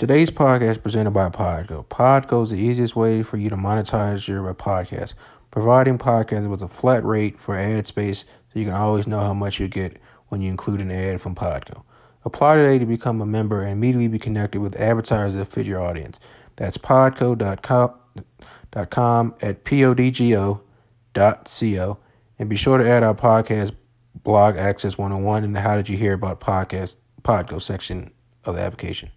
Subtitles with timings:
[0.00, 1.84] Today's podcast is presented by Podgo.
[1.84, 5.12] Podgo is the easiest way for you to monetize your podcast,
[5.50, 9.34] providing podcasts with a flat rate for ad space so you can always know how
[9.34, 11.82] much you get when you include an ad from Podgo.
[12.24, 15.82] Apply today to become a member and immediately be connected with advertisers that fit your
[15.82, 16.18] audience.
[16.56, 17.92] That's podco.com
[18.72, 20.62] at podgo.co.
[22.38, 23.72] And be sure to add our podcast
[24.14, 28.12] blog access 101 in the How Did You Hear About Podcast Podgo section
[28.46, 29.10] of the application.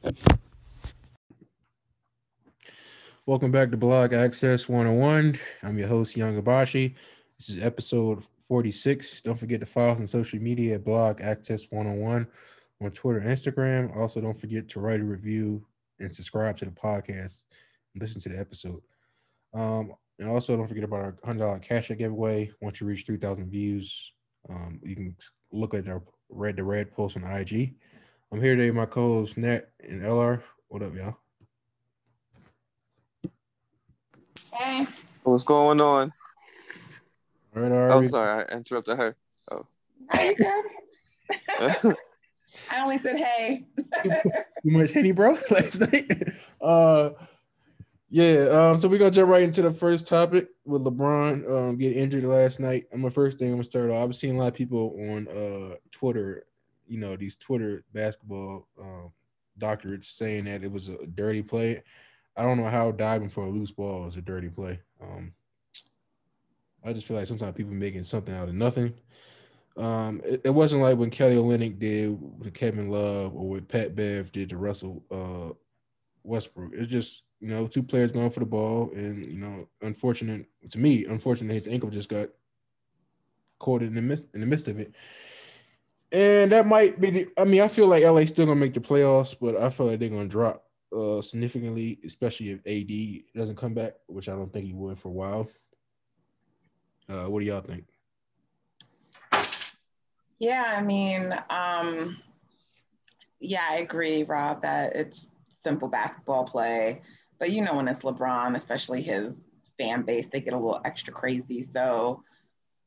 [3.26, 5.40] Welcome back to Blog Access 101.
[5.63, 6.94] I'm your host, Young Hibachi.
[7.40, 9.22] This is episode 46.
[9.22, 12.27] Don't forget to follow us on social media at Blog Access 101
[12.82, 13.96] on Twitter and Instagram.
[13.96, 15.66] Also, don't forget to write a review
[16.02, 17.46] and subscribe to the podcast
[17.94, 18.82] and listen to the episode.
[19.54, 22.52] Um, and also, don't forget about our $100 cash giveaway.
[22.60, 24.12] Once you reach 3,000 views,
[24.49, 25.16] um, you can
[25.49, 27.76] look at our Red to Red post on IG.
[28.34, 30.41] I'm here today with my co hosts, Nat and LR.
[30.68, 31.23] What up, y'all?
[34.54, 34.87] Hey.
[35.23, 36.13] What's going on?
[37.55, 39.15] All right, all Oh, sorry, I interrupted her.
[40.13, 40.65] Are you good?
[42.71, 43.65] I only said hey.
[44.63, 46.34] You much Henny, bro, last night.
[46.62, 47.12] Uh,
[48.10, 48.48] yeah.
[48.49, 52.23] Um, so we're gonna jump right into the first topic with LeBron um getting injured
[52.23, 52.85] last night.
[52.91, 54.10] And my first thing I'm gonna start off.
[54.10, 56.45] I've seen a lot of people on uh Twitter,
[56.85, 59.12] you know, these Twitter basketball um
[59.60, 61.82] doctorates saying that it was a dirty play.
[62.35, 64.79] I don't know how diving for a loose ball is a dirty play.
[65.01, 65.34] Um,
[66.84, 68.94] I just feel like sometimes people making something out of nothing.
[69.78, 73.95] Um, it, it wasn't like when Kelly Olynyk did with Kevin Love or what Pat
[73.95, 75.53] Bev did to Russell uh,
[76.23, 76.72] Westbrook.
[76.73, 80.79] It's just you know two players going for the ball, and you know, unfortunate to
[80.79, 82.29] me, unfortunate his ankle just got
[83.59, 84.94] caught in the midst in the midst of it.
[86.11, 87.09] And that might be.
[87.09, 89.88] The, I mean, I feel like LA still gonna make the playoffs, but I feel
[89.88, 90.62] like they're gonna drop
[90.96, 95.09] uh, significantly, especially if AD doesn't come back, which I don't think he would for
[95.09, 95.50] a while.
[97.09, 97.85] Uh, what do y'all think?
[100.40, 102.17] Yeah, I mean, um,
[103.40, 107.01] yeah, I agree, Rob, that it's simple basketball play.
[107.40, 109.46] But you know, when it's LeBron, especially his
[109.78, 111.62] fan base, they get a little extra crazy.
[111.62, 112.23] So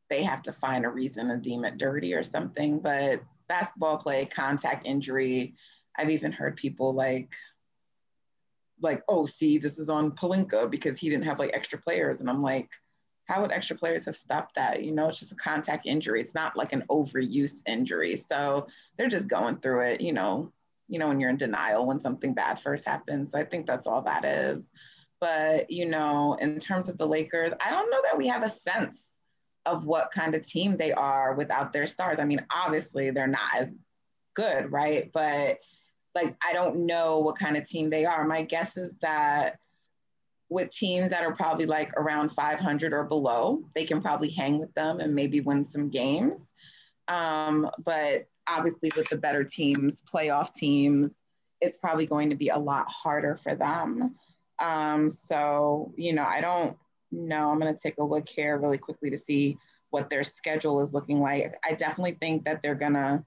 [0.09, 2.79] they have to find a reason to deem it dirty or something.
[2.79, 5.55] But basketball play, contact injury,
[5.97, 7.35] I've even heard people like,
[8.81, 12.21] like, oh, see, this is on Pelinka because he didn't have like extra players.
[12.21, 12.69] And I'm like,
[13.27, 14.85] how would extra players have stopped that?
[14.85, 16.21] You know, it's just a contact injury.
[16.21, 18.17] It's not like an overuse injury.
[18.17, 18.67] So
[18.97, 20.53] they're just going through it, you know,
[20.89, 23.35] you know, when you're in denial when something bad first happens.
[23.35, 24.69] I think that's all that is.
[25.21, 28.49] But, you know, in terms of the Lakers, I don't know that we have a
[28.49, 29.21] sense
[29.65, 32.21] of what kind of team they are without their stars.
[32.21, 33.73] I mean, obviously they're not as
[34.35, 35.11] good, right?
[35.13, 35.59] But
[36.17, 38.27] like I don't know what kind of team they are.
[38.27, 39.59] My guess is that
[40.49, 44.73] with teams that are probably like around 500 or below, they can probably hang with
[44.75, 46.55] them and maybe win some games.
[47.09, 51.23] Um, but obviously, with the better teams, playoff teams,
[51.61, 54.15] it's probably going to be a lot harder for them.
[54.59, 56.79] Um, so, you know, I don't
[57.13, 57.51] know.
[57.51, 59.59] I'm going to take a look here really quickly to see
[59.91, 61.55] what their schedule is looking like.
[61.63, 63.23] I definitely think that they're going to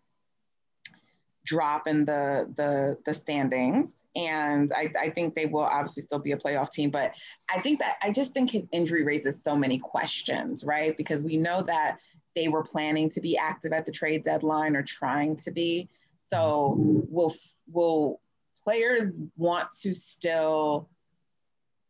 [1.49, 3.93] drop in the the the standings.
[4.15, 7.13] And I, I think they will obviously still be a playoff team but
[7.47, 10.97] i think that i just think his injury raises so many questions right?
[10.97, 11.99] Because we know that
[12.35, 15.89] they were planning to be active at the trade deadline or trying to be.
[16.17, 17.35] So will
[17.71, 18.21] will
[18.63, 20.89] players want to still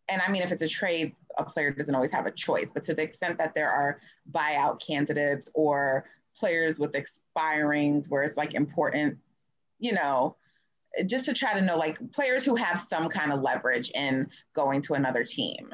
[0.07, 2.83] and i mean if it's a trade a player doesn't always have a choice but
[2.83, 3.99] to the extent that there are
[4.31, 6.05] buyout candidates or
[6.37, 9.17] players with expirings where it's like important
[9.79, 10.35] you know,
[11.05, 14.81] just to try to know like players who have some kind of leverage in going
[14.81, 15.69] to another team.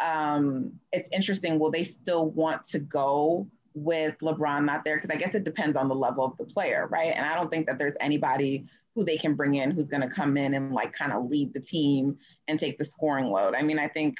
[0.00, 1.58] Um, it's interesting.
[1.58, 4.96] Will they still want to go with LeBron not there?
[4.96, 7.12] Because I guess it depends on the level of the player, right?
[7.14, 10.08] And I don't think that there's anybody who they can bring in who's going to
[10.08, 12.18] come in and like kind of lead the team
[12.48, 13.54] and take the scoring load.
[13.54, 14.16] I mean, I think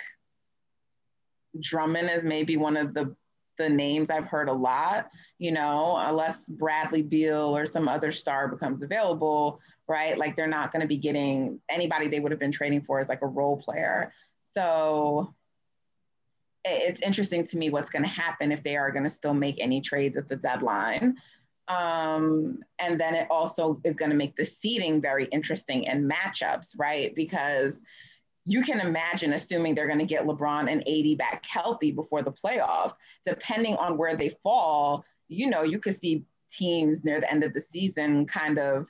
[1.61, 3.15] Drummond is maybe one of the
[3.59, 8.49] the names I've heard a lot, you know, unless Bradley Beal or some other star
[8.49, 10.17] becomes available, right?
[10.17, 13.09] Like they're not going to be getting anybody they would have been trading for as
[13.09, 14.13] like a role player.
[14.55, 15.35] So
[16.65, 19.57] it's interesting to me what's going to happen if they are going to still make
[19.61, 21.17] any trades at the deadline.
[21.69, 26.75] Um, and then it also is going to make the seeding very interesting in matchups,
[26.79, 27.15] right?
[27.15, 27.83] Because
[28.49, 32.33] you can imagine assuming they're going to get LeBron and AD back healthy before the
[32.33, 37.45] playoffs, depending on where they fall, you know, you could see teams near the end
[37.45, 38.89] of the season kind of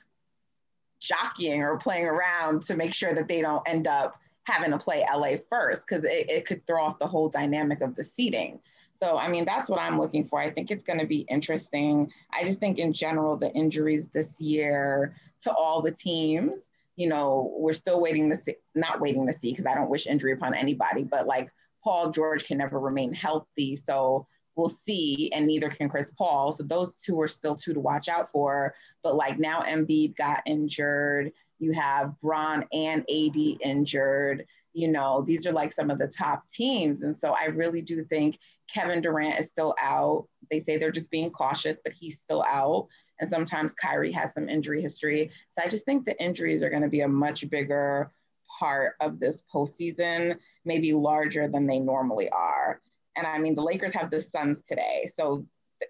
[1.01, 4.15] jockeying or playing around to make sure that they don't end up
[4.45, 7.95] having to play LA first because it, it could throw off the whole dynamic of
[7.95, 8.61] the seating.
[8.93, 10.39] So, I mean, that's what I'm looking for.
[10.39, 12.11] I think it's going to be interesting.
[12.31, 16.68] I just think, in general, the injuries this year to all the teams,
[16.99, 20.05] you know, we're still waiting to see, not waiting to see because I don't wish
[20.05, 21.49] injury upon anybody, but like
[21.81, 23.77] Paul George can never remain healthy.
[23.77, 26.51] So, we'll see, and neither can Chris Paul.
[26.51, 28.75] So, those two are still two to watch out for.
[29.01, 31.31] But like now, Embiid got injured.
[31.59, 36.43] You have Bron and AD injured you know, these are like some of the top
[36.49, 37.01] teams.
[37.01, 38.37] And so I really do think
[38.71, 40.27] Kevin Durant is still out.
[40.51, 42.87] They say they're just being cautious, but he's still out.
[43.19, 45.31] And sometimes Kyrie has some injury history.
[45.51, 48.11] So I just think the injuries are going to be a much bigger
[48.59, 52.81] part of this postseason, maybe larger than they normally are.
[53.15, 55.45] And I mean, the Lakers have the Suns today, so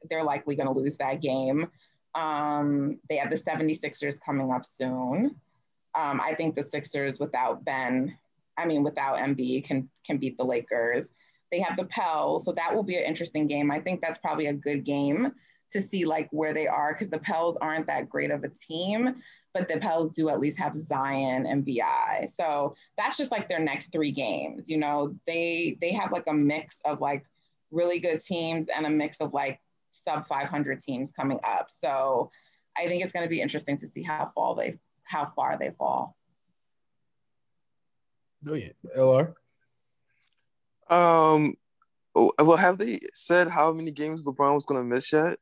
[0.10, 1.68] they're likely going to lose that game.
[2.16, 5.36] Um, they have the 76ers coming up soon.
[5.96, 8.18] Um, I think the Sixers without Ben
[8.60, 11.10] I mean, without Embiid, can can beat the Lakers.
[11.52, 13.72] They have the Pels, so that will be an interesting game.
[13.72, 15.32] I think that's probably a good game
[15.72, 19.16] to see like where they are because the Pels aren't that great of a team,
[19.54, 22.28] but the Pels do at least have Zion and BI.
[22.34, 24.70] So that's just like their next three games.
[24.70, 27.26] You know, they they have like a mix of like
[27.72, 29.60] really good teams and a mix of like
[29.92, 31.70] sub 500 teams coming up.
[31.70, 32.32] So
[32.78, 35.72] I think it's going to be interesting to see how fall they how far they
[35.72, 36.16] fall.
[38.42, 38.76] Brilliant.
[38.96, 39.34] LR.
[40.90, 41.56] Um,
[42.16, 45.40] well, have they said how many games LeBron was going to miss yet?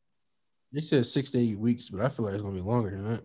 [0.73, 2.91] They said six to eight weeks, but I feel like it's going to be longer
[2.91, 3.23] than that.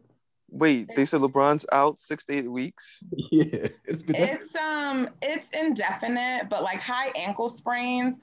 [0.51, 3.03] Wait, they said LeBron's out six to eight weeks.
[3.31, 8.19] Yeah, it's, it's um, it's indefinite, but like high ankle sprains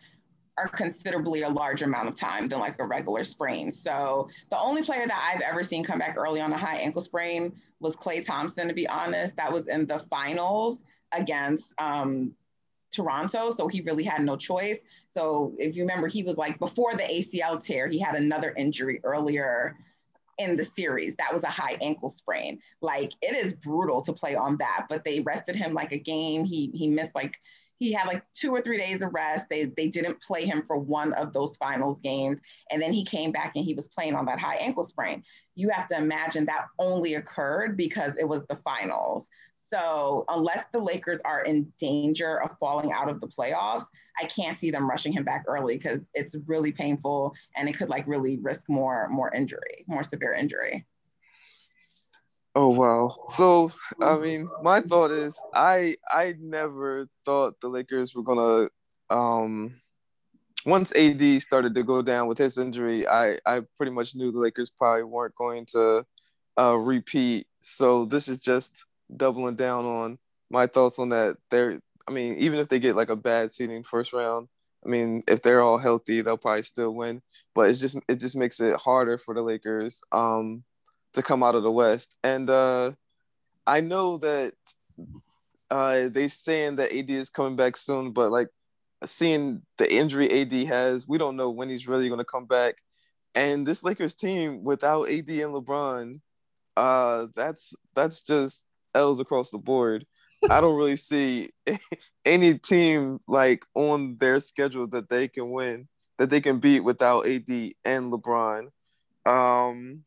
[0.59, 3.71] are considerably a larger amount of time than like a regular sprain.
[3.71, 7.01] So the only player that I've ever seen come back early on a high ankle
[7.01, 8.67] sprain was Klay Thompson.
[8.67, 12.35] To be honest, that was in the finals against um,
[12.91, 14.79] Toronto, so he really had no choice.
[15.09, 18.99] So if you remember, he was like before the ACL tear, he had another injury
[19.03, 19.75] earlier
[20.39, 21.15] in the series.
[21.17, 22.59] That was a high ankle sprain.
[22.81, 26.45] Like it is brutal to play on that, but they rested him like a game.
[26.45, 27.37] He he missed like
[27.77, 29.47] he had like two or three days of rest.
[29.49, 32.39] They they didn't play him for one of those finals games,
[32.71, 35.23] and then he came back and he was playing on that high ankle sprain.
[35.55, 39.29] You have to imagine that only occurred because it was the finals.
[39.71, 43.85] So unless the Lakers are in danger of falling out of the playoffs,
[44.19, 47.89] I can't see them rushing him back early because it's really painful and it could
[47.89, 50.85] like really risk more more injury, more severe injury.
[52.55, 53.15] Oh wow.
[53.35, 53.71] So
[54.01, 58.69] I mean, my thought is I I never thought the Lakers were gonna
[59.09, 59.75] um
[60.65, 64.39] once AD started to go down with his injury, I I pretty much knew the
[64.39, 66.05] Lakers probably weren't going to
[66.59, 67.47] uh repeat.
[67.61, 68.85] So this is just
[69.15, 70.19] doubling down on
[70.49, 71.37] my thoughts on that.
[71.49, 74.47] They're, I mean, even if they get like a bad seeding first round,
[74.85, 77.21] I mean, if they're all healthy, they'll probably still win.
[77.53, 80.63] But it's just it just makes it harder for the Lakers um,
[81.13, 82.15] to come out of the West.
[82.23, 82.93] And uh,
[83.67, 84.53] I know that
[85.69, 88.47] uh, they saying that AD is coming back soon, but like
[89.05, 92.75] seeing the injury AD has, we don't know when he's really going to come back.
[93.35, 96.19] And this Lakers team without AD and LeBron,
[96.75, 98.63] uh, that's that's just
[98.95, 100.05] L's across the board.
[100.49, 101.49] I don't really see
[102.25, 107.27] any team like on their schedule that they can win, that they can beat without
[107.27, 107.49] AD
[107.85, 108.69] and LeBron.
[109.25, 110.03] Um,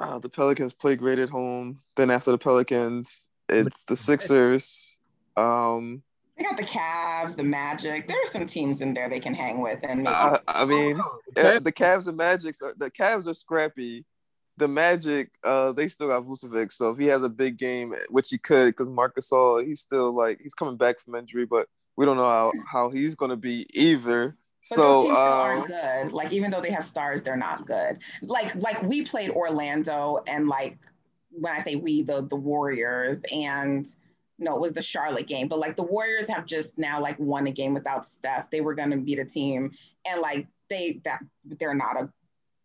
[0.00, 1.78] uh, the Pelicans play great at home.
[1.94, 4.98] Then after the Pelicans, it's the Sixers.
[5.36, 6.02] Um,
[6.36, 8.08] they got the Cavs, the Magic.
[8.08, 11.58] There are some teams in there they can hang with, and uh, I mean, oh,
[11.60, 12.56] the Cavs and Magic.
[12.58, 14.04] The Cavs are scrappy
[14.56, 16.72] the Magic, uh, they still got Vucevic.
[16.72, 20.12] So if he has a big game, which he could, because Marcus All, he's still
[20.12, 23.66] like he's coming back from injury, but we don't know how, how he's gonna be
[23.74, 24.36] either.
[24.70, 26.12] But so those teams still aren't um, good.
[26.12, 28.02] Like even though they have stars, they're not good.
[28.22, 30.78] Like like we played Orlando and like
[31.30, 33.86] when I say we, the the Warriors and
[34.38, 35.48] no, it was the Charlotte game.
[35.48, 38.50] But like the Warriors have just now like won a game without Steph.
[38.50, 39.72] They were gonna beat a team
[40.06, 42.10] and like they that they're not a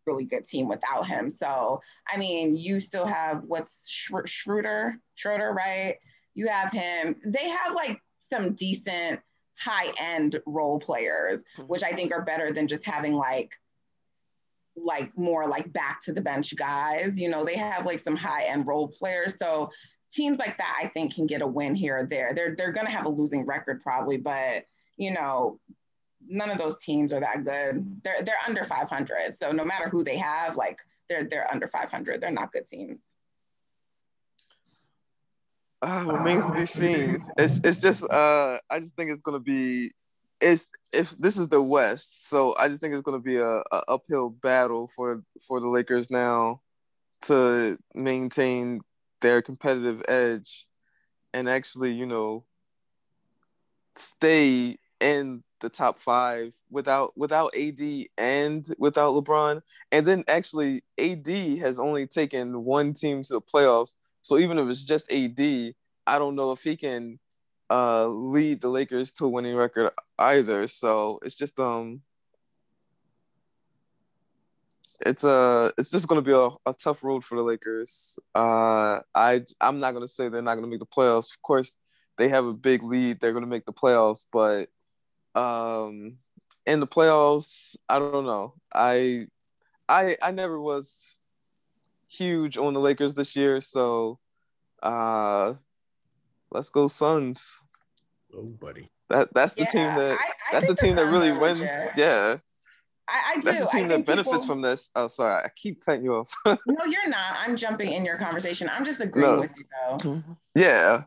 [0.06, 1.30] really good team without him.
[1.30, 1.82] So,
[2.12, 5.98] I mean, you still have what's Schroeder, Schroeder, right?
[6.34, 7.16] You have him.
[7.26, 9.20] They have like some decent
[9.58, 11.64] high end role players, mm-hmm.
[11.64, 13.56] which I think are better than just having like
[14.78, 17.20] like more like back to the bench guys.
[17.20, 19.38] You know, they have like some high end role players.
[19.38, 19.70] So
[20.12, 22.34] teams like that I think can get a win here or there.
[22.34, 24.66] They're they're gonna have a losing record probably, but
[24.98, 25.60] you know,
[26.28, 28.02] none of those teams are that good.
[28.04, 29.36] They're they're under 500.
[29.36, 32.22] So no matter who they have, like they're they're under 500.
[32.22, 33.16] They're not good teams.
[35.82, 37.26] uh, remains to be seen.
[37.38, 39.92] It's it's just uh I just think it's gonna be
[40.40, 43.84] it's if this is the West, so I just think it's gonna be a, a
[43.88, 46.62] uphill battle for for the Lakers now
[47.24, 48.82] to maintain
[49.22, 50.68] their competitive edge
[51.34, 52.46] and actually, you know,
[53.96, 59.62] stay in the top five without without AD and without LeBron.
[59.92, 61.28] And then actually AD
[61.60, 63.96] has only taken one team to the playoffs.
[64.22, 65.40] So even if it's just AD,
[66.08, 67.20] I don't know if he can
[67.70, 70.68] uh, lead the Lakers to a winning record either.
[70.68, 72.02] So it's just um
[75.06, 78.20] it's a uh, it's just going to be a, a tough road for the Lakers.
[78.36, 81.34] Uh, I I'm not going to say they're not going to make the playoffs.
[81.34, 81.76] Of course,
[82.18, 83.20] they have a big lead.
[83.20, 84.70] They're going to make the playoffs, but
[85.36, 86.18] um,
[86.66, 88.54] in the playoffs, I don't know.
[88.74, 89.28] I
[89.88, 91.20] I I never was
[92.08, 94.20] huge on the Lakers this year, so
[94.84, 95.54] uh,
[96.52, 97.60] let's go Suns.
[98.36, 98.90] Oh, buddy.
[99.10, 101.62] That that's the yeah, team that I, I that's the team that really wins.
[101.96, 102.38] Yeah.
[103.08, 103.42] I, I do.
[103.42, 104.46] That's the team that benefits people...
[104.46, 104.90] from this.
[104.96, 106.34] Oh, sorry, I keep cutting you off.
[106.46, 107.36] no, you're not.
[107.38, 108.70] I'm jumping in your conversation.
[108.70, 109.40] I'm just agreeing no.
[109.42, 109.66] with you,
[110.00, 110.24] though.
[110.56, 111.04] Yeah.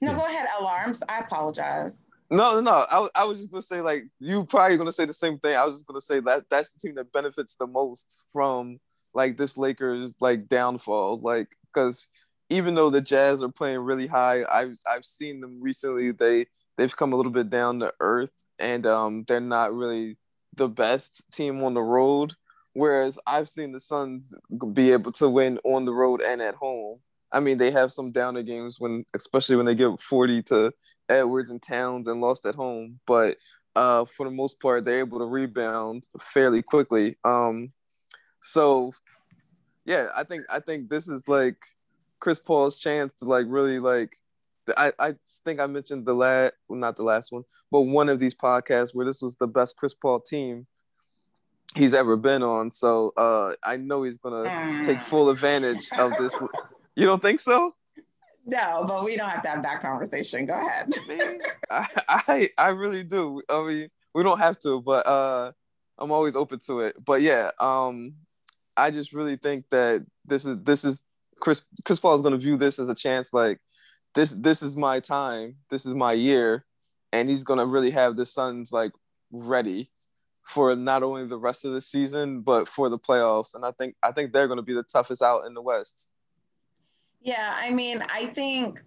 [0.00, 1.02] No, go ahead, Alarms.
[1.08, 2.08] I apologize.
[2.30, 2.86] No, no, no.
[2.90, 5.56] I, I was just gonna say like you probably gonna say the same thing.
[5.56, 8.78] I was just gonna say that that's the team that benefits the most from
[9.14, 12.08] like this Lakers like downfall, like because
[12.48, 16.12] even though the Jazz are playing really high, I've I've seen them recently.
[16.12, 16.46] They
[16.78, 20.16] they've come a little bit down to earth, and um, they're not really
[20.56, 22.34] the best team on the road.
[22.72, 24.32] Whereas I've seen the Suns
[24.72, 27.00] be able to win on the road and at home.
[27.32, 30.72] I mean, they have some downer games when, especially when they give 40 to
[31.10, 33.00] Edwards and Towns and lost at home.
[33.06, 33.38] But
[33.76, 37.16] uh, for the most part, they're able to rebound fairly quickly.
[37.24, 37.72] Um,
[38.40, 38.92] so,
[39.84, 41.56] yeah, I think I think this is like
[42.20, 44.16] Chris Paul's chance to like really like.
[44.76, 45.14] I, I
[45.44, 48.94] think I mentioned the last, well, not the last one, but one of these podcasts
[48.94, 50.66] where this was the best Chris Paul team
[51.74, 52.70] he's ever been on.
[52.70, 54.44] So uh, I know he's gonna
[54.84, 55.02] take mm.
[55.02, 56.36] full advantage of this.
[56.94, 57.74] You don't think so?
[58.50, 60.44] No, but we don't have to have that conversation.
[60.44, 60.92] Go ahead.
[61.70, 63.42] I, I I really do.
[63.48, 65.52] I mean, we don't have to, but uh,
[65.98, 66.96] I'm always open to it.
[67.04, 68.14] But yeah, um,
[68.76, 71.00] I just really think that this is this is
[71.38, 73.32] Chris Chris Paul is going to view this as a chance.
[73.32, 73.60] Like
[74.14, 75.56] this this is my time.
[75.70, 76.64] This is my year,
[77.12, 78.90] and he's going to really have the Suns like
[79.30, 79.90] ready
[80.44, 83.54] for not only the rest of the season but for the playoffs.
[83.54, 86.10] And I think I think they're going to be the toughest out in the West.
[87.20, 88.82] Yeah, I mean, I think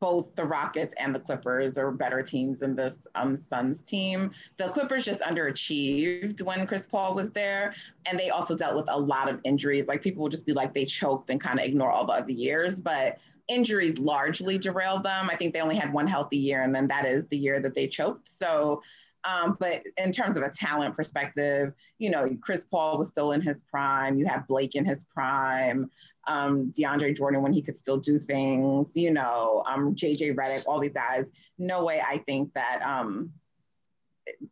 [0.00, 4.30] both the Rockets and the Clippers are better teams than this um, Suns team.
[4.56, 7.74] The Clippers just underachieved when Chris Paul was there,
[8.06, 9.88] and they also dealt with a lot of injuries.
[9.88, 12.30] Like people will just be like they choked and kind of ignore all the other
[12.30, 15.28] years, but injuries largely derailed them.
[15.30, 17.74] I think they only had one healthy year, and then that is the year that
[17.74, 18.28] they choked.
[18.28, 18.82] So
[19.28, 23.42] um, but in terms of a talent perspective, you know, Chris Paul was still in
[23.42, 24.18] his prime.
[24.18, 25.90] You have Blake in his prime.
[26.26, 28.92] Um, DeAndre Jordan when he could still do things.
[28.94, 31.30] You know, um, JJ Redick, all these guys.
[31.58, 32.00] No way.
[32.00, 33.32] I think that um,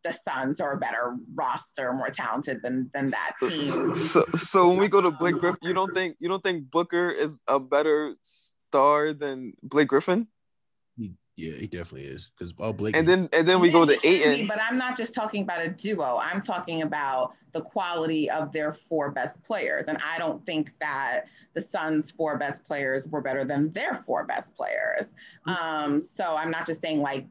[0.03, 3.95] the Suns are a better roster, more talented than than that team.
[3.95, 7.09] So, so when we go to Blake Griffin, you don't think you don't think Booker
[7.09, 10.27] is a better star than Blake Griffin?
[11.37, 12.97] Yeah, he definitely is because all Blake.
[12.97, 14.47] And then and then we go to Ayton.
[14.47, 16.17] But I'm not just talking about a duo.
[16.19, 21.27] I'm talking about the quality of their four best players, and I don't think that
[21.53, 25.13] the Suns' four best players were better than their four best players.
[25.47, 25.63] Mm-hmm.
[25.63, 27.27] Um, so I'm not just saying like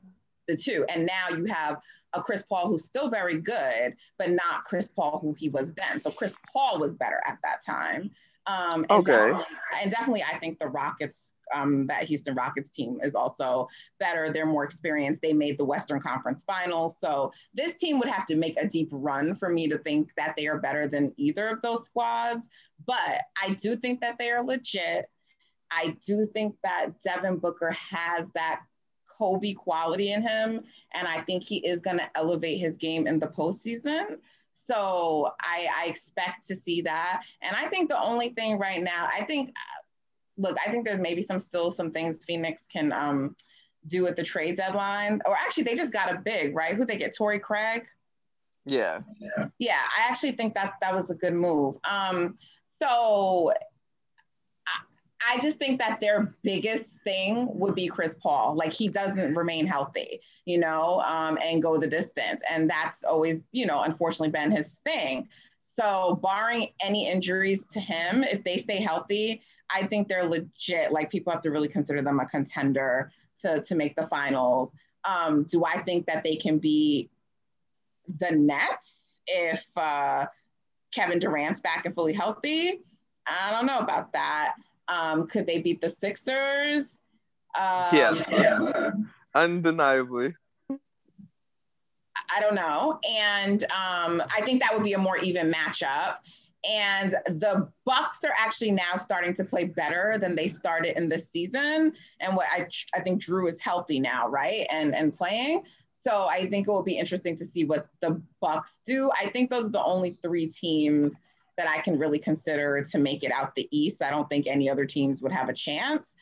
[0.47, 0.85] the two.
[0.89, 1.83] And now you have
[2.13, 6.01] a Chris Paul who's still very good, but not Chris Paul who he was then.
[6.01, 8.13] So Chris Paul was better at that time.
[8.47, 9.13] Um, and okay.
[9.13, 9.45] Definitely,
[9.83, 14.33] and definitely, I think the Rockets um, that Houston Rockets team is also better.
[14.33, 15.23] They're more experienced.
[15.23, 16.97] They made the Western Conference Finals.
[17.01, 20.35] So this team would have to make a deep run for me to think that
[20.37, 22.49] they are better than either of those squads.
[22.87, 25.07] But I do think that they are legit.
[25.71, 28.61] I do think that Devin Booker has that
[29.09, 30.61] Kobe quality in him.
[30.93, 34.19] And I think he is going to elevate his game in the postseason.
[34.53, 37.23] So I, I, expect to see that.
[37.43, 39.55] And I think the only thing right now, I think
[40.37, 43.37] look, I think there's maybe some still some things Phoenix can um,
[43.87, 45.21] do at the trade deadline.
[45.27, 46.75] Or actually, they just got a big right.
[46.75, 47.15] Who they get?
[47.17, 47.87] Torrey Craig.
[48.65, 49.01] Yeah.
[49.59, 51.77] Yeah, I actually think that that was a good move.
[51.89, 52.37] Um,
[52.79, 53.53] so
[55.27, 58.55] I just think that their biggest thing would be Chris Paul.
[58.57, 62.43] Like he doesn't remain healthy, you know, um, and go the distance.
[62.51, 65.29] And that's always, you know, unfortunately been his thing.
[65.79, 70.91] So, barring any injuries to him, if they stay healthy, I think they're legit.
[70.91, 74.73] Like, people have to really consider them a contender to, to make the finals.
[75.05, 77.11] Um, do I think that they can be
[78.19, 80.27] the Nets if uh,
[80.95, 82.81] Kevin Durant's back and fully healthy?
[83.27, 84.55] I don't know about that.
[84.89, 86.89] Um, could they beat the Sixers?
[87.59, 88.33] Um, yes,
[89.35, 90.35] undeniably.
[92.35, 92.99] I don't know.
[93.09, 96.17] And um, I think that would be a more even matchup.
[96.69, 101.31] And the Bucks are actually now starting to play better than they started in this
[101.31, 101.93] season.
[102.21, 104.67] And what I I think Jrue is healthy now, right?
[104.71, 105.63] And and playing.
[105.91, 109.11] So I think it will be interesting to see what the Bucks do.
[109.21, 111.13] I think those are the only three teams
[111.57, 114.03] that I can really consider to make it out the East.
[114.03, 116.15] I don't think any other teams would have a chance.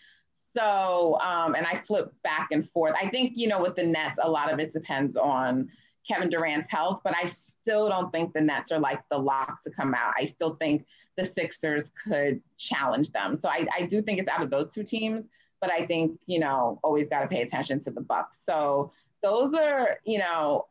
[0.57, 2.95] So, um, and I flip back and forth.
[3.01, 5.69] I think, you know, with the Nets, a lot of it depends on
[6.09, 9.71] Kevin Durant's health, but I still don't think the Nets are like the lock to
[9.71, 10.13] come out.
[10.19, 13.37] I still think the Sixers could challenge them.
[13.37, 15.27] So I, I do think it's out of those two teams,
[15.61, 18.43] but I think, you know, always got to pay attention to the Bucks.
[18.45, 18.93] So
[19.23, 20.67] those are, you know,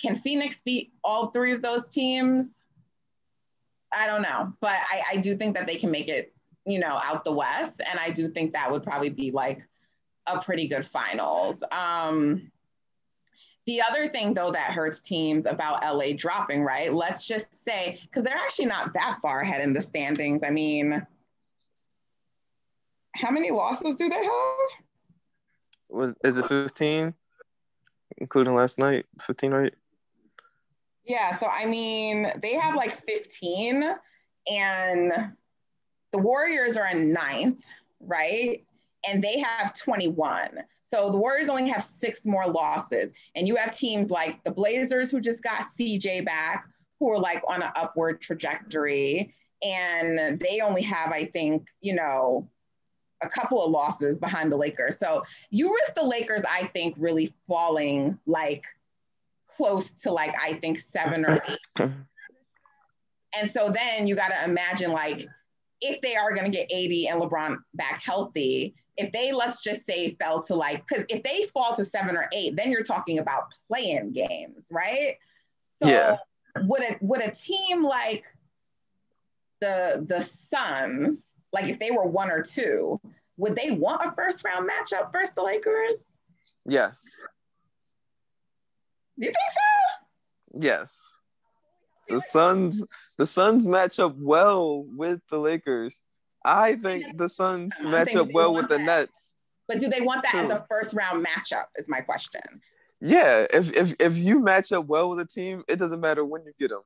[0.00, 2.62] can Phoenix beat all three of those teams?
[3.92, 6.34] I don't know, but I, I do think that they can make it,
[6.66, 7.80] you know, out the West.
[7.88, 9.66] And I do think that would probably be like
[10.26, 11.62] a pretty good finals.
[11.72, 12.50] Um,
[13.68, 16.90] the other thing, though, that hurts teams about LA dropping, right?
[16.90, 20.42] Let's just say, because they're actually not that far ahead in the standings.
[20.42, 21.06] I mean,
[23.14, 24.56] how many losses do they have?
[25.90, 27.12] Was is it 15,
[28.16, 29.04] including last night?
[29.20, 29.74] 15, right?
[31.04, 31.36] Yeah.
[31.36, 33.84] So I mean, they have like 15,
[34.50, 35.12] and
[36.12, 37.66] the Warriors are in ninth,
[38.00, 38.64] right?
[39.06, 40.58] And they have 21.
[40.90, 43.12] So the Warriors only have six more losses.
[43.34, 46.66] And you have teams like the Blazers, who just got CJ back,
[46.98, 49.34] who are like on an upward trajectory.
[49.62, 52.48] And they only have, I think, you know,
[53.20, 54.98] a couple of losses behind the Lakers.
[54.98, 58.64] So you risk the Lakers, I think, really falling like
[59.46, 61.58] close to like, I think, seven or eight.
[63.38, 65.26] and so then you got to imagine like,
[65.80, 69.86] if they are going to get AD and LeBron back healthy, if they let's just
[69.86, 73.20] say fell to like because if they fall to seven or eight, then you're talking
[73.20, 75.14] about playing games, right?
[75.80, 76.16] So yeah.
[76.64, 78.24] would a would a team like
[79.60, 83.00] the the Suns, like if they were one or two,
[83.36, 85.98] would they want a first round matchup versus the Lakers?
[86.66, 87.22] Yes.
[89.16, 90.58] You think so?
[90.60, 91.20] Yes.
[92.08, 92.84] The Suns
[93.16, 96.00] the Suns match up well with the Lakers.
[96.44, 99.36] I think the Suns match up well with the Nets.
[99.66, 100.38] But do they want that too.
[100.38, 101.66] as a first round matchup?
[101.76, 102.40] Is my question.
[103.00, 106.44] Yeah, if if if you match up well with a team, it doesn't matter when
[106.44, 106.82] you get them.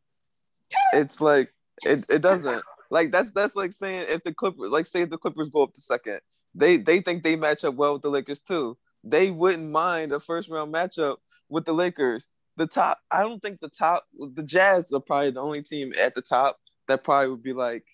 [0.92, 1.52] it's like
[1.84, 2.62] it, it doesn't.
[2.90, 5.72] Like that's that's like saying if the Clippers, like say if the Clippers go up
[5.74, 6.20] to second,
[6.54, 8.76] they they think they match up well with the Lakers too.
[9.04, 11.16] They wouldn't mind a first round matchup
[11.48, 12.28] with the Lakers.
[12.56, 16.14] The top, I don't think the top, the Jazz are probably the only team at
[16.14, 17.84] the top that probably would be like,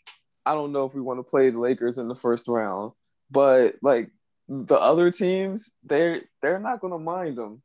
[0.49, 2.93] I don't know if we want to play the Lakers in the first round,
[3.31, 4.11] but like
[4.49, 7.61] the other teams, they're they're not gonna mind them.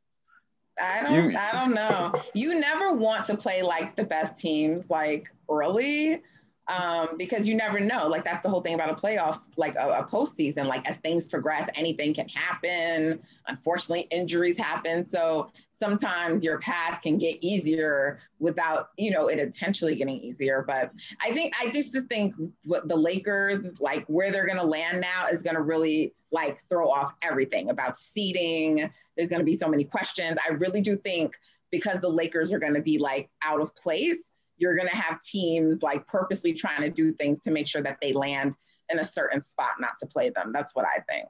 [0.78, 2.12] I don't you, I don't know.
[2.34, 6.20] You never want to play like the best teams like early
[6.68, 8.06] um, because you never know.
[8.06, 10.66] Like that's the whole thing about a playoffs, like a, a postseason.
[10.66, 13.20] Like as things progress, anything can happen.
[13.46, 15.04] Unfortunately, injuries happen.
[15.04, 20.64] So sometimes your path can get easier without, you know, it intentionally getting easier.
[20.66, 25.26] But I think I just think what the Lakers, like where they're gonna land now,
[25.26, 28.90] is gonna really like throw off everything about seating.
[29.16, 30.38] There's gonna be so many questions.
[30.48, 31.36] I really do think
[31.70, 35.82] because the Lakers are gonna be like out of place you're going to have teams
[35.82, 38.54] like purposely trying to do things to make sure that they land
[38.90, 40.52] in a certain spot not to play them.
[40.52, 41.28] That's what I think.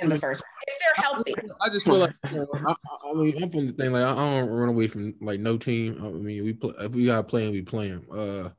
[0.00, 2.74] In the first, if they're healthy, I just feel like you know, I,
[3.10, 5.98] I, mean, I'm from the thing like I, don't run away from like no team.
[6.00, 8.06] I mean, we play if we got playing, we play them.
[8.08, 8.50] Uh,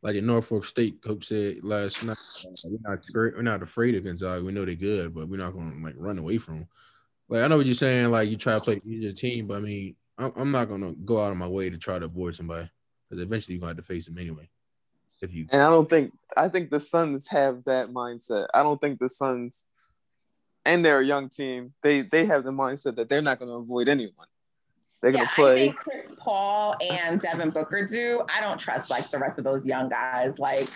[0.00, 2.16] like at Norfolk State, coach said last night,
[2.64, 4.42] we're not scared, we're not afraid of Gonzaga.
[4.42, 6.68] We know they're good, but we're not going to like run away from them.
[7.28, 8.10] Like I know what you're saying.
[8.10, 9.96] Like you try to play your team, but I mean,
[10.36, 12.68] I'm not gonna go out of my way to try to avoid somebody
[13.08, 14.48] because eventually you're gonna have to face them anyway.
[15.20, 18.46] If you and I don't think I think the Suns have that mindset.
[18.54, 19.66] I don't think the Suns
[20.64, 21.74] and they're a young team.
[21.82, 24.26] They they have the mindset that they're not gonna avoid anyone.
[25.00, 25.54] They're yeah, gonna play.
[25.54, 28.22] I think Chris Paul and Devin Booker do.
[28.34, 30.38] I don't trust like the rest of those young guys.
[30.38, 30.68] Like,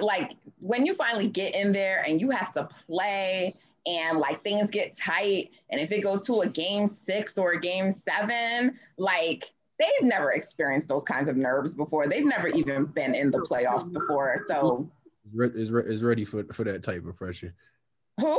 [0.00, 3.52] like when you finally get in there and you have to play
[3.86, 7.60] and like things get tight and if it goes to a game six or a
[7.60, 9.44] game seven like
[9.78, 12.06] they they've never experienced those kinds of nerves before.
[12.06, 14.36] They've never even been in the playoffs before.
[14.48, 14.90] So
[15.36, 17.54] is is ready for for that type of pressure.
[18.20, 18.38] Who?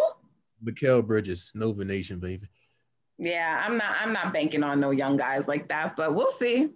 [0.63, 2.47] Mikal Bridges, Nova Nation, baby.
[3.17, 3.95] Yeah, I'm not.
[3.99, 6.69] I'm not banking on no young guys like that, but we'll see.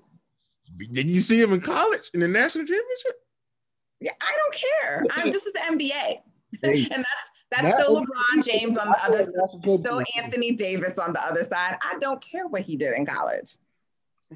[0.91, 3.21] Did you see him in college in the national championship?
[4.01, 5.03] Yeah, I don't care.
[5.11, 6.19] I'm, this is the NBA,
[6.63, 11.13] and that's that's that still LeBron James on the other side, still Anthony Davis on
[11.13, 11.77] the other side.
[11.81, 13.55] I don't care what he did in college.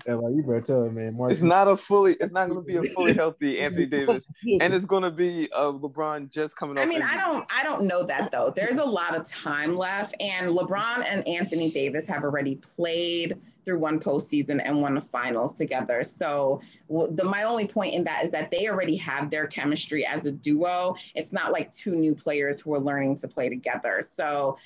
[0.08, 1.16] Yeah, like you better tell him, man.
[1.30, 2.14] It's not a fully.
[2.14, 4.26] It's not going to be a fully healthy Anthony Davis,
[4.60, 6.84] and it's going to be a LeBron just coming off.
[6.84, 7.46] I mean, I don't.
[7.54, 8.52] I don't know that though.
[8.56, 13.80] There's a lot of time left, and LeBron and Anthony Davis have already played through
[13.80, 16.04] one postseason and one finals together.
[16.04, 20.26] So the my only point in that is that they already have their chemistry as
[20.26, 20.96] a duo.
[21.16, 24.02] It's not like two new players who are learning to play together.
[24.08, 24.58] So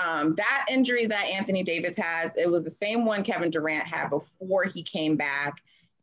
[0.00, 4.08] um, that injury that Anthony Davis has, it was the same one Kevin Durant had
[4.08, 5.62] before he came back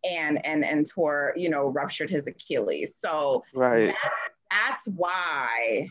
[0.09, 2.95] and and and tore, you know, ruptured his Achilles.
[2.97, 3.93] So right.
[4.01, 4.15] That's,
[4.49, 5.89] that's why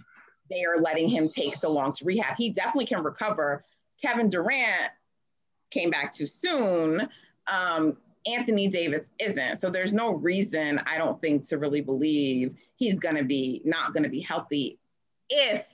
[0.51, 2.37] they are letting him take so long to rehab.
[2.37, 3.65] He definitely can recover.
[4.03, 4.91] Kevin Durant
[5.71, 7.09] came back too soon.
[7.47, 9.61] Um, Anthony Davis isn't.
[9.61, 13.93] So there's no reason, I don't think, to really believe he's going to be not
[13.93, 14.79] going to be healthy
[15.29, 15.67] if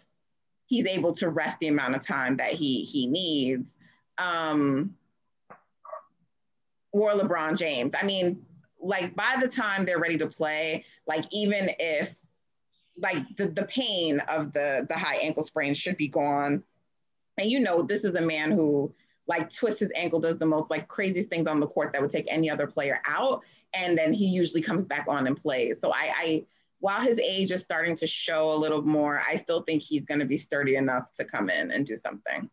[0.67, 3.77] he's able to rest the amount of time that he he needs.
[4.19, 4.95] Um,
[6.93, 7.95] or LeBron James.
[7.95, 8.45] I mean,
[8.81, 12.17] like by the time they're ready to play, like even if
[12.99, 16.63] like the, the pain of the the high ankle sprain should be gone.
[17.39, 18.95] And you know, this is a man who
[19.27, 22.11] like twists his ankle, does the most like craziest things on the court that would
[22.11, 23.43] take any other player out.
[23.75, 25.81] And then he usually comes back on and plays.
[25.81, 26.45] So I, I
[26.81, 30.21] while his age is starting to show a little more, I still think he's going
[30.21, 32.51] to be sturdy enough to come in and do something.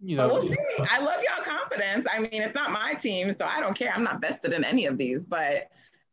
[0.00, 0.56] You know, we'll see.
[0.90, 2.06] I love y'all confidence.
[2.12, 3.92] I mean, it's not my team, so I don't care.
[3.92, 5.70] I'm not vested in any of these, but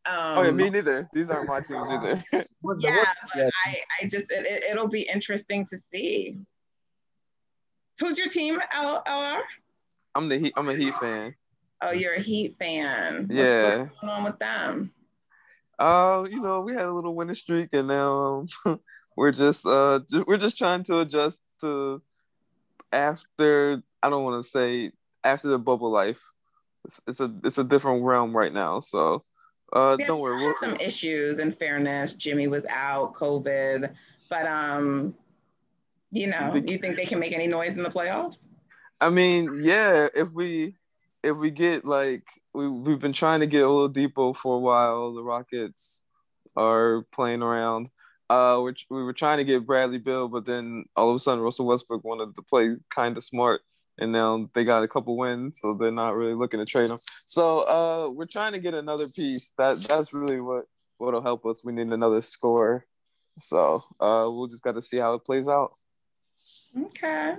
[0.07, 1.07] um, oh yeah, me neither.
[1.13, 2.23] These aren't my teams either.
[2.79, 6.37] yeah, but I, I just it, it, will be interesting to see.
[7.99, 9.41] Who's your team, L- LR?
[10.13, 10.53] I'm the Heat.
[10.55, 11.35] I'm a Heat fan.
[11.81, 13.27] Oh, you're a Heat fan.
[13.29, 13.77] Yeah.
[13.79, 14.91] What's going on with them?
[15.77, 18.79] Uh, you know, we had a little winning streak, and now um,
[19.17, 22.01] we're just uh we're just trying to adjust to
[22.91, 23.81] after.
[24.01, 24.91] I don't want to say
[25.23, 26.19] after the bubble life.
[26.85, 28.79] It's, it's, a it's a different realm right now.
[28.79, 29.23] So,
[29.73, 30.37] uh, yeah, don't worry.
[30.37, 31.39] We'll some issues.
[31.39, 33.93] In fairness, Jimmy was out, COVID,
[34.29, 35.15] but um,
[36.11, 38.51] you know, you think they can make any noise in the playoffs?
[39.01, 40.75] I mean, yeah, if we
[41.23, 44.59] if we get like we we've been trying to get a little Depot for a
[44.59, 45.13] while.
[45.13, 46.03] The Rockets
[46.55, 47.89] are playing around.
[48.29, 51.43] Uh, we we were trying to get Bradley Beal, but then all of a sudden
[51.43, 53.61] Russell Westbrook wanted to play kind of smart,
[53.99, 56.99] and now they got a couple wins, so they're not really looking to trade him.
[57.25, 59.51] So uh, we're trying to get another piece.
[59.57, 60.65] That that's really what
[60.97, 61.61] what'll help us.
[61.63, 62.85] We need another score.
[63.37, 65.73] So uh, we'll just got to see how it plays out.
[66.77, 67.35] Okay.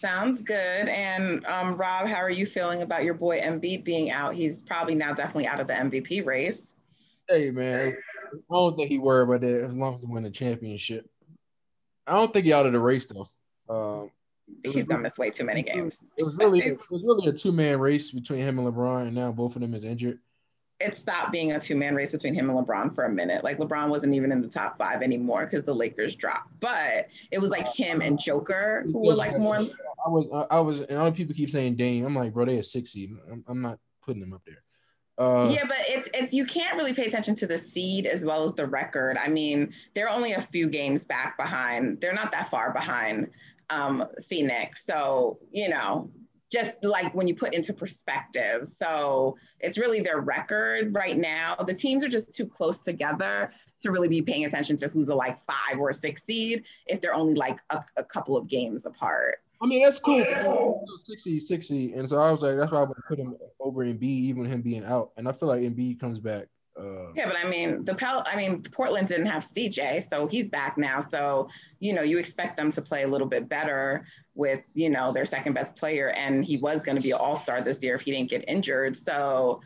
[0.00, 0.88] Sounds good.
[0.88, 4.34] And um, Rob, how are you feeling about your boy Embiid being out?
[4.34, 6.74] He's probably now definitely out of the MVP race.
[7.28, 7.96] Hey man,
[8.34, 11.08] I don't think he worried about that as long as he win the championship.
[12.04, 13.28] I don't think he out of the race though.
[13.68, 14.10] Um,
[14.64, 16.02] He's gonna miss way too many games.
[16.18, 19.14] It was really it was really a two man race between him and LeBron, and
[19.14, 20.18] now both of them is injured
[20.82, 23.44] it stopped being a two man race between him and LeBron for a minute.
[23.44, 26.50] Like LeBron wasn't even in the top five anymore because the Lakers dropped.
[26.60, 29.56] But it was like him and Joker who were like more.
[29.56, 32.04] I was, I was, and other people keep saying Dame.
[32.04, 33.10] I'm like, bro, they are six seed.
[33.30, 34.62] I'm, I'm not putting them up there.
[35.18, 38.44] Uh, yeah, but it's it's you can't really pay attention to the seed as well
[38.44, 39.18] as the record.
[39.18, 42.00] I mean, they're only a few games back behind.
[42.00, 43.30] They're not that far behind
[43.70, 44.84] um, Phoenix.
[44.84, 46.10] So you know,
[46.52, 48.68] just like when you put into perspective.
[48.68, 51.56] So it's really their record right now.
[51.56, 55.14] The teams are just too close together to really be paying attention to who's a
[55.14, 59.38] like five or six seed if they're only like a, a couple of games apart.
[59.62, 60.84] I mean, that's cool.
[61.06, 61.92] 60, 60.
[61.94, 64.60] And so I was like, that's why I would put him over Embiid, even him
[64.60, 65.12] being out.
[65.16, 68.34] And I feel like Embiid comes back uh, yeah, but I mean, the Pel, I
[68.34, 71.00] mean, Portland didn't have CJ, so he's back now.
[71.00, 71.48] So
[71.80, 75.26] you know, you expect them to play a little bit better with you know their
[75.26, 78.00] second best player, and he was going to be an All Star this year if
[78.00, 78.96] he didn't get injured.
[78.96, 79.60] So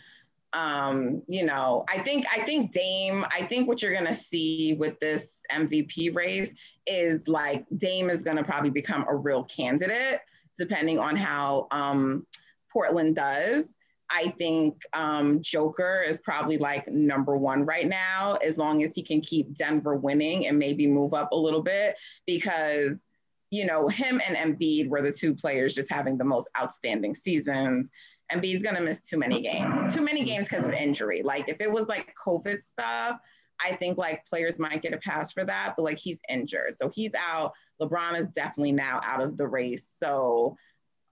[0.53, 3.25] um, you know, I think I think Dame.
[3.31, 6.55] I think what you're going to see with this MVP race
[6.87, 10.21] is like Dame is going to probably become a real candidate,
[10.57, 12.27] depending on how um,
[12.73, 13.76] Portland does.
[14.11, 19.03] I think um, Joker is probably like number one right now, as long as he
[19.03, 21.97] can keep Denver winning and maybe move up a little bit.
[22.27, 23.07] Because
[23.53, 27.91] you know, him and Embiid were the two players just having the most outstanding seasons.
[28.33, 31.23] Embiid's gonna miss too many games, too many games because of injury.
[31.23, 33.19] Like if it was like COVID stuff,
[33.65, 36.77] I think like players might get a pass for that, but like he's injured.
[36.77, 37.53] So he's out.
[37.81, 39.95] LeBron is definitely now out of the race.
[39.99, 40.57] So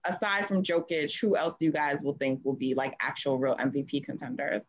[0.05, 3.55] aside from Jokic, who else do you guys will think will be like actual real
[3.57, 4.65] MVP contenders?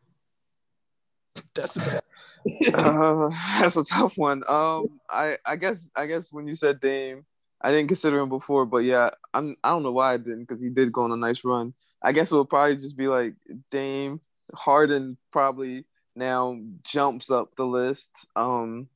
[1.55, 2.03] That's a
[2.75, 4.43] uh, that's a tough one.
[4.49, 7.25] Um, I I guess I guess when you said Dame,
[7.61, 10.63] I didn't consider him before, but yeah, I'm I don't know why I didn't because
[10.63, 11.75] he did go on a nice run.
[12.03, 13.35] I guess it would probably just be like
[13.71, 14.21] Dame,
[14.55, 18.11] Harden probably now jumps up the list.
[18.35, 18.89] Um,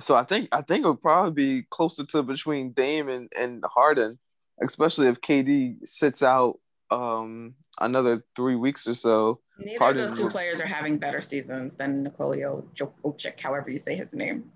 [0.00, 3.64] so I think I think it would probably be closer to between Dame and, and
[3.64, 4.18] Harden,
[4.62, 6.58] especially if KD sits out
[6.90, 9.40] um another three weeks or so.
[9.58, 13.78] Neither Harden of those two players are having better seasons than Nikola Jokic, however you
[13.78, 14.50] say his name.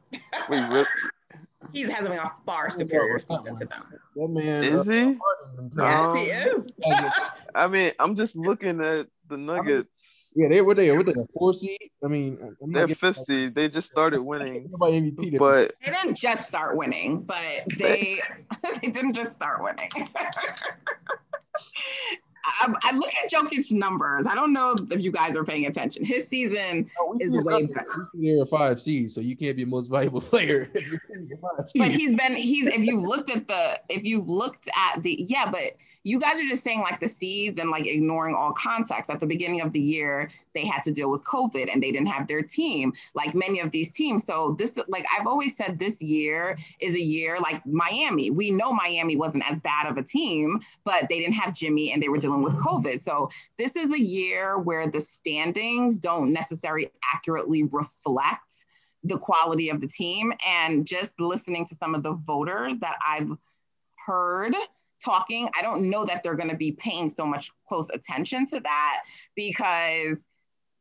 [0.48, 0.86] Wait, really?
[1.72, 3.84] He's having a far superior season to them.
[4.16, 5.18] That man is uh, he?
[5.76, 7.12] Yes, he is.
[7.54, 10.19] I mean, I'm just looking at the Nuggets.
[10.34, 11.90] Yeah, they were they were they a four seed.
[12.04, 13.54] I mean, they're fifth seed.
[13.54, 14.68] They just started winning.
[14.68, 18.20] MVP, but they didn't just start winning, but they
[18.80, 19.90] they didn't just start winning.
[22.44, 24.26] I, I, look at Jokic's numbers.
[24.26, 26.04] I don't know if you guys are paying attention.
[26.04, 28.08] His season no, is way better.
[28.14, 30.70] You're a five seed, so you can't be most valuable player.
[30.72, 35.50] but he's been he's if you've looked at the if you've looked at the yeah,
[35.50, 39.10] but you guys are just saying like the seeds and like ignoring all context.
[39.10, 42.08] At the beginning of the year, they had to deal with COVID and they didn't
[42.08, 44.24] have their team, like many of these teams.
[44.24, 48.30] So this like I've always said this year is a year like Miami.
[48.30, 52.02] We know Miami wasn't as bad of a team, but they didn't have Jimmy and
[52.02, 53.00] they were dealing with COVID.
[53.00, 58.66] So this is a year where the standings don't necessarily accurately reflect
[59.04, 60.32] the quality of the team.
[60.46, 63.38] And just listening to some of the voters that I've
[64.06, 64.54] heard
[65.02, 68.60] talking, I don't know that they're going to be paying so much close attention to
[68.60, 69.02] that
[69.34, 70.24] because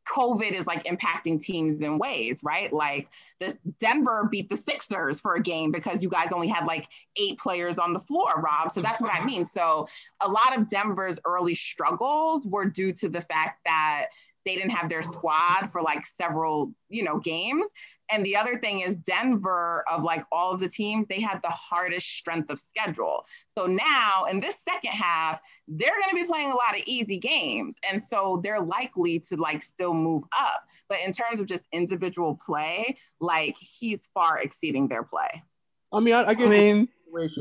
[0.09, 2.71] COVID is like impacting teams in ways, right?
[2.73, 6.87] Like this Denver beat the Sixers for a game because you guys only had like
[7.17, 8.71] eight players on the floor, Rob.
[8.71, 9.25] So that's what I mm-hmm.
[9.27, 9.45] mean.
[9.45, 9.87] So
[10.21, 14.07] a lot of Denver's early struggles were due to the fact that
[14.45, 17.69] they didn't have their squad for like several, you know, games.
[18.11, 21.49] And the other thing is Denver of like all of the teams, they had the
[21.49, 23.23] hardest strength of schedule.
[23.47, 27.17] So now in this second half, they're going to be playing a lot of easy
[27.17, 27.75] games.
[27.89, 30.63] And so they're likely to like still move up.
[30.87, 35.43] But in terms of just individual play, like he's far exceeding their play.
[35.91, 36.87] I mean, I, I, I mean,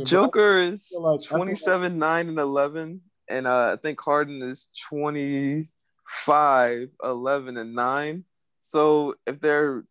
[0.04, 3.00] Joker is like, 27, 9, and 11.
[3.30, 5.66] And uh, I think Harden is 20
[6.08, 8.24] five, 11, and nine.
[8.60, 9.84] So if they're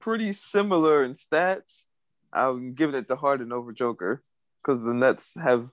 [0.00, 1.84] pretty similar in stats,
[2.32, 4.22] I'm giving it to Harden over Joker
[4.62, 5.68] because the Nets have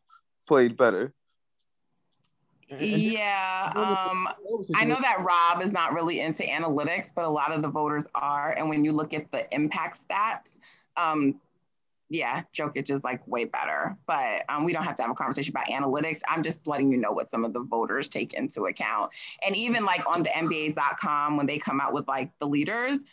[0.48, 1.14] played better.
[2.70, 4.30] Yeah, um,
[4.76, 8.08] I know that Rob is not really into analytics, but a lot of the voters
[8.14, 8.52] are.
[8.52, 10.60] And when you look at the impact stats,
[10.98, 11.36] um,
[12.10, 15.52] yeah, Jokic is like way better, but um, we don't have to have a conversation
[15.52, 16.22] about analytics.
[16.28, 19.12] I'm just letting you know what some of the voters take into account.
[19.46, 23.06] And even like on the NBA.com, when they come out with like the leaders,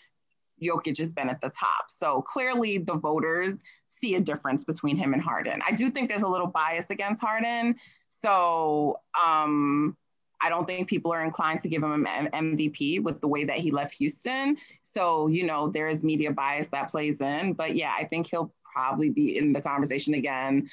[0.63, 1.91] Jokic has been at the top.
[1.91, 5.61] So clearly the voters see a difference between him and Harden.
[5.67, 7.77] I do think there's a little bias against Harden.
[8.09, 9.95] So um,
[10.43, 13.59] I don't think people are inclined to give him an MVP with the way that
[13.59, 14.57] he left Houston.
[14.95, 17.53] So, you know, there is media bias that plays in.
[17.53, 20.69] But yeah, I think he'll probably be in the conversation again.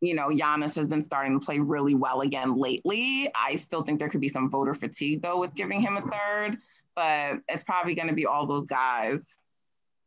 [0.00, 3.30] You know, Giannis has been starting to play really well again lately.
[3.34, 6.58] I still think there could be some voter fatigue though with giving him a third,
[6.94, 9.36] but it's probably going to be all those guys.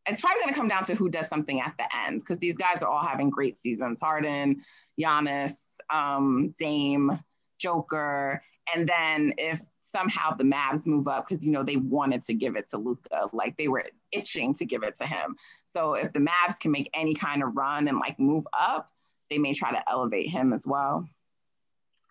[0.07, 2.57] It's probably going to come down to who does something at the end because these
[2.57, 4.01] guys are all having great seasons.
[4.01, 4.63] Harden,
[4.99, 7.19] Giannis, um, Dame,
[7.59, 8.41] Joker,
[8.73, 12.55] and then if somehow the Mavs move up because you know they wanted to give
[12.55, 15.35] it to Luka, like they were itching to give it to him.
[15.73, 18.91] So if the Mavs can make any kind of run and like move up,
[19.29, 21.07] they may try to elevate him as well.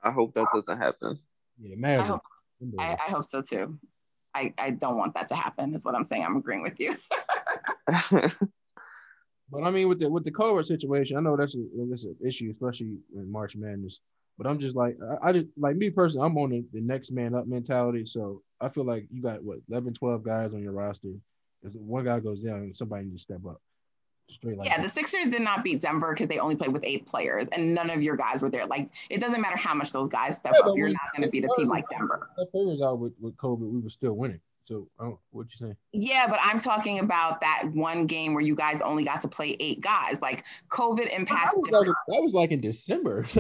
[0.03, 1.19] I hope that doesn't happen.
[1.61, 2.01] Yeah, Mavs.
[2.01, 2.23] I hope,
[2.79, 3.79] I, I hope so too.
[4.35, 5.75] I, I don't want that to happen.
[5.75, 6.25] Is what I'm saying.
[6.25, 6.97] I'm agreeing with you.
[7.87, 8.35] but
[9.63, 12.51] I mean, with the with the COVID situation, I know that's a that's an issue,
[12.53, 14.01] especially in March Madness.
[14.41, 17.11] But I'm just like I, I just like me personally, I'm on the, the next
[17.11, 18.07] man up mentality.
[18.07, 21.13] So I feel like you got what 11, 12 guys on your roster
[21.63, 23.61] if one guy goes down, somebody needs to step up.
[24.31, 24.83] Straight like yeah, that.
[24.85, 27.91] the Sixers did not beat Denver because they only played with eight players, and none
[27.91, 28.65] of your guys were there.
[28.65, 31.31] Like it doesn't matter how much those guys step yeah, up, you're not going to
[31.31, 32.29] beat a team like Denver.
[32.39, 34.41] If was out with, with COVID, we were still winning.
[34.63, 34.89] So
[35.31, 35.77] what you saying?
[35.93, 39.57] Yeah, but I'm talking about that one game where you guys only got to play
[39.59, 40.23] eight guys.
[40.23, 41.55] Like COVID impacts.
[41.55, 43.27] That was, like, that was like in December.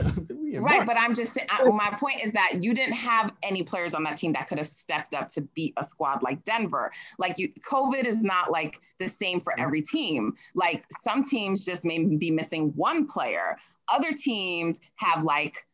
[0.59, 0.87] right, March.
[0.87, 1.49] but I'm just saying.
[1.65, 4.67] My point is that you didn't have any players on that team that could have
[4.67, 6.91] stepped up to beat a squad like Denver.
[7.19, 10.35] Like you, COVID is not like the same for every team.
[10.55, 13.57] Like some teams just may be missing one player.
[13.93, 15.67] Other teams have like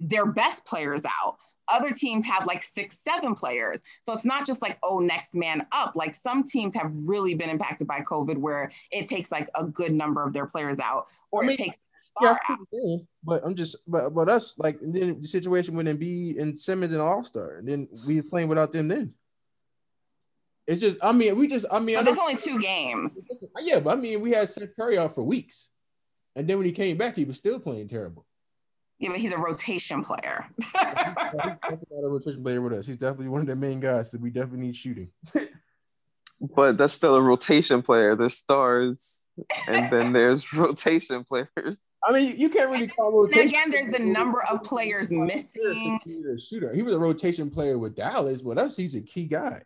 [0.00, 1.36] their best players out
[1.68, 3.82] other teams have like six, seven players.
[4.02, 5.96] So it's not just like, oh, next man up.
[5.96, 9.92] Like some teams have really been impacted by COVID where it takes like a good
[9.92, 11.76] number of their players out or I mean, it takes
[12.20, 12.34] yeah,
[13.24, 17.02] but I'm just but but us like then the situation with Embiid and Simmons and
[17.02, 18.88] All Star, and then we playing without them.
[18.88, 19.14] Then
[20.66, 23.26] it's just I mean we just I mean but that's only two games.
[23.60, 25.68] Yeah, but I mean we had Seth Curry out for weeks,
[26.34, 28.26] and then when he came back, he was still playing terrible.
[28.98, 30.46] Yeah, but he's a rotation player.
[30.58, 32.86] he's definitely not a rotation player with us.
[32.86, 35.10] He's definitely one of the main guys that we definitely need shooting.
[36.54, 38.16] but that's still a rotation player.
[38.16, 39.28] There's stars,
[39.66, 41.88] and then there's rotation players.
[42.04, 43.40] I mean, you can't really call rotation.
[43.40, 46.00] And again, there's the number of players missing.
[46.38, 46.74] Shooter.
[46.74, 48.42] He was a rotation player with Dallas.
[48.42, 49.62] With us, he's a key guy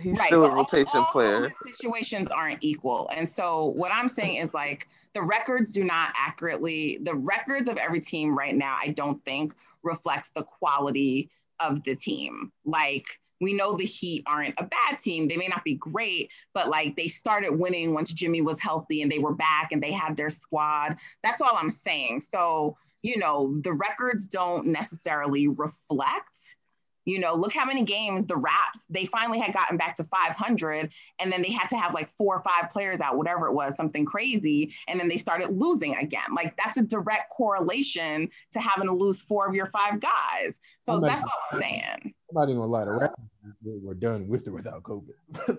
[0.00, 0.26] he's right.
[0.26, 1.44] still a rotation all, player.
[1.44, 3.10] All situations aren't equal.
[3.14, 7.76] And so what I'm saying is like the records do not accurately, the records of
[7.76, 12.52] every team right now, I don't think reflects the quality of the team.
[12.64, 13.06] Like
[13.42, 15.28] we know the Heat aren't a bad team.
[15.28, 19.10] They may not be great, but like they started winning once Jimmy was healthy and
[19.10, 20.96] they were back and they had their squad.
[21.24, 22.20] That's all I'm saying.
[22.20, 26.38] So, you know, the records don't necessarily reflect
[27.04, 30.92] you know, look how many games the Raps, they finally had gotten back to 500
[31.18, 33.76] and then they had to have like four or five players out, whatever it was,
[33.76, 34.72] something crazy.
[34.88, 36.34] And then they started losing again.
[36.34, 40.60] Like that's a direct correlation to having to lose four of your five guys.
[40.84, 42.14] So that's all I'm saying.
[42.32, 43.22] I'm not even gonna lie, the uh, Raps
[43.62, 45.12] were done with or without COVID.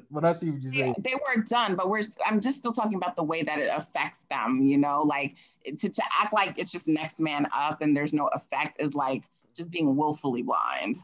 [0.11, 0.87] but I see what you're saying.
[0.87, 3.69] Yeah, they were done, but we're, I'm just still talking about the way that it
[3.71, 7.95] affects them, you know, like to, to act like it's just next man up and
[7.95, 9.23] there's no effect is like
[9.55, 10.97] just being willfully blind.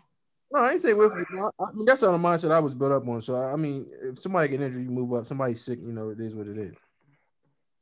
[0.51, 1.13] No, I ain't say with.
[1.13, 3.21] I mean, that's all the mindset I was built up on.
[3.21, 5.27] So I mean, if somebody get injured, you move up.
[5.27, 6.75] Somebody's sick, you know, it is what it is.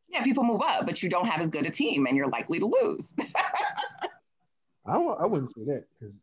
[0.09, 2.59] Yeah, people move up, but you don't have as good a team, and you're likely
[2.59, 3.13] to lose.
[4.85, 6.13] I I wouldn't say that because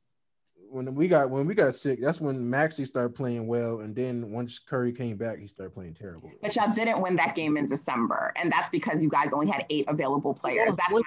[0.75, 4.33] when we got when we got sick, that's when Maxey started playing well, and then
[4.33, 6.33] once Curry came back, he started playing terrible.
[6.43, 9.65] But y'all didn't win that game in December, and that's because you guys only had
[9.71, 10.75] eight available players.
[10.77, 11.05] That's,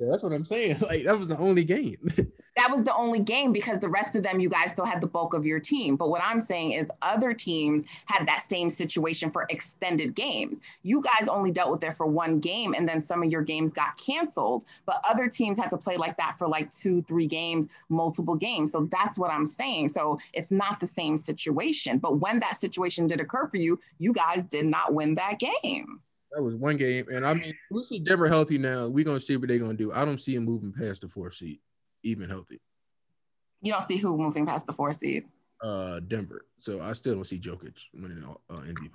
[0.00, 0.76] that's what I'm saying.
[0.92, 1.96] Like that was the only game.
[2.56, 5.06] that was the only game because the rest of them you guys still had the
[5.06, 5.96] bulk of your team.
[5.96, 10.60] But what I'm saying is other teams had that same situation for extended games.
[10.82, 13.70] You guys only dealt with it for one game, and then some of your games
[13.70, 14.64] got canceled.
[14.86, 18.72] But other teams had to play like that for like two, three games, multiple games.
[18.72, 19.88] So that's what I'm saying.
[19.90, 21.98] So it's not the same situation.
[21.98, 26.00] But when that situation did occur for you, you guys did not win that game.
[26.32, 27.06] That was one game.
[27.12, 28.88] And I mean, we see Denver healthy now.
[28.88, 29.92] We're gonna see what they're gonna do.
[29.92, 31.58] I don't see him moving past the fourth seed,
[32.02, 32.60] even healthy.
[33.60, 35.24] You don't see who moving past the four seed.
[35.62, 36.46] Uh Denver.
[36.58, 38.90] So I still don't see Jokic winning uh, MVP.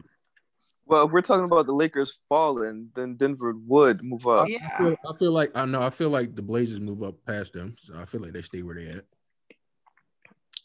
[0.88, 4.48] Well, if we're talking about the Lakers falling, then Denver would move up.
[4.48, 4.70] Yeah.
[4.74, 5.82] I feel, I feel like I know.
[5.82, 8.62] I feel like the Blazers move up past them, so I feel like they stay
[8.62, 9.06] where they at.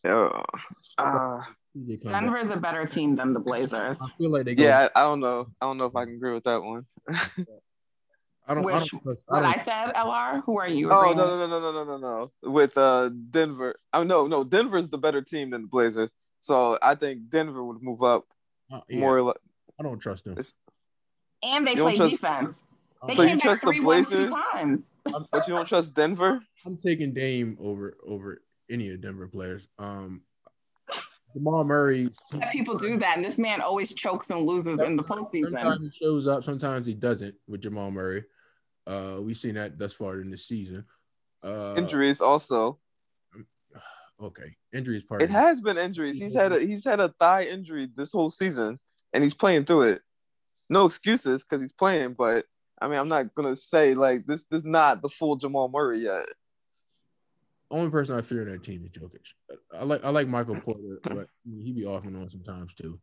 [0.05, 0.43] Yeah.
[0.99, 1.41] Uh,
[2.05, 3.99] Denver is a better team than the Blazers.
[4.01, 4.55] I feel like they.
[4.55, 5.47] Yeah, I, I, don't know.
[5.61, 6.87] I don't know if I can agree with that one.
[8.47, 8.65] I don't.
[8.65, 10.43] Which, I don't, what I, don't, I said, LR.
[10.45, 10.91] Who are you?
[10.91, 12.51] Oh no no no no no no no no.
[12.51, 13.77] With uh Denver.
[13.93, 14.45] Oh no no.
[14.45, 16.11] Denver's the better team than the Blazers.
[16.39, 18.27] So I think Denver would move up
[18.73, 19.01] uh, yeah.
[19.01, 19.23] more.
[19.23, 19.37] Like,
[19.79, 20.37] I don't trust them.
[21.43, 22.67] And they play trust, defense.
[23.07, 24.33] They so you trust the Blazers?
[24.53, 24.91] Times.
[25.05, 26.41] but you don't trust Denver?
[26.67, 29.69] I'm taking Dame over over any of Denver players.
[29.79, 30.23] Um,
[31.33, 32.11] Jamal Murray.
[32.51, 35.53] People do that, and this man always chokes and loses in the postseason.
[35.53, 38.25] Sometimes he shows up, sometimes he doesn't with Jamal Murray.
[38.87, 40.85] Uh, we've seen that thus far in the season.
[41.43, 42.79] Uh, injuries also.
[44.21, 45.21] Okay, injuries part.
[45.21, 46.17] It has been injuries.
[46.17, 48.79] He's had a he's had a thigh injury this whole season,
[49.13, 50.03] and he's playing through it.
[50.71, 52.45] No excuses because he's playing, but
[52.81, 54.45] I mean, I'm not gonna say like this.
[54.49, 56.27] This is not the full Jamal Murray yet
[57.73, 59.33] only person I fear in that team is Jokic.
[59.75, 63.01] I like I like Michael Porter, but he be off and on sometimes too.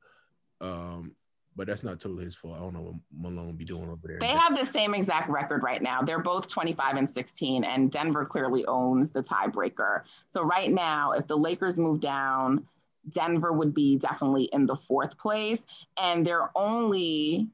[0.62, 1.16] Um,
[1.56, 2.56] but that's not totally his fault.
[2.56, 4.20] I don't know what Malone be doing over there.
[4.20, 6.02] They have the same exact record right now.
[6.02, 10.08] They're both 25 and 16, and Denver clearly owns the tiebreaker.
[10.28, 12.66] So right now, if the Lakers move down,
[13.10, 15.66] Denver would be definitely in the fourth place,
[16.00, 17.50] and they're only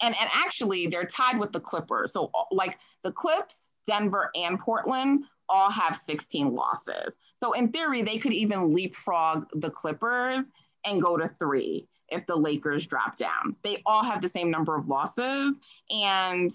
[0.00, 2.12] and and actually they're tied with the Clippers.
[2.12, 7.18] So like the Clips, Denver, and Portland all have 16 losses.
[7.36, 10.50] So in theory, they could even leapfrog the Clippers
[10.84, 13.56] and go to three if the Lakers drop down.
[13.62, 15.58] They all have the same number of losses.
[15.90, 16.52] And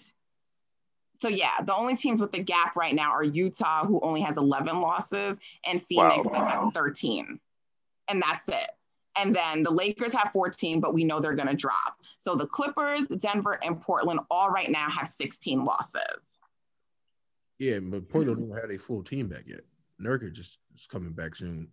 [1.20, 4.38] so, yeah, the only teams with the gap right now are Utah, who only has
[4.38, 6.32] 11 losses, and Phoenix, wow.
[6.34, 7.39] that has 13.
[8.10, 8.70] And that's it.
[9.16, 12.00] And then the Lakers have 14, but we know they're going to drop.
[12.18, 16.32] So the Clippers, Denver, and Portland all right now have 16 losses.
[17.60, 18.49] Yeah, but Portland hmm.
[18.49, 19.62] don't have a full team back yet.
[20.01, 21.70] Nurkic just is coming back soon.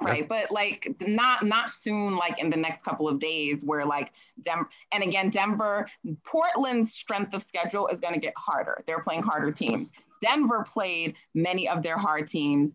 [0.00, 4.12] Right but like not not soon like in the next couple of days where like
[4.42, 5.86] denver and again denver
[6.24, 8.82] portland's strength of schedule is going to get harder.
[8.86, 9.90] They're playing harder teams.
[10.20, 12.74] Denver played many of their hard teams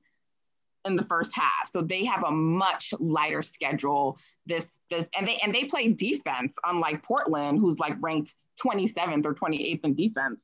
[0.85, 5.37] in the first half so they have a much lighter schedule this this and they
[5.43, 10.39] and they play defense unlike portland who's like ranked 27th or 28th in defense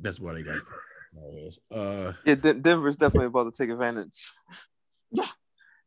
[0.00, 0.58] that's what i got
[1.74, 4.30] uh, yeah, D- Denver's definitely about to take advantage.
[5.10, 5.28] Yeah.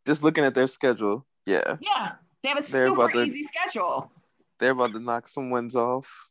[0.05, 1.77] Just looking at their schedule, yeah.
[1.79, 4.11] Yeah, they have a they're super to, easy schedule.
[4.59, 6.29] They're about to knock some wins off.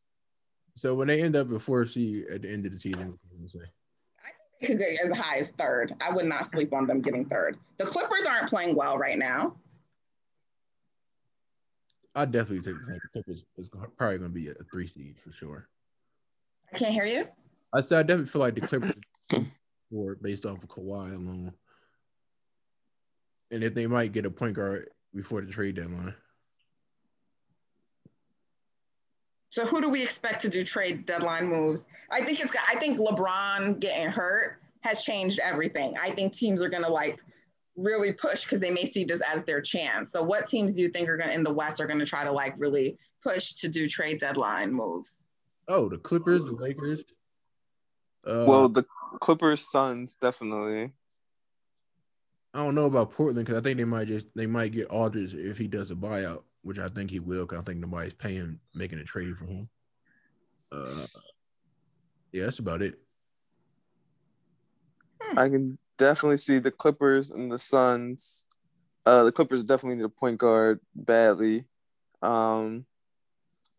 [0.74, 3.18] So when they end up before she at the end of the season.
[3.33, 5.95] I think they could get as high as third.
[6.01, 7.59] I would not sleep on them getting third.
[7.78, 9.57] The Clippers aren't playing well right now.
[12.14, 15.68] I definitely take the Clippers is probably going to be a three seed for sure.
[16.72, 17.26] I can't hear you.
[17.73, 18.95] I said I definitely feel like the Clippers
[19.91, 21.53] for based off of Kawhi alone,
[23.51, 26.14] and if they might get a point guard before the trade deadline.
[29.51, 31.85] So who do we expect to do trade deadline moves?
[32.11, 35.95] I think it's I think LeBron getting hurt has changed everything.
[36.01, 37.21] I think teams are gonna like
[37.77, 40.12] really push because they may see this as their chance.
[40.12, 42.33] So what teams do you think are gonna in the West are gonna try to
[42.33, 45.23] like really push to do trade deadline moves?
[45.68, 47.05] Oh, the Clippers, the Lakers,
[48.27, 48.85] uh, well, the
[49.21, 50.93] Clippers, Suns, definitely.
[52.53, 55.35] I don't know about Portland because I think they might just they might get Aldridge
[55.35, 57.47] if he does a buyout, which I think he will.
[57.47, 59.68] Because I think nobody's paying making a trade for him.
[60.73, 61.07] Uh,
[62.33, 62.99] yeah, that's about it.
[65.37, 68.47] I can definitely see the Clippers and the Suns.
[69.07, 71.64] Uh, the Clippers definitely need a point guard badly.
[72.21, 72.85] Um,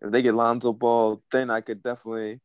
[0.02, 2.40] if they get Lonzo Ball, then I could definitely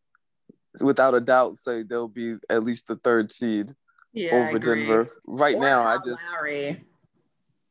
[0.83, 3.75] without a doubt say they'll be at least the third seed
[4.13, 5.11] yeah, over Denver.
[5.27, 6.85] Right or now, Kyle I just Lowry.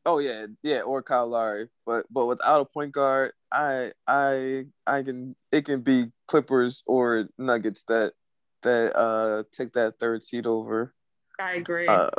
[0.05, 1.69] Oh yeah, yeah, or Kyle Lowry.
[1.85, 7.27] But but without a point guard, I I I can it can be Clippers or
[7.37, 8.13] Nuggets that
[8.61, 10.93] that uh take that third seed over.
[11.39, 11.87] I agree.
[11.87, 12.09] Uh,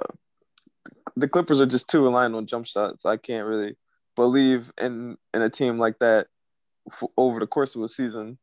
[1.17, 3.07] the Clippers are just too reliant on jump shots.
[3.07, 3.77] I can't really
[4.17, 6.27] believe in in a team like that
[6.91, 8.39] f- over the course of a season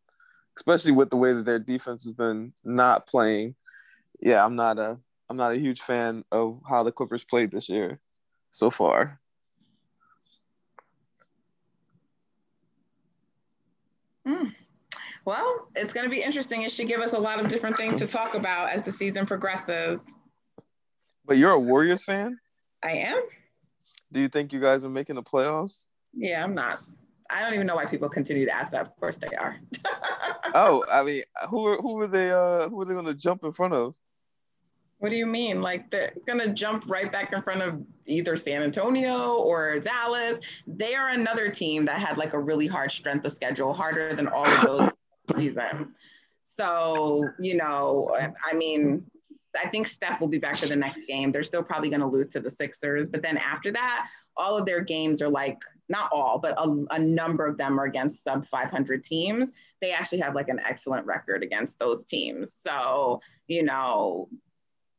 [0.58, 3.56] especially with the way that their defense has been not playing.
[4.22, 5.00] Yeah, I'm not a
[5.30, 8.00] I'm not a huge fan of how the Clippers played this year
[8.52, 9.20] so far.
[14.28, 14.54] Mm.
[15.26, 16.64] Well, it's going to be interesting.
[16.64, 19.26] It should give us a lot of different things to talk about as the season
[19.26, 20.02] progresses.
[21.26, 22.40] But you're a Warriors fan?
[22.84, 23.22] I am.
[24.12, 25.88] Do you think you guys are making the playoffs?
[26.14, 26.80] Yeah, I'm not.
[27.30, 28.82] I don't even know why people continue to ask that.
[28.82, 29.60] Of course they are.
[30.54, 32.32] oh, I mean, who are who are they?
[32.32, 33.96] Uh, who are they going to jump in front of?
[35.04, 35.62] What do you mean?
[35.62, 40.40] Like they're gonna jump right back in front of either San Antonio or Dallas?
[40.66, 44.30] They are another team that had like a really hard strength of schedule, harder than
[44.30, 44.92] all of those
[45.36, 45.94] season.
[46.44, 48.16] So you know,
[48.50, 49.06] I mean,
[49.62, 51.34] I think Steph will be back for the next game.
[51.34, 53.10] They're still probably going to lose to the Sixers.
[53.10, 55.58] But then after that, all of their games are like,
[55.90, 59.52] not all, but a, a, number of them are against sub 500 teams.
[59.82, 62.54] They actually have like an excellent record against those teams.
[62.54, 64.30] So, you know,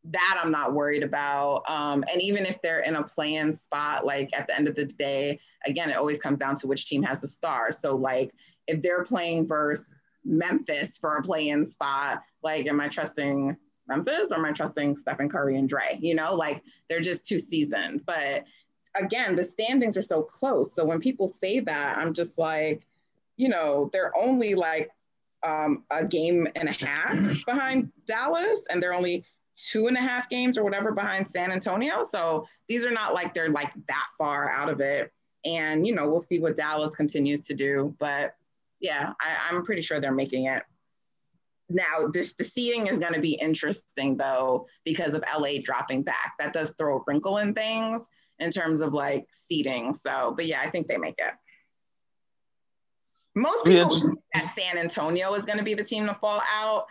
[0.05, 1.63] that I'm not worried about.
[1.69, 4.85] Um, and even if they're in a play-in spot, like at the end of the
[4.85, 7.73] day, again, it always comes down to which team has the star.
[7.73, 8.35] So, like,
[8.67, 13.57] if they're playing versus Memphis for a play-in spot, like, am I trusting
[13.89, 15.99] Memphis or am I trusting Stephen Curry and Dre?
[16.01, 18.05] You know, like they're just too seasoned.
[18.07, 18.47] But
[18.95, 20.75] again, the standings are so close.
[20.75, 22.87] So when people say that, I'm just like,
[23.37, 24.91] you know, they're only like
[25.43, 27.17] um, a game and a half
[27.47, 29.25] behind Dallas, and they're only
[29.55, 32.05] two and a half games or whatever behind San Antonio.
[32.05, 35.13] So these are not like they're like that far out of it.
[35.45, 37.95] And you know, we'll see what Dallas continues to do.
[37.99, 38.37] But
[38.81, 40.63] yeah, I, I'm pretty sure they're making it.
[41.71, 46.35] Now, this the seating is going to be interesting though because of LA dropping back.
[46.39, 48.07] That does throw a wrinkle in things
[48.45, 49.95] in terms of like seating.
[49.95, 51.35] So, but yeah, I think they make it.
[53.35, 54.11] Most people yeah, just...
[54.35, 56.87] that San Antonio is going to be the team to fall out,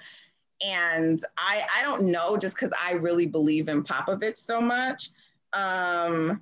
[0.65, 5.11] and I I don't know just because I really believe in Popovich so much.
[5.53, 6.41] Um,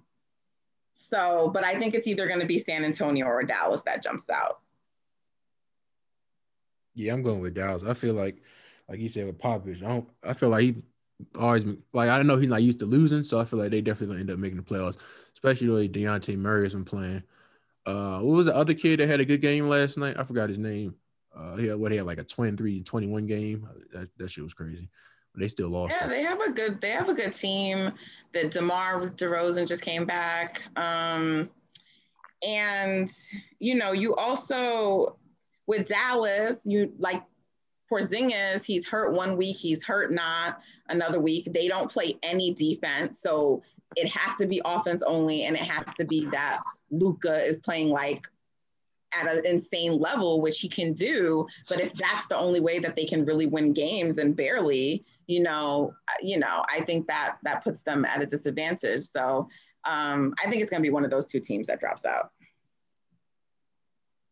[0.96, 4.30] so, but I think it's either going to be San Antonio or Dallas that jumps
[4.30, 4.60] out.
[6.94, 7.84] Yeah, I'm going with Dallas.
[7.84, 8.42] I feel like,
[8.90, 10.10] like you said with Popovich, I don't.
[10.24, 10.76] I feel like he
[11.38, 14.16] always like I know he's not used to losing, so I feel like they definitely
[14.16, 14.98] gonna end up making the playoffs,
[15.34, 17.24] especially the way Dejounte Murray has been playing.
[17.86, 20.18] Uh, what was the other kid that had a good game last night?
[20.18, 20.96] I forgot his name.
[21.36, 23.68] Uh, he had what he had like a 23 21 game.
[23.94, 24.90] That, that shit was crazy.
[25.34, 25.96] But they still lost.
[26.00, 26.10] Yeah, it.
[26.10, 27.92] they have a good they have a good team.
[28.34, 30.62] That DeMar DeRozan just came back.
[30.78, 31.50] Um,
[32.46, 33.12] and
[33.60, 35.18] you know, you also
[35.68, 37.24] with Dallas, you like
[37.92, 41.48] Porzingis, he's hurt one week, he's hurt not another week.
[41.52, 43.64] They don't play any defense, so
[43.98, 47.90] it has to be offense only, and it has to be that Luka is playing
[47.90, 48.26] like
[49.14, 51.46] at an insane level, which he can do.
[51.68, 55.42] But if that's the only way that they can really win games and barely, you
[55.42, 59.04] know, you know, I think that that puts them at a disadvantage.
[59.04, 59.50] So
[59.84, 62.32] um, I think it's going to be one of those two teams that drops out.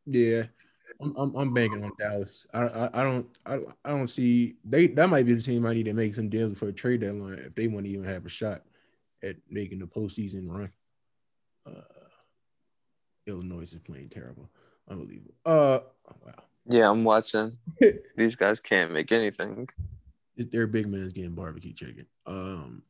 [0.05, 0.43] Yeah,
[1.01, 2.45] I'm, I'm, I'm banking on Dallas.
[2.53, 5.73] I, I, I don't I, I don't see they that might be the team I
[5.73, 8.25] need to make some deals for a trade deadline if they want to even have
[8.25, 8.63] a shot
[9.23, 10.71] at making the postseason run.
[11.65, 11.81] Uh,
[13.27, 14.49] Illinois is playing terrible.
[14.89, 15.33] Unbelievable.
[15.45, 15.79] Uh,
[16.25, 16.43] wow.
[16.65, 17.57] Yeah, I'm watching.
[18.15, 19.67] These guys can't make anything.
[20.35, 22.05] It's their big man's getting barbecue chicken.
[22.25, 22.83] Um,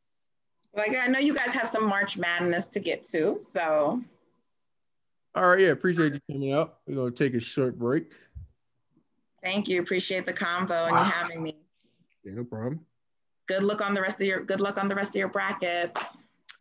[0.74, 4.00] like I know you guys have some March Madness to get to, so.
[5.34, 6.78] All right, yeah, appreciate you coming out.
[6.86, 8.14] We're gonna take a short break.
[9.42, 9.80] Thank you.
[9.80, 11.56] Appreciate the combo and you having me.
[12.24, 12.80] Yeah, no problem.
[13.46, 16.00] Good luck on the rest of your good luck on the rest of your brackets.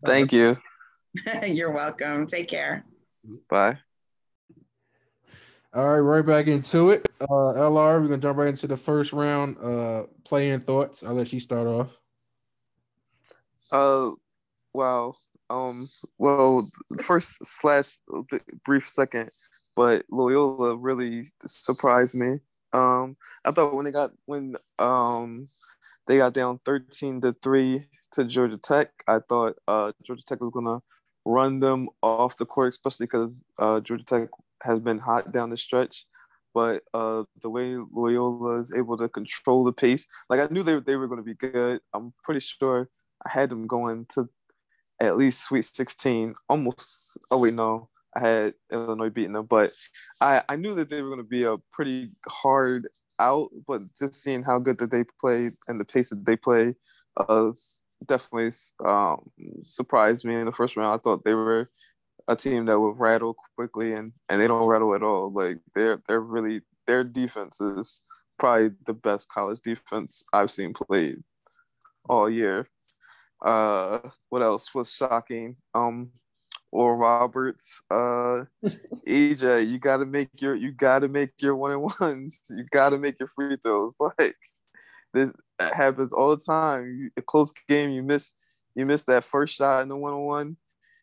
[0.05, 0.57] Thank you.
[1.43, 2.28] You're welcome.
[2.28, 2.86] Take care.
[3.49, 3.80] Bye.
[5.74, 7.07] All right, right back into it.
[7.22, 9.57] Uh, LR, we're gonna jump right into the first round.
[9.57, 11.03] Uh, playing thoughts.
[11.03, 11.89] I'll let you start off.
[13.72, 14.11] Uh,
[14.74, 15.15] wow.
[15.50, 15.88] Um,
[16.18, 16.68] well,
[17.02, 17.97] first slash
[18.66, 19.30] brief second,
[19.76, 22.39] but Loyola really surprised me.
[22.74, 25.47] Um, I thought when they got when um
[26.08, 30.52] they got down thirteen to three to Georgia Tech, I thought uh Georgia Tech was
[30.54, 30.80] gonna
[31.26, 34.30] run them off the court, especially because uh Georgia Tech
[34.64, 36.06] has been hot down the stretch.
[36.54, 40.80] But uh, the way Loyola is able to control the pace, like I knew they,
[40.80, 41.80] they were going to be good.
[41.93, 42.89] I'm pretty sure
[43.26, 44.28] I had them going to
[45.00, 46.36] at least Sweet 16.
[46.47, 47.18] Almost.
[47.32, 49.72] Oh wait, no, I had Illinois beating them, but
[50.22, 52.88] I I knew that they were going to be a pretty hard
[53.20, 53.50] out.
[53.68, 56.76] But just seeing how good that they play and the pace that they play,
[57.18, 57.52] uh,
[58.08, 58.52] definitely
[58.86, 59.30] um,
[59.64, 60.93] surprised me in the first round.
[60.93, 61.68] I thought they were
[62.28, 65.32] a team that would rattle quickly and and they don't rattle at all.
[65.32, 68.02] Like they're they're really their defense is
[68.38, 71.24] probably the best college defense I've seen played
[72.08, 72.68] all year.
[73.44, 75.56] Uh, what else was shocking?
[75.74, 76.12] Um,
[76.72, 78.46] Oral Roberts, uh,
[79.08, 82.42] EJ, you got to make your you got to make your one and ones.
[82.50, 83.96] You got to make your free throws.
[84.00, 84.36] Like
[85.14, 87.12] this happens all the time.
[87.18, 88.32] A close game, you miss
[88.76, 90.58] you miss that first shot in the one on one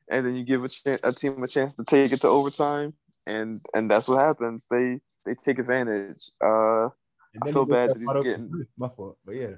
[0.08, 2.94] and then you give a, chance, a team a chance to take it to overtime,
[3.26, 4.64] and and that's what happens.
[4.70, 6.30] They they take advantage.
[6.42, 6.86] Uh,
[7.42, 9.54] I feel bad that he's getting my fault, but yeah.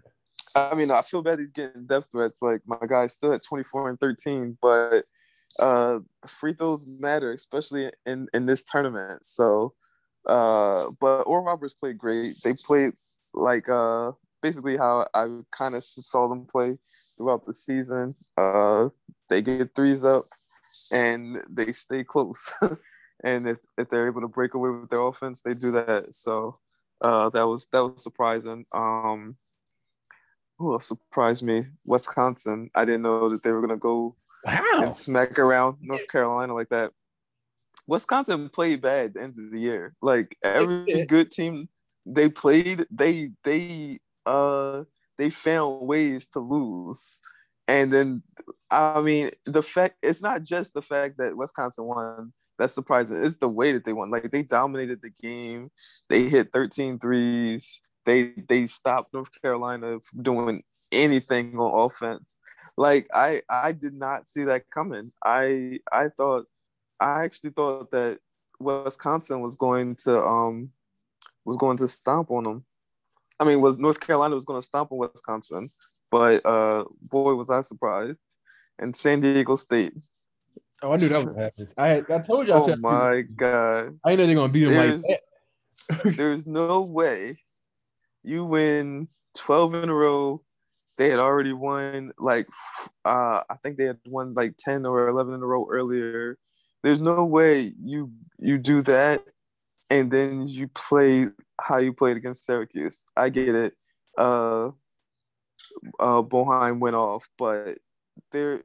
[0.55, 2.43] I mean, I feel bad he's getting death threats.
[2.43, 5.05] Like my guy still at 24 and 13, but
[5.59, 9.25] uh, free throws matter, especially in in this tournament.
[9.25, 9.75] So,
[10.27, 12.35] uh, but Oral Roberts played great.
[12.43, 12.93] They played
[13.35, 14.13] like uh
[14.43, 16.79] basically how I kind of saw them play
[17.17, 18.15] throughout the season.
[18.37, 18.89] Uh,
[19.29, 20.27] they get threes up
[20.93, 22.53] and they stay close.
[23.25, 26.15] and if, if they're able to break away with their offense, they do that.
[26.15, 26.59] So
[27.01, 28.65] uh, that was that was surprising.
[28.73, 29.37] Um,
[30.59, 31.67] who else surprised me?
[31.87, 32.71] Wisconsin.
[32.75, 34.81] I didn't know that they were gonna go wow.
[34.83, 36.93] and smack around North Carolina like that.
[37.87, 39.95] Wisconsin played bad at the end of the year.
[40.03, 41.69] Like every good team
[42.05, 44.85] they played, they they uh
[45.17, 47.19] they found ways to lose.
[47.67, 48.23] And then,
[48.71, 53.25] I mean, the fact it's not just the fact that Wisconsin won that's surprising.
[53.25, 54.11] It's the way that they won.
[54.11, 55.71] Like they dominated the game.
[56.09, 57.81] They hit 13 threes.
[58.09, 62.39] They they stopped North Carolina from doing anything on offense.
[62.79, 65.13] Like I I did not see that coming.
[65.23, 66.47] I I thought
[66.99, 68.21] I actually thought that
[68.59, 70.71] Wisconsin was going to um
[71.45, 72.65] was going to stomp on them.
[73.39, 75.69] I mean, was North Carolina was going to stomp on Wisconsin,
[76.11, 78.21] but uh, boy, was I surprised.
[78.79, 79.93] And San Diego State.
[80.83, 81.69] Oh, I knew that was happening.
[81.77, 82.55] I had, I told you.
[82.55, 83.99] I oh said, my god!
[84.03, 85.21] I know they're gonna beat them like that.
[86.17, 87.37] there's no way
[88.29, 90.43] you win 12 in a row.
[90.99, 92.49] They had already won like
[93.05, 96.39] uh I think they had won like 10 or 11 in a row earlier.
[96.83, 99.25] There's no way you you do that
[99.91, 101.29] and then you play
[101.61, 103.03] how you played against Syracuse.
[103.17, 103.75] I get it.
[104.19, 104.71] Uh
[106.01, 107.79] uh Boeheim went off, but
[108.33, 108.63] they're,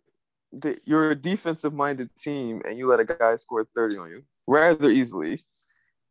[0.51, 4.23] they, you're a defensive minded team and you let a guy score 30 on you
[4.47, 5.41] rather easily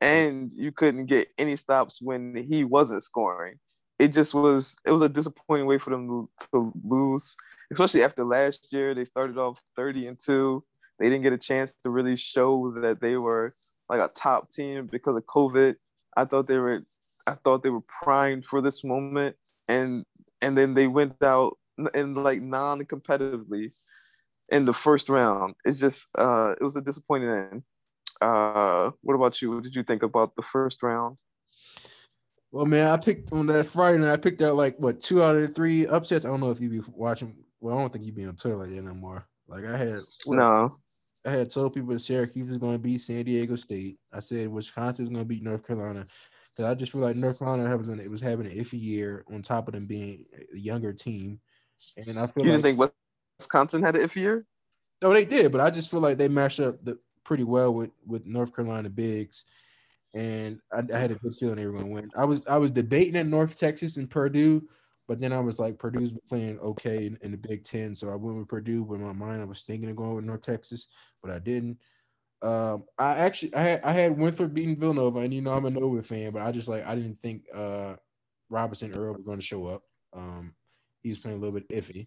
[0.03, 3.61] and you couldn't get any stops when he wasn't scoring.
[4.01, 7.37] It just was it was a disappointing way for them to, lose,
[7.73, 8.95] especially after last year.
[8.95, 10.63] They started off 30 and 2.
[10.99, 13.53] They didn't get a chance to really show that they were
[13.89, 15.77] like a top team because of COVID.
[16.17, 16.83] I thought they were
[17.29, 19.37] I thought they were primed for this moment
[19.69, 20.05] and
[20.41, 21.59] and then they went out
[21.95, 23.73] and like non-competitively
[24.49, 25.55] in the first round.
[25.65, 27.63] It's just uh it was a disappointing end.
[28.23, 29.51] Uh, what about you?
[29.53, 31.18] What did you think about the first round?
[32.53, 34.12] Well, man, I picked on that Friday night.
[34.12, 36.25] I picked out like what two out of the three upsets.
[36.25, 37.35] I don't know if you be watching.
[37.61, 39.27] Well, I don't think you be on Twitter like that no more.
[39.49, 40.73] Like I had what, no.
[41.25, 43.99] I had told people that Syracuse was going to beat San Diego State.
[44.12, 46.05] I said Wisconsin was going to beat North Carolina.
[46.51, 49.41] Because I just feel like North Carolina was, it was having an iffy year on
[49.41, 50.18] top of them being
[50.53, 51.41] a younger team.
[51.97, 52.93] And I feel you like, didn't think
[53.39, 54.47] Wisconsin had an iffy year?
[55.01, 57.91] No, they did, but I just feel like they matched up the pretty well with
[58.07, 59.45] with North Carolina bigs,
[60.14, 62.11] and I, I had a good feeling they were going to win.
[62.16, 64.68] I was I was debating at North Texas and Purdue,
[65.09, 68.14] but then I was like Purdue's playing okay in, in, the Big Ten, so I
[68.14, 68.85] went with Purdue.
[68.85, 70.87] But in my mind, I was thinking of going with North Texas,
[71.23, 71.79] but I didn't.
[72.43, 75.70] Um, I actually I had I had Winthrop beating Villanova, and you know I'm a
[75.70, 77.95] Nova fan, but I just like I didn't think uh
[78.51, 79.83] Robinson-Earl was going to show up.
[80.12, 80.55] Um,
[81.03, 82.07] he's playing a little bit iffy.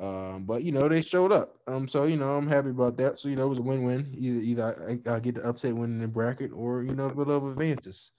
[0.00, 1.56] Um, but you know they showed up.
[1.66, 3.20] Um, so you know I'm happy about that.
[3.20, 4.14] So you know it was a win-win.
[4.16, 7.50] Either either I, I get the upset win in the bracket, or you know Villanova
[7.50, 8.10] advances.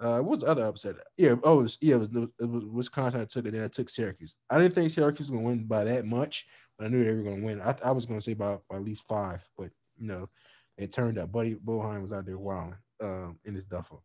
[0.00, 0.96] Uh, what's the other upset?
[1.16, 2.08] Yeah, oh, it was, yeah, it was,
[2.40, 3.20] it was Wisconsin.
[3.20, 4.34] I took it, then I took Syracuse.
[4.50, 6.46] I didn't think Syracuse was gonna win by that much,
[6.76, 7.60] but I knew they were gonna win.
[7.60, 10.28] I, I was gonna say by, by at least five, but you know,
[10.76, 14.02] it turned out Buddy Boeheim was out there wilding um, in his duffel.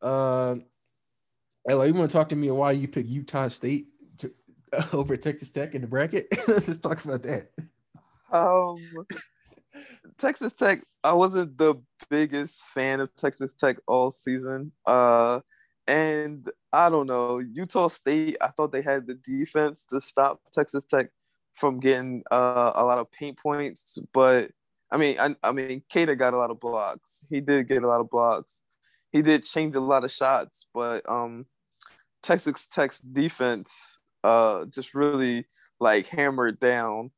[0.00, 0.56] Uh,
[1.68, 3.88] Ella, you want to talk to me why you picked Utah State
[4.92, 6.26] over Texas Tech in the bracket?
[6.48, 7.50] Let's talk about that.
[8.32, 8.78] Um,
[10.18, 11.76] Texas Tech, I wasn't the
[12.08, 14.72] biggest fan of Texas Tech all season.
[14.86, 15.40] Uh,
[15.86, 20.84] and I don't know, Utah State, I thought they had the defense to stop Texas
[20.84, 21.08] Tech
[21.54, 23.98] from getting uh, a lot of paint points.
[24.12, 24.50] But
[24.90, 27.24] I mean, I, I mean, Queta got a lot of blocks.
[27.28, 28.60] He did get a lot of blocks.
[29.12, 31.46] He did change a lot of shots, but um,
[32.22, 35.46] Texas Tech's defense uh, just really
[35.78, 37.10] like hammered down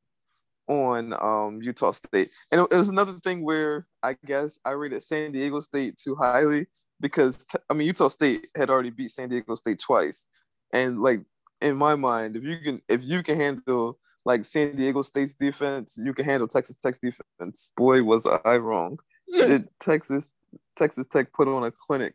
[0.69, 2.31] on um, Utah State.
[2.51, 6.67] And it, was another thing where I guess I rated San Diego State too highly
[7.01, 10.27] because I mean Utah State had already beat San Diego State twice,
[10.73, 11.21] and like
[11.61, 15.99] in my mind, if you can if you can handle like San Diego State's defense,
[16.03, 17.73] you can handle Texas Tech's defense.
[17.77, 18.99] Boy, was I wrong.
[19.33, 20.29] Did Texas
[20.75, 22.15] Texas Tech put on a clinic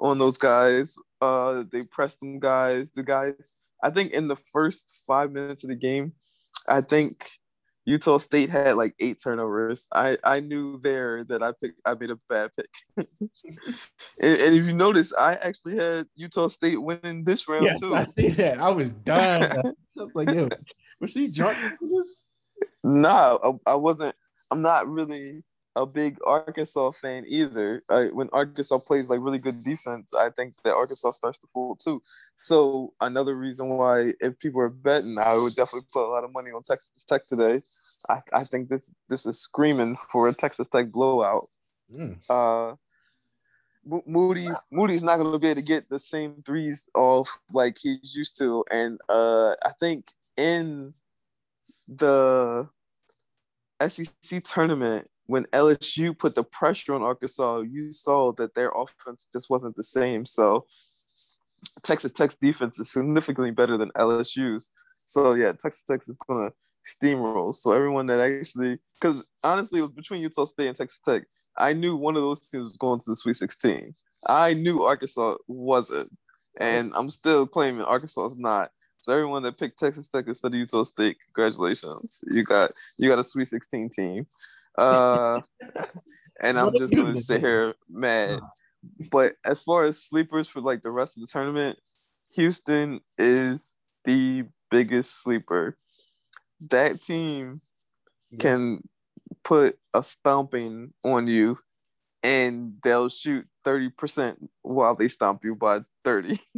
[0.00, 0.96] on those guys?
[1.22, 2.90] Uh, they pressed them guys.
[2.90, 3.52] The guys
[3.82, 6.12] I think in the first five minutes of the game,
[6.68, 7.28] I think
[7.86, 9.86] Utah State had like eight turnovers.
[9.92, 12.68] I I knew there that I picked I made a bad pick.
[12.96, 13.08] and,
[14.20, 17.94] and, if you notice, I actually had Utah State winning this round yes, too.
[17.94, 18.60] I see that.
[18.60, 19.42] I was done.
[19.98, 20.48] I was like, yo,
[21.00, 21.56] was she drunk?
[22.84, 24.14] nah, I, I wasn't.
[24.50, 25.42] I'm not really
[25.76, 27.82] a big Arkansas fan either.
[27.88, 31.80] I, when Arkansas plays like really good defense, I think that Arkansas starts to fold
[31.80, 32.02] too.
[32.36, 36.32] So another reason why, if people are betting, I would definitely put a lot of
[36.32, 37.62] money on Texas Tech today.
[38.08, 41.48] I, I think this this is screaming for a Texas Tech blowout.
[41.94, 42.18] Mm.
[42.28, 42.76] Uh,
[44.06, 48.14] Moody Moody's not going to be able to get the same threes off like he's
[48.14, 50.94] used to, and uh, I think in
[51.88, 52.68] the
[53.86, 59.48] SEC tournament when LSU put the pressure on Arkansas, you saw that their offense just
[59.48, 60.26] wasn't the same.
[60.26, 60.66] So
[61.84, 64.70] Texas Tech's defense is significantly better than LSU's.
[65.06, 66.50] So yeah, Texas Tech is gonna
[66.84, 67.54] steamroll.
[67.54, 71.22] So everyone that actually, because honestly, it was between Utah State and Texas Tech.
[71.56, 73.94] I knew one of those teams was going to the Sweet 16.
[74.26, 76.10] I knew Arkansas wasn't,
[76.58, 78.72] and I'm still claiming Arkansas is not.
[78.98, 82.24] So everyone that picked Texas Tech instead of Utah State, congratulations!
[82.26, 84.26] You got you got a Sweet 16 team.
[84.76, 85.40] Uh,
[86.40, 88.40] and I'm just gonna sit here mad.
[89.10, 91.78] But as far as sleepers for like the rest of the tournament,
[92.34, 93.72] Houston is
[94.04, 95.76] the biggest sleeper.
[96.70, 97.60] That team
[98.38, 98.86] can
[99.42, 101.58] put a stomping on you
[102.22, 106.38] and they'll shoot 30% while they stomp you by 30.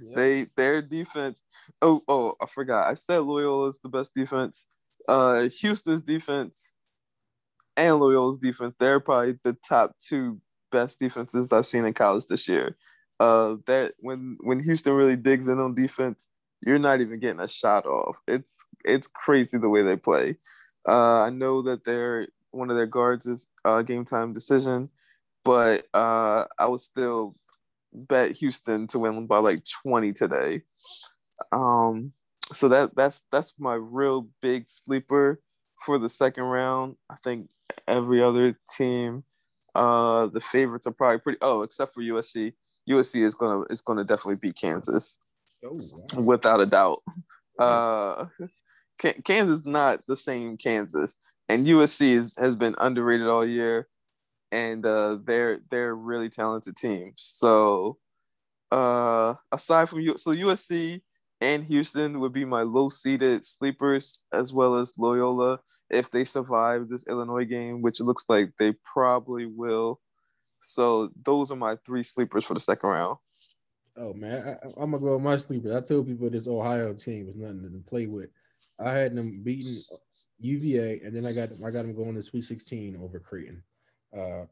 [0.00, 0.16] Yep.
[0.16, 1.42] They their defense.
[1.82, 2.88] Oh oh, I forgot.
[2.88, 4.64] I said Loyola's the best defense.
[5.06, 6.72] Uh, Houston's defense
[7.76, 8.76] and Loyola's defense.
[8.78, 12.76] They're probably the top two best defenses I've seen in college this year.
[13.20, 16.28] Uh, that when when Houston really digs in on defense,
[16.64, 18.16] you're not even getting a shot off.
[18.26, 20.36] It's it's crazy the way they play.
[20.88, 24.88] Uh, I know that they're one of their guards is uh, game time decision,
[25.44, 27.34] but uh, I would still
[27.92, 30.62] bet Houston to win by like 20 today.
[31.52, 32.12] Um,
[32.52, 35.40] so that that's that's my real big sleeper
[35.84, 36.96] for the second round.
[37.10, 37.48] I think
[37.86, 39.24] every other team,
[39.74, 41.38] uh, the favorites are probably pretty.
[41.40, 42.52] Oh, except for USC.
[42.88, 45.18] USC is gonna is gonna definitely beat Kansas,
[45.64, 45.78] oh,
[46.16, 46.22] wow.
[46.22, 47.02] without a doubt.
[47.58, 48.26] Uh,
[49.24, 51.16] Kansas is not the same Kansas,
[51.48, 53.88] and USC is, has been underrated all year,
[54.50, 57.12] and uh, they're they're really talented team.
[57.16, 57.98] So,
[58.70, 61.02] uh, aside from you, so USC
[61.42, 65.58] and Houston would be my low seeded sleepers, as well as Loyola
[65.90, 70.00] if they survive this Illinois game, which looks like they probably will.
[70.60, 73.18] So those are my three sleepers for the second round.
[73.96, 75.74] Oh man, I, am gonna go with my sleepers.
[75.74, 78.30] I told people this Ohio team was nothing to play with.
[78.80, 79.82] I had them beating
[80.38, 83.64] UVA, and then I got I got them going to Sweet 16 over Creighton.
[84.16, 84.44] Uh,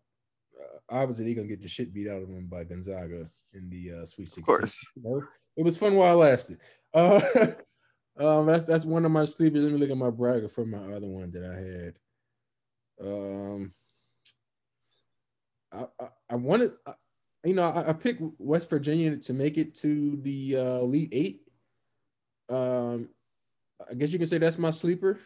[0.91, 3.25] obviously they're gonna get the shit beat out of them by Gonzaga
[3.55, 4.43] in the uh, Sweet 16.
[4.43, 4.93] Of course,
[5.57, 6.59] it was fun while it lasted.
[6.93, 7.21] Uh,
[8.19, 9.63] um, that's that's one of my sleepers.
[9.63, 13.09] Let me look at my bracket for my other one that I had.
[13.09, 13.73] Um,
[15.73, 16.93] I I, I wanted, I,
[17.45, 21.41] you know, I, I, picked West Virginia to make it to the uh, Elite Eight.
[22.51, 23.09] Um,
[23.89, 25.19] I guess you can say that's my sleeper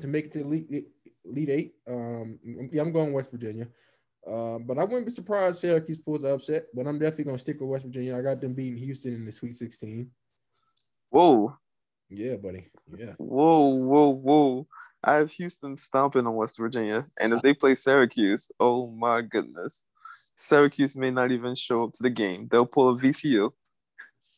[0.00, 0.86] to make it to Elite
[1.24, 1.74] Elite Eight.
[1.88, 2.38] Um,
[2.72, 3.68] yeah, I'm going West Virginia.
[4.26, 6.66] Uh, but I wouldn't be surprised Syracuse pulls the upset.
[6.74, 8.16] But I'm definitely gonna stick with West Virginia.
[8.16, 10.10] I got them beating Houston in the Sweet 16.
[11.10, 11.56] Whoa.
[12.10, 12.64] Yeah, buddy.
[12.96, 13.12] Yeah.
[13.18, 14.66] Whoa, whoa, whoa.
[15.04, 17.04] I have Houston stomping on West Virginia.
[17.20, 19.82] And if they play Syracuse, oh my goodness.
[20.36, 22.48] Syracuse may not even show up to the game.
[22.50, 23.50] They'll pull a VCU.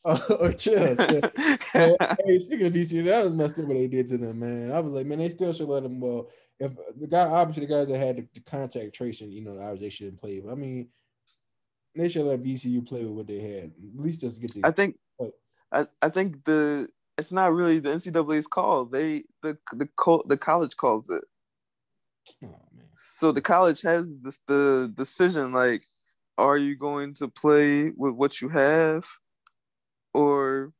[0.05, 1.21] Oh, chill, chill.
[1.73, 1.95] hey,
[2.25, 4.71] hey, speaking of VCU, that was messed up what they did to them, man.
[4.71, 5.99] I was like, man, they still should let them.
[5.99, 9.59] Well, if the guy, obviously, the guys that had the, the contact tracing, you know,
[9.59, 10.39] obviously they shouldn't play.
[10.39, 10.87] But I mean,
[11.95, 13.63] they should let VCU play with what they had.
[13.65, 14.61] At least just get the.
[14.63, 14.97] I think.
[15.71, 18.85] I, I think the it's not really the NCAA's call.
[18.85, 21.23] They the the co- the college calls it.
[22.43, 22.59] Oh,
[22.95, 25.81] so the college has this the decision like,
[26.37, 29.05] are you going to play with what you have,
[30.13, 30.73] or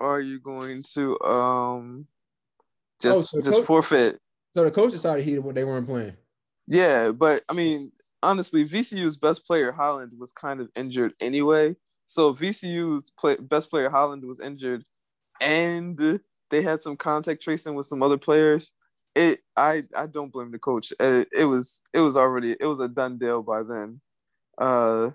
[0.00, 2.06] are you going to um
[3.00, 4.20] just oh, so just coach, forfeit?
[4.54, 6.16] So the coach decided he what they weren't playing.
[6.66, 11.76] Yeah, but I mean, honestly, VCU's best player Holland was kind of injured anyway.
[12.06, 14.84] So VCU's play, best player Holland was injured,
[15.40, 18.70] and they had some contact tracing with some other players.
[19.14, 20.92] It I I don't blame the coach.
[21.00, 24.00] It, it was it was already it was a done deal by then.
[24.58, 25.10] Uh,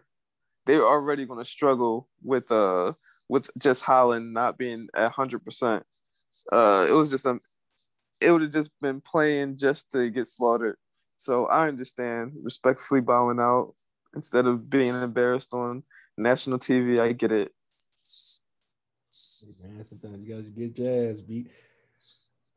[0.65, 2.93] they were already going to struggle with uh
[3.29, 5.83] with just Holland not being hundred percent.
[6.51, 7.39] Uh, it was just a
[8.19, 10.77] it would have just been playing just to get slaughtered.
[11.17, 13.73] So I understand respectfully bowing out
[14.15, 15.83] instead of being embarrassed on
[16.17, 16.99] national TV.
[16.99, 17.51] I get it.
[19.63, 21.51] man, sometimes you gotta get jazz beat.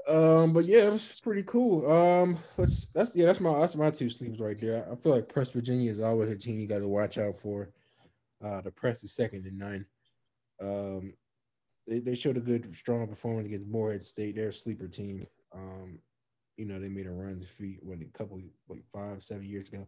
[0.07, 1.91] Um, but yeah, it was pretty cool.
[1.91, 4.87] Um, let's that's yeah, that's my that's my two sleeps right there.
[4.91, 7.71] I feel like Press Virginia is always a team you got to watch out for.
[8.45, 9.87] Uh, the Press is second in nine.
[10.61, 11.15] Um,
[11.87, 14.37] they, they showed a good strong performance against Morehead State.
[14.37, 15.27] They're a sleeper team.
[15.55, 15.99] Um,
[16.57, 19.69] you know they made a run to feet what a couple like five seven years
[19.69, 19.87] ago.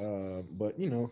[0.00, 1.10] Uh, but you know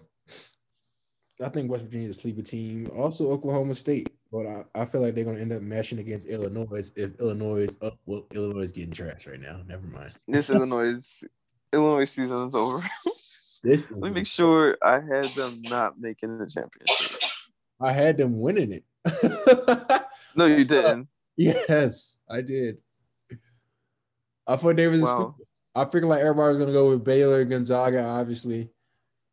[1.43, 2.89] I think West Virginia is a sleeper team.
[2.97, 6.26] Also Oklahoma State, but I, I feel like they're going to end up mashing against
[6.26, 7.99] Illinois if Illinois is up.
[8.07, 9.61] Well, Illinois is getting trashed right now.
[9.66, 10.16] Never mind.
[10.28, 11.22] This Illinois
[11.72, 12.85] Illinois season is over.
[13.64, 17.20] this let me make sure I had them not making the championship.
[17.80, 18.85] I had them winning it.
[20.37, 21.09] no, you uh, didn't.
[21.37, 22.78] yes, I did.
[24.47, 25.01] I thought they was.
[25.01, 25.35] Wow.
[25.74, 28.70] I figured like everybody was gonna go with Baylor, Gonzaga, obviously.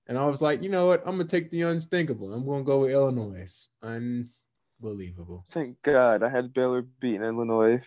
[0.08, 1.02] And I was like, you know what?
[1.06, 2.34] I'm gonna take the unthinkable.
[2.34, 3.68] I'm gonna go with Illinois.
[3.84, 5.46] Unbelievable.
[5.50, 7.82] Thank God I had Baylor beating Illinois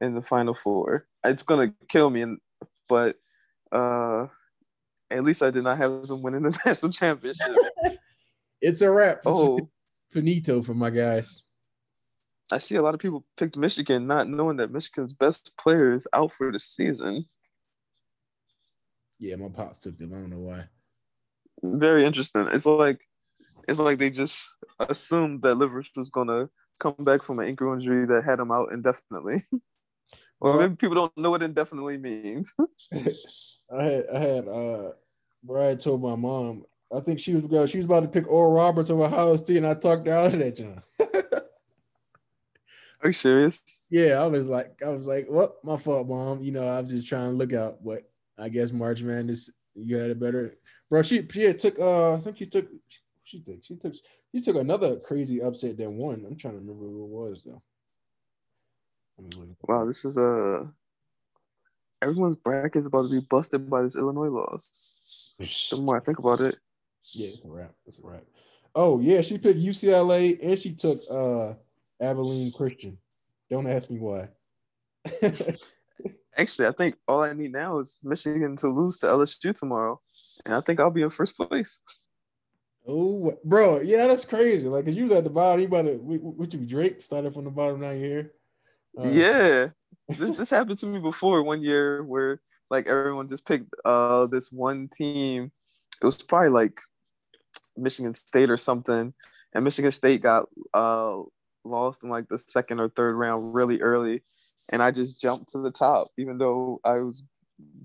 [0.00, 1.06] in the Final Four.
[1.24, 2.36] It's gonna kill me,
[2.88, 3.16] but
[3.72, 4.26] uh,
[5.10, 7.56] at least I did not have them winning the national championship.
[8.60, 9.22] it's a wrap.
[9.24, 9.58] Oh,
[10.10, 11.42] finito for my guys.
[12.52, 16.08] I see a lot of people picked Michigan, not knowing that Michigan's best player is
[16.12, 17.24] out for the season.
[19.20, 20.12] Yeah, my pops took them.
[20.12, 20.64] I don't know why
[21.62, 22.48] very interesting.
[22.52, 23.00] It's like
[23.68, 26.48] it's like they just assumed that Livers was gonna
[26.78, 29.42] come back from an ankle injury that had him out indefinitely.
[30.40, 32.54] or maybe people don't know what indefinitely means.
[32.92, 34.90] I had I had uh
[35.42, 38.52] Brad told my mom, I think she was going she was about to pick Oral
[38.52, 40.82] Roberts over Ohio State, and I talked her out of that, John.
[43.02, 43.62] Are you serious?
[43.90, 45.54] Yeah, I was like, I was like, what?
[45.64, 46.42] My fault, mom.
[46.42, 47.82] You know, I was just trying to look out.
[47.82, 48.02] But
[48.38, 50.56] I guess March Madness, you had a better,
[50.88, 51.02] bro.
[51.02, 51.78] She she took.
[51.78, 52.68] Uh, I think she took.
[53.24, 53.64] She took.
[53.64, 53.94] She took.
[54.32, 56.24] She took another crazy upset that won.
[56.26, 57.62] I'm trying to remember who it was though.
[59.62, 60.22] Wow, this is a.
[60.22, 60.66] Uh,
[62.02, 65.34] everyone's bracket is about to be busted by this Illinois loss.
[65.70, 66.56] The more I think about it.
[67.12, 67.72] Yeah, it's a wrap.
[67.86, 68.22] It's a wrap.
[68.74, 71.54] Oh yeah, she picked UCLA and she took uh
[72.00, 72.98] Abilene Christian.
[73.50, 74.28] Don't ask me why.
[76.40, 80.00] Actually, I think all I need now is Michigan to lose to LSU tomorrow,
[80.46, 81.80] and I think I'll be in first place.
[82.88, 84.66] Oh, bro, yeah, that's crazy.
[84.66, 87.50] Like, you was at the bottom, you about to, what you Drake started from the
[87.50, 88.32] bottom now here.
[88.98, 89.68] Uh, yeah,
[90.08, 94.50] this this happened to me before one year where like everyone just picked uh this
[94.50, 95.52] one team.
[96.02, 96.80] It was probably like
[97.76, 99.12] Michigan State or something,
[99.54, 101.18] and Michigan State got uh
[101.64, 104.22] lost in like the second or third round really early,
[104.72, 107.22] and I just jumped to the top, even though I was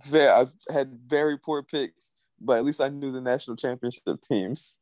[0.05, 4.77] very I had very poor picks, but at least I knew the national championship teams,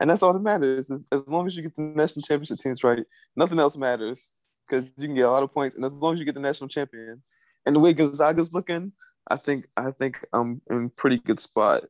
[0.00, 0.90] and that's all that matters.
[0.90, 3.04] As, as long as you get the national championship teams right,
[3.36, 4.32] nothing else matters
[4.68, 6.40] because you can get a lot of points, and as long as you get the
[6.40, 7.22] national champion,
[7.64, 8.92] and the way Gonzaga's looking,
[9.28, 11.84] I think I think I'm in pretty good spot.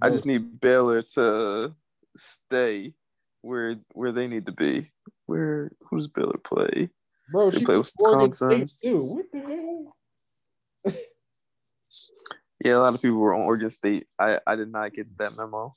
[0.00, 1.74] I just need Baylor to
[2.16, 2.94] stay
[3.42, 4.90] where where they need to be.
[5.30, 6.90] Where who's Baylor play?
[7.30, 8.66] Bro, they play Wisconsin.
[8.82, 8.98] Too.
[8.98, 9.96] What the hell?
[12.64, 14.08] yeah, a lot of people were on Oregon State.
[14.18, 15.72] I I did not get that memo.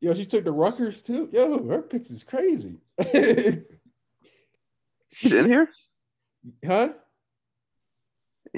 [0.00, 1.28] Yo, she took the Rutgers too.
[1.30, 2.80] Yo, her picks is crazy.
[5.12, 5.68] She's in here,
[6.66, 6.88] huh?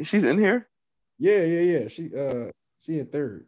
[0.02, 0.68] She's in here.
[1.18, 1.88] Yeah, yeah, yeah.
[1.88, 2.46] She uh,
[2.78, 3.46] she in third.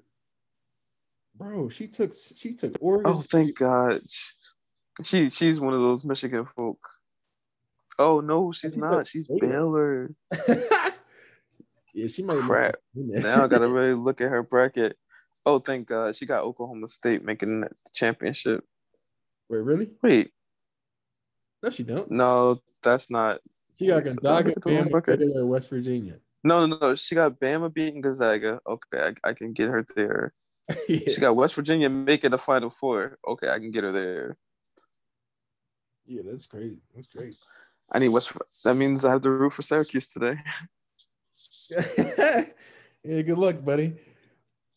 [1.34, 3.14] Bro, she took she took Oregon.
[3.14, 4.02] Oh, thank God.
[5.03, 6.78] She she's one of those Michigan folk.
[7.98, 9.07] Oh no, she's not.
[9.07, 10.14] She's Baylor.
[11.94, 12.40] yeah, she might.
[12.40, 12.76] Crap.
[12.94, 14.96] now I gotta really look at her bracket.
[15.46, 18.64] Oh, thank God, she got Oklahoma State making the championship.
[19.48, 19.90] Wait, really?
[20.03, 20.30] Wait.
[21.62, 22.11] No, she don't.
[22.11, 23.40] No, that's not.
[23.78, 26.16] She got Gonzaga, Bama, West Virginia.
[26.44, 26.94] No, no, no.
[26.94, 28.61] She got Bama beating Gonzaga.
[28.66, 30.32] Okay, I, I can get her there.
[30.88, 31.09] yeah.
[31.09, 33.18] She got West Virginia making the Final Four.
[33.26, 34.36] Okay, I can get her there.
[36.11, 36.78] Yeah, that's crazy.
[36.92, 37.36] That's great.
[37.92, 38.32] I need West.
[38.64, 40.38] That means I have to root for Syracuse today.
[43.04, 43.94] yeah, good luck, buddy.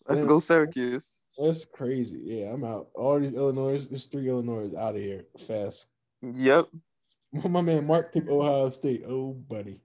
[0.08, 1.22] Let's Man, go Syracuse.
[1.40, 2.20] That's crazy.
[2.22, 2.90] Yeah, I'm out.
[2.94, 5.88] All these Illinois, there's three Illinois out of here fast.
[6.22, 6.68] Yep.
[7.50, 9.04] My man Mark picked Ohio State.
[9.08, 9.80] Oh, buddy.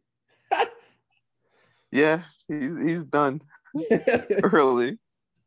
[1.91, 3.41] yeah, he's he's done
[4.43, 4.99] early.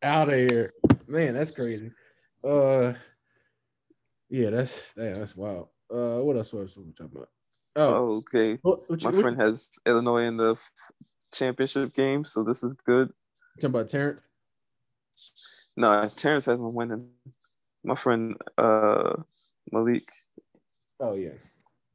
[0.01, 0.73] Out of here,
[1.07, 1.35] man.
[1.35, 1.91] That's crazy.
[2.43, 2.93] Uh,
[4.31, 5.67] yeah, that's that's wild.
[5.91, 7.29] Uh, what else was we talking about?
[7.75, 8.57] Oh, oh okay.
[8.61, 10.55] What, what My friend has Illinois in the
[11.33, 13.11] championship game, so this is good.
[13.59, 14.27] Talking about Terrence?
[15.75, 17.09] No, Terrence hasn't winning.
[17.83, 19.15] My friend uh
[19.71, 20.07] Malik.
[20.99, 21.33] Oh yeah.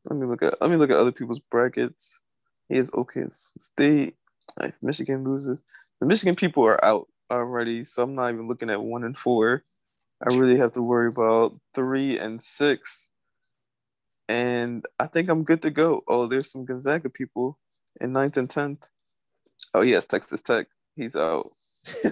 [0.05, 2.20] Let me look at let me look at other people's brackets.
[2.68, 4.16] He has OK State.
[4.61, 5.64] If Michigan loses,
[6.01, 9.64] the Michigan people are out already, so I'm not even looking at one and four.
[10.22, 13.11] I really have to worry about three and six.
[14.28, 16.02] And I think I'm good to go.
[16.08, 17.58] Oh, there's some Gonzaga people
[18.00, 18.88] in ninth and tenth.
[19.72, 20.66] Oh yes, Texas Tech.
[20.94, 21.50] He's out.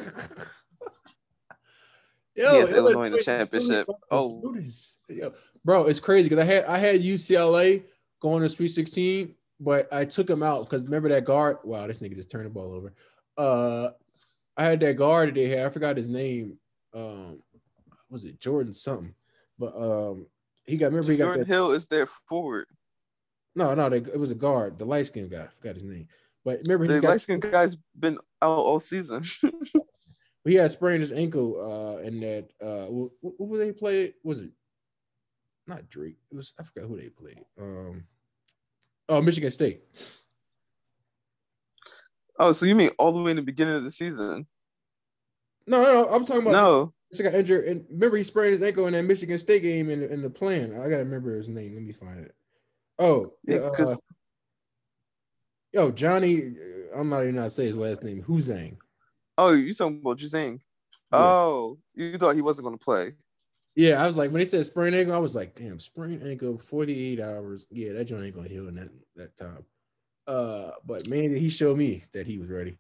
[2.37, 3.89] Yo, he has Illinois in the championship.
[4.11, 4.57] Oh,
[5.09, 5.33] Yo,
[5.65, 7.85] bro, it's crazy because I had I had UCLA
[8.21, 11.59] going to Sweet 16, but I took him out because remember that guard.
[11.65, 12.93] Wow, this nigga just turned the ball over.
[13.37, 13.91] Uh,
[14.57, 15.67] I had that guard that they had.
[15.67, 16.59] I forgot his name.
[16.93, 17.41] Um,
[18.11, 19.15] was it Jordan something?
[19.59, 20.27] But um,
[20.67, 22.67] he got remember he got Jordan that, Hill is their forward.
[23.55, 25.43] No, no, they, it was a guard, the light skinned guy.
[25.43, 26.09] I forgot his name.
[26.45, 29.23] But remember, the light skinned guy's been out all season.
[30.45, 34.15] he had sprained his ankle, uh, and that uh, who, who they played?
[34.23, 34.51] Was it
[35.67, 36.17] not Drake?
[36.31, 37.41] It was I forgot who they played.
[37.61, 38.05] Um,
[39.09, 39.83] oh, Michigan State.
[42.39, 44.47] Oh, so you mean all the way in the beginning of the season?
[45.67, 46.95] No, no, no I'm talking about no.
[47.19, 50.03] He got injured, and remember he sprained his ankle in that Michigan State game in,
[50.03, 50.73] in the plan.
[50.73, 51.75] I gotta remember his name.
[51.75, 52.35] Let me find it.
[52.99, 53.57] Oh, yeah.
[53.57, 53.97] Uh,
[55.73, 56.55] yo, Johnny.
[56.95, 58.23] I'm not even gonna say his last name.
[58.23, 58.77] Huzang.
[59.37, 60.61] Oh, you talking about Juzang?
[61.13, 61.19] Yeah.
[61.19, 63.15] Oh, you thought he wasn't gonna play?
[63.75, 66.59] Yeah, I was like, when they said sprained ankle, I was like, damn, sprained ankle,
[66.59, 67.67] 48 hours.
[67.71, 69.65] Yeah, that joint ain't gonna heal in that, that time.
[70.29, 72.79] Uh, but man, he showed me that he was ready.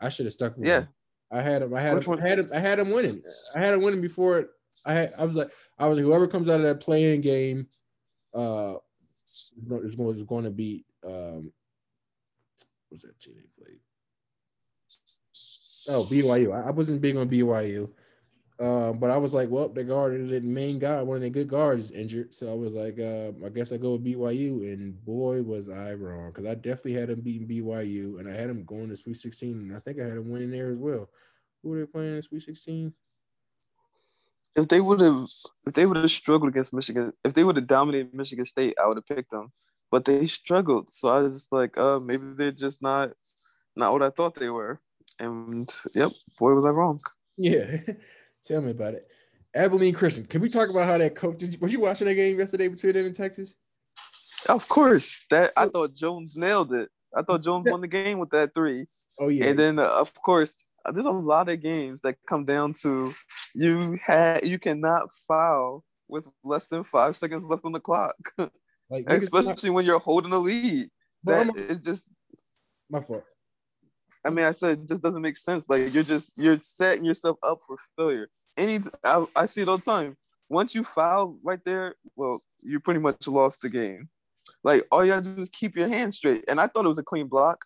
[0.00, 0.80] I should have stuck with Yeah.
[0.82, 0.88] him.
[1.32, 2.22] I had him, I had Which him, one?
[2.22, 3.22] I had him, I had him winning.
[3.54, 4.46] I had him winning before.
[4.84, 7.66] I had I was like, I was like, whoever comes out of that playing game,
[8.34, 8.74] uh
[9.24, 11.52] is going is going to beat um
[12.88, 13.80] what was that team they played?
[15.88, 16.52] Oh, BYU.
[16.54, 17.90] I, I wasn't big on BYU.
[18.58, 21.48] Um, but I was like, well, the guard, the main guy, one of the good
[21.48, 22.32] guards is injured.
[22.32, 24.72] So I was like, uh, I guess I go with BYU.
[24.72, 26.28] And boy, was I wrong.
[26.28, 29.52] Because I definitely had him beating BYU and I had him going to Sweet 16.
[29.52, 31.10] And I think I had him winning there as well.
[31.62, 32.94] Who were they playing in Sweet 16?
[34.56, 35.26] If they would have,
[35.66, 38.86] if they would have struggled against Michigan, if they would have dominated Michigan State, I
[38.86, 39.52] would have picked them.
[39.90, 43.10] But they struggled, so I was just like, uh, maybe they're just not,
[43.76, 44.80] not what I thought they were.
[45.18, 47.00] And yep, boy, was I wrong.
[47.36, 47.76] Yeah.
[48.46, 49.08] Tell me about it.
[49.54, 50.24] Abilene Christian.
[50.24, 52.68] Can we talk about how that coach did you, was you watching that game yesterday
[52.68, 53.56] between them and Texas?
[54.48, 56.88] Of course, that I thought Jones nailed it.
[57.16, 58.86] I thought Jones won the game with that three.
[59.18, 59.46] Oh yeah.
[59.46, 63.12] And then, uh, of course, uh, there's a lot of games that come down to
[63.54, 68.14] you had you cannot foul with less than five seconds left on the clock,
[68.90, 70.88] like especially when you're holding a lead.
[71.24, 72.04] That I'm- just,
[72.88, 73.24] my fault.
[74.26, 75.68] I mean, I said it just doesn't make sense.
[75.68, 78.28] Like you're just you're setting yourself up for failure.
[78.56, 80.16] Any, I, I see it all the time.
[80.48, 84.08] Once you foul right there, well, you pretty much lost the game.
[84.62, 86.44] Like all you gotta do is keep your hand straight.
[86.48, 87.64] And I thought it was a clean block.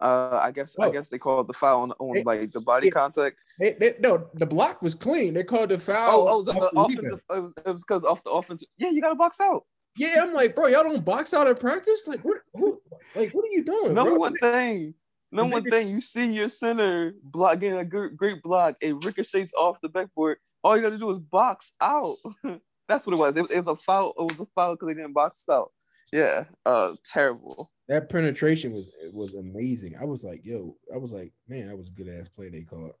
[0.00, 0.90] Uh, I guess I Oh.
[0.90, 2.92] guess they called the foul on, on Hey, like the body yeah.
[2.92, 3.36] contact.
[3.60, 5.32] They, no, the block was clean.
[5.34, 6.28] They called the foul.
[6.28, 7.22] Oh, oh, the, off the offensive.
[7.30, 8.68] It was it was because off the offensive.
[8.78, 9.62] Yeah, you got to box out.
[9.96, 12.06] Yeah, I'm like, bro, y'all don't box out at practice.
[12.08, 12.38] Like, what?
[12.54, 12.80] Who,
[13.14, 13.94] like, what are you doing?
[13.94, 14.18] Number bro?
[14.20, 14.94] one thing.
[15.32, 15.88] Number one thing.
[15.88, 18.76] You see your center block getting a good, great block.
[18.82, 20.36] It ricochets off the backboard.
[20.62, 22.18] All you got to do is box out.
[22.88, 23.36] That's what it was.
[23.36, 24.12] It, it was a foul.
[24.18, 25.72] It was a foul because they didn't box out.
[26.12, 26.44] Yeah.
[26.66, 27.70] Uh, terrible.
[27.88, 29.94] That penetration was was amazing.
[30.00, 32.62] I was like, yo, I was like, man, that was a good ass play they
[32.62, 32.92] called.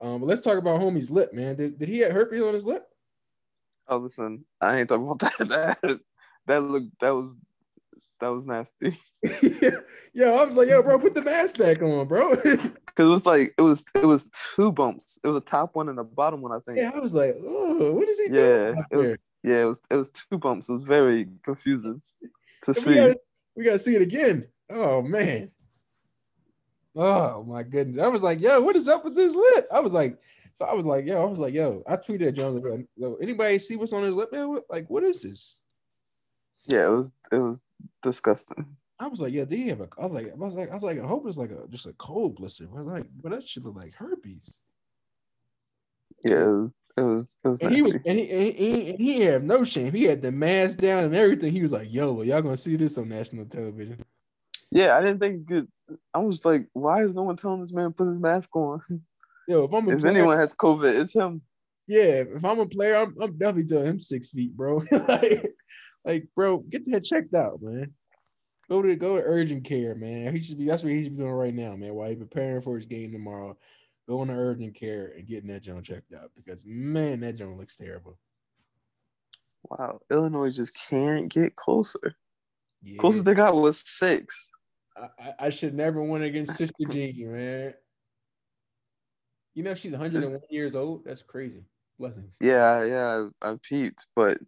[0.00, 1.56] Um, but let's talk about homie's lip, man.
[1.56, 2.86] Did, did he have herpes on his lip?
[3.88, 4.44] Oh, listen.
[4.60, 5.78] I ain't talking about that.
[5.82, 6.00] That
[6.46, 6.98] that looked.
[7.00, 7.36] That was.
[8.20, 8.98] That was nasty.
[9.42, 9.70] yeah,
[10.12, 12.36] yo, I was like, yo, bro, put the mask back on, bro.
[12.96, 15.18] Cause it was like it was it was two bumps.
[15.24, 16.52] It was a top one and a bottom one.
[16.52, 16.78] I think.
[16.78, 18.78] yeah, I was like, oh, what is he Yeah, doing?
[18.78, 20.68] out it was, yeah, it was it was two bumps.
[20.68, 22.00] It was very confusing
[22.62, 22.90] to And see.
[22.90, 23.16] We gotta,
[23.56, 24.46] we gotta see it again.
[24.70, 25.50] Oh man.
[26.94, 28.00] Oh my goodness.
[28.00, 29.66] I was like, yo, what is up with this lip?
[29.72, 30.16] I was like,
[30.52, 33.16] so I was like, yo, I was like, yo, I tweeted at Jones, like, yo,
[33.16, 34.48] anybody see what's on his lip, man?
[34.50, 35.58] What, like, what is this?
[36.66, 37.64] Yeah, it was it was
[38.02, 38.76] disgusting.
[38.98, 39.88] I was like, yeah, did he have a?
[39.98, 41.86] I was like, I was like, I was like, I hope it's like a just
[41.86, 42.66] a cold blister.
[42.66, 44.64] But like, but that should look like herpes.
[46.24, 49.00] Yeah, it was it was, it was And he was, and he, and he, and
[49.00, 49.92] he had no shame.
[49.92, 51.52] He had the mask down and everything.
[51.52, 54.04] He was like, yo, y'all gonna see this on national television.
[54.70, 55.68] Yeah, I didn't think it.
[56.12, 58.80] I was like, why is no one telling this man to put his mask on?
[59.48, 61.42] Yo, if I'm a If player, anyone has COVID, it's him.
[61.86, 64.82] yeah, if I'm a player, I'm, I'm definitely telling him six feet, bro.
[65.08, 65.52] like,
[66.04, 67.92] like, bro, get that checked out, man.
[68.68, 70.32] Go to go to urgent care, man.
[70.34, 70.66] He should be.
[70.66, 71.94] That's what he should be doing right now, man.
[71.94, 73.56] While he preparing for his game tomorrow,
[74.08, 77.76] going to urgent care and getting that joint checked out because man, that joint looks
[77.76, 78.18] terrible.
[79.64, 82.16] Wow, Illinois just can't get closer.
[82.82, 84.50] Yeah, Closest they got was six.
[84.96, 87.74] I, I, I should never win against Sister Jean, man.
[89.54, 91.04] You know she's 101 years old.
[91.04, 91.64] That's crazy.
[91.98, 92.34] Blessings.
[92.40, 94.38] Yeah, yeah, I, I peeped, but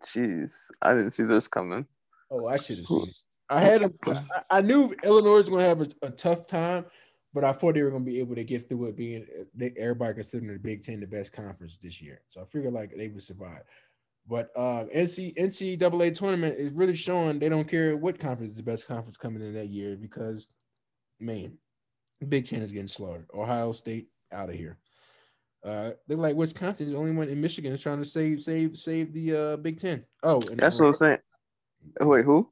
[0.00, 1.86] jeez, I didn't see this coming.
[2.30, 3.12] Oh, I should have seen.
[3.48, 6.84] I had a, I, I knew Illinois was going to have a, a tough time,
[7.32, 8.96] but I thought they were going to be able to get through it.
[8.96, 12.72] Being they, everybody considering the Big Ten the best conference this year, so I figured
[12.72, 13.62] like they would survive.
[14.28, 18.62] But uh, NC NCAA tournament is really showing they don't care what conference is the
[18.62, 20.48] best conference coming in that year because,
[21.20, 21.58] man,
[22.28, 23.26] Big Ten is getting slaughtered.
[23.32, 24.78] Ohio State out of here.
[25.66, 28.76] Uh, they're like Wisconsin is the only one in Michigan is trying to save save
[28.76, 30.04] save the uh, Big Ten.
[30.22, 31.18] Oh, and That's what I'm saying.
[32.00, 32.48] Wait, who?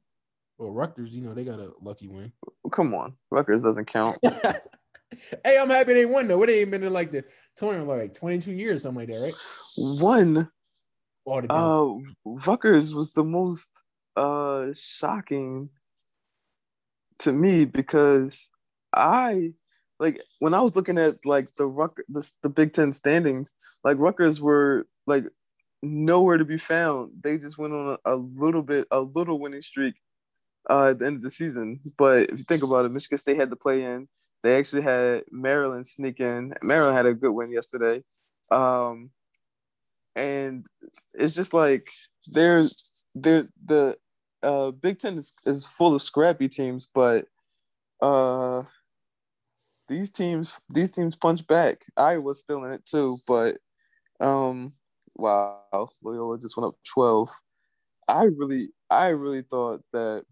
[0.57, 2.33] Well, Rutgers, you know, they got a lucky win.
[2.71, 4.17] Come on, Rutgers doesn't count.
[4.23, 6.37] hey, I'm happy they won though.
[6.37, 7.23] What they ain't been in like the
[7.55, 10.01] tournament like 22 years, or something like that, right?
[10.01, 10.49] One,
[11.49, 11.87] uh,
[12.25, 13.69] Rutgers was the most
[14.17, 15.69] uh shocking
[17.19, 18.49] to me because
[18.93, 19.53] I
[19.99, 23.51] like when I was looking at like the Ruck the, the Big Ten standings,
[23.83, 25.25] like Rutgers were like
[25.81, 27.11] nowhere to be found.
[27.21, 29.95] They just went on a, a little bit, a little winning streak
[30.69, 31.79] uh, at the end of the season.
[31.97, 34.07] But if you think about it, Michigan State had to play in.
[34.43, 36.53] They actually had Maryland sneak in.
[36.61, 38.03] Maryland had a good win yesterday.
[38.51, 39.09] Um,
[40.15, 40.65] and
[41.13, 41.89] it's just like
[42.27, 43.97] there's there the
[44.43, 47.25] uh, Big Ten is, is full of scrappy teams, but
[48.01, 48.63] uh,
[49.87, 51.85] these teams these teams punch back.
[51.97, 53.57] Iowa's still in it too, but
[54.19, 54.73] um,
[55.15, 57.29] wow, Loyola just went up twelve.
[58.07, 60.25] I really I really thought that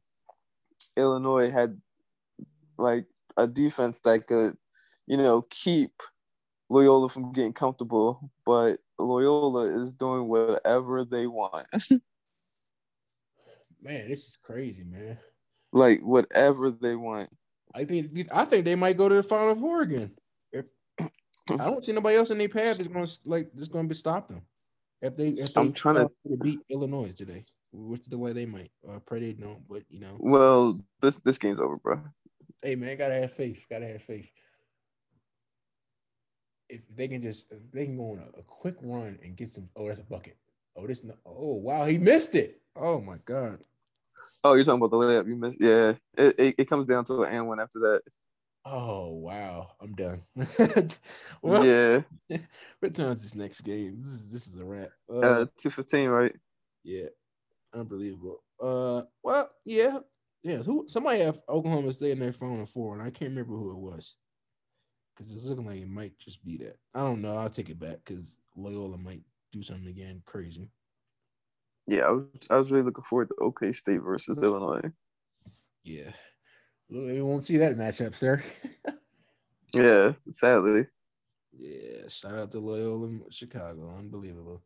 [0.98, 1.80] Illinois had
[2.78, 3.06] like
[3.38, 4.56] a defense that could,
[5.08, 5.92] you know, keep
[6.70, 11.68] Loyola from getting comfortable, but Loyola is doing whatever they want.
[13.82, 15.18] man, this is crazy, man.
[15.72, 17.30] Like whatever they want.
[17.76, 20.12] I think I think they might go to the Final Four again.
[20.52, 20.66] If
[21.00, 23.90] I don't see nobody else in their path is going to like is going to
[23.90, 24.42] be stop them.
[25.02, 26.10] If they if they I'm trying to
[26.42, 27.44] beat Illinois today,
[27.74, 28.72] which the way they might.
[28.88, 30.16] Uh, pray they don't, but you know.
[30.20, 32.00] Well, this this game's over, bro.
[32.62, 33.66] Hey man, gotta have faith.
[33.70, 34.30] Gotta have faith.
[36.70, 39.50] If they can just if they can go on a, a quick run and get
[39.50, 39.68] some.
[39.76, 40.38] Oh, that's a bucket.
[40.76, 41.04] Oh, this.
[41.26, 42.62] Oh wow, he missed it.
[42.76, 43.60] Oh my god.
[44.44, 45.58] Oh, you're talking about the layup you missed.
[45.60, 48.02] Yeah, it, it, it comes down to an and one after that.
[48.66, 50.24] Oh wow, I'm done.
[51.44, 52.02] well, yeah.
[52.80, 53.98] What time is this next game?
[54.02, 54.90] This is this is a wrap.
[55.10, 56.34] Uh, uh two fifteen, right?
[56.84, 57.08] Yeah,
[57.74, 58.44] unbelievable.
[58.62, 60.00] Uh, well, yeah,
[60.44, 60.58] yeah.
[60.58, 60.86] Who?
[60.88, 63.80] Somebody have Oklahoma State in their phone at four, and I can't remember who it
[63.80, 64.16] was.
[65.16, 66.78] Because it's looking like it might just be that.
[66.94, 67.38] I don't know.
[67.38, 69.22] I'll take it back because Loyola might
[69.52, 70.70] do something again crazy.
[71.88, 74.92] Yeah, I was, I was really looking forward to OK State versus Illinois.
[75.84, 76.12] Yeah.
[76.90, 78.44] We won't see that matchup, sir.
[79.74, 80.88] yeah, sadly.
[81.52, 83.94] Yeah, shout out to Loyola Chicago.
[83.98, 84.62] Unbelievable.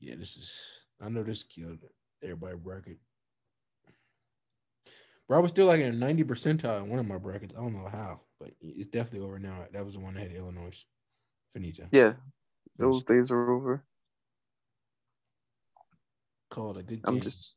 [0.00, 0.62] Yeah, this is
[1.00, 1.78] I know this killed
[2.22, 2.98] everybody bracket.
[5.28, 7.54] Bro, I was still like in a 90 percentile in one of my brackets.
[7.56, 9.64] I don't know how, but it's definitely over now.
[9.72, 10.84] That was the one that had Illinois.
[11.52, 11.86] Finito.
[11.92, 12.14] Yeah.
[12.78, 13.84] Those days are over
[16.54, 17.54] called a good I'm just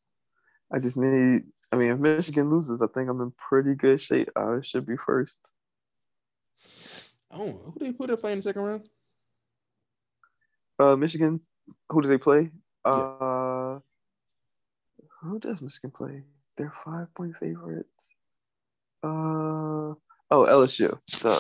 [0.73, 4.29] I just need I mean if Michigan loses, I think I'm in pretty good shape.
[4.35, 5.37] I should be first.
[7.31, 8.89] Oh, who do they put up play in the second round?
[10.79, 11.41] Uh Michigan.
[11.89, 12.49] Who do they play?
[12.85, 12.91] Yeah.
[12.91, 13.79] Uh
[15.21, 16.23] who does Michigan play?
[16.57, 17.89] They're five point favorites.
[19.03, 19.97] Uh oh
[20.31, 20.97] LSU.
[21.07, 21.31] So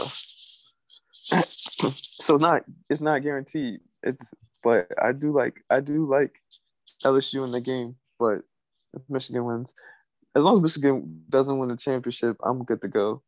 [2.23, 3.79] so not it's not guaranteed.
[4.03, 4.31] It's
[4.63, 6.33] but I do like I do like
[7.03, 8.41] LSU in the game, but
[8.93, 9.73] if Michigan wins,
[10.35, 13.21] as long as Michigan doesn't win the championship, I'm good to go.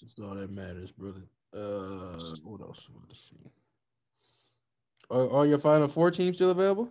[0.00, 1.22] That's all that matters, brother.
[1.54, 2.88] Uh, what else?
[3.08, 3.36] Let's see.
[5.10, 6.90] Are, are your final four teams still available?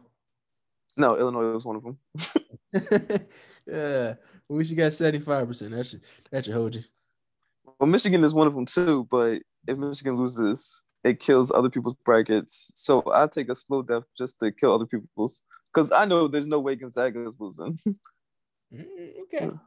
[0.96, 1.98] No, Illinois was one of them.
[3.68, 4.14] yeah,
[4.48, 5.72] we least you got seventy five percent.
[5.72, 6.02] That should
[6.32, 6.84] that should hold you.
[7.80, 11.98] Well, Michigan is one of them too, but if Michigan loses, it kills other people's
[12.06, 12.72] brackets.
[12.76, 15.42] So I take a slow death just to kill other people's
[15.74, 17.80] because I know there's no way Gonzaga is losing.
[18.74, 19.52] Mm, okay.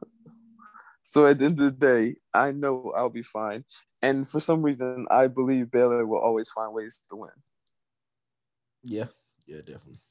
[1.01, 3.63] So at the end of the day, I know I'll be fine.
[4.01, 7.29] And for some reason, I believe Baylor will always find ways to win.
[8.83, 9.05] Yeah,
[9.45, 10.01] yeah, definitely.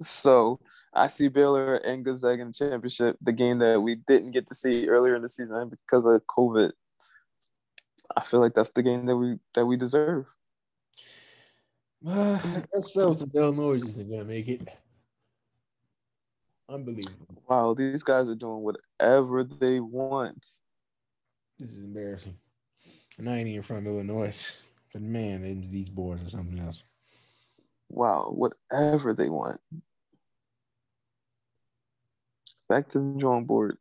[0.00, 0.60] So
[0.94, 4.54] I see Baylor and Gonzaga in the championship, the game that we didn't get to
[4.54, 6.70] see earlier in the season because of COVID.
[8.16, 10.26] I feel like that's the game that we that we deserve.
[12.06, 12.38] Uh,
[12.72, 14.68] that's so the Illinois isn't gonna make it.
[16.68, 17.26] Unbelievable.
[17.48, 20.46] Wow, these guys are doing whatever they want.
[21.58, 22.36] This is embarrassing.
[23.18, 24.68] And I ain't even from Illinois.
[24.92, 26.82] But man, these boys are something else.
[27.88, 29.58] Wow, whatever they want.
[32.68, 33.78] Back to the drawing board.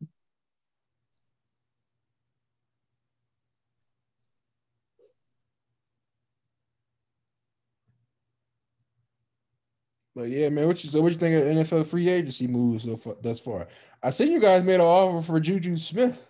[10.15, 12.95] But yeah, man, what you so what you think of NFL free agency moves so
[12.95, 13.67] far, thus far?
[14.01, 16.25] I seen you guys made an offer for Juju Smith,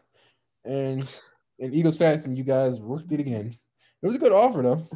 [0.64, 1.08] and
[1.60, 3.56] and Eagles fans, and you guys worked it again.
[4.02, 4.88] It was a good offer though.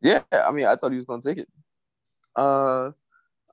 [0.00, 1.48] Yeah, I mean, I thought he was gonna take it.
[2.36, 2.92] Uh,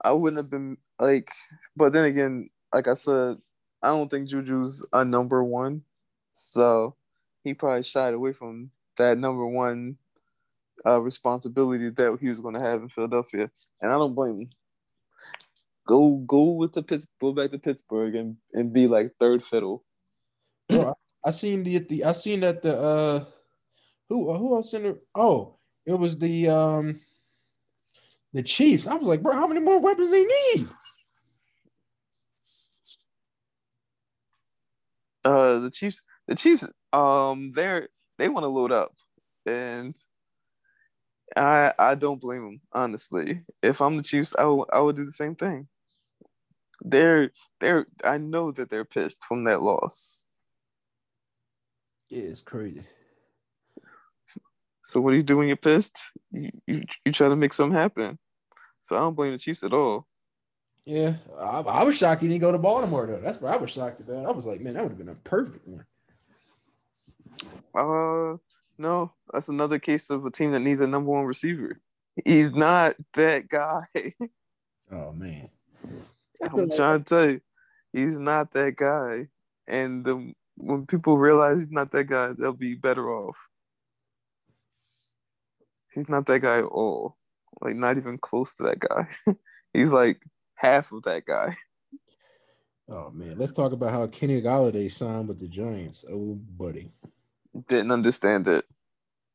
[0.03, 1.31] I wouldn't have been like,
[1.75, 3.37] but then again, like I said,
[3.81, 5.81] I don't think Juju's a number one,
[6.33, 6.95] so
[7.43, 9.97] he probably shied away from that number one
[10.85, 13.49] uh, responsibility that he was going to have in Philadelphia,
[13.81, 14.49] and I don't blame him.
[15.87, 19.83] Go go with the Pitts, go back to Pittsburgh and, and be like third fiddle.
[20.69, 20.93] Bro,
[21.25, 23.25] I, I seen the, the I seen that the uh
[24.07, 27.01] who who else in the oh it was the um
[28.33, 28.87] the Chiefs.
[28.87, 30.67] I was like, bro, how many more weapons they need?
[35.25, 38.93] Uh, the Chiefs, the Chiefs, um, they're they want to load up,
[39.45, 39.93] and
[41.35, 43.41] I I don't blame him honestly.
[43.61, 45.67] If I'm the Chiefs, I would I would do the same thing.
[46.81, 50.25] They're they're I know that they're pissed from that loss.
[52.09, 52.83] Yeah, it's crazy.
[54.83, 55.97] So what do you do when you're pissed?
[56.31, 58.19] You you, you try to make something happen.
[58.81, 60.07] So I don't blame the Chiefs at all.
[60.85, 63.21] Yeah, I, I was shocked he didn't go to Baltimore though.
[63.21, 64.25] That's where I was shocked at that.
[64.25, 65.85] I was like, man, that would have been a perfect one.
[67.73, 68.37] Uh,
[68.77, 71.79] no, that's another case of a team that needs a number one receiver.
[72.25, 73.85] He's not that guy.
[74.91, 75.49] Oh man,
[76.39, 77.41] I'm trying to tell you,
[77.93, 79.29] he's not that guy.
[79.67, 83.37] And the, when people realize he's not that guy, they'll be better off.
[85.93, 87.17] He's not that guy at all.
[87.59, 89.07] Like not even close to that guy.
[89.73, 90.21] he's like
[90.55, 91.55] half of that guy.
[92.89, 96.03] Oh man, let's talk about how Kenny Golladay signed with the Giants.
[96.11, 96.91] Oh buddy,
[97.67, 98.65] Didn't understand it.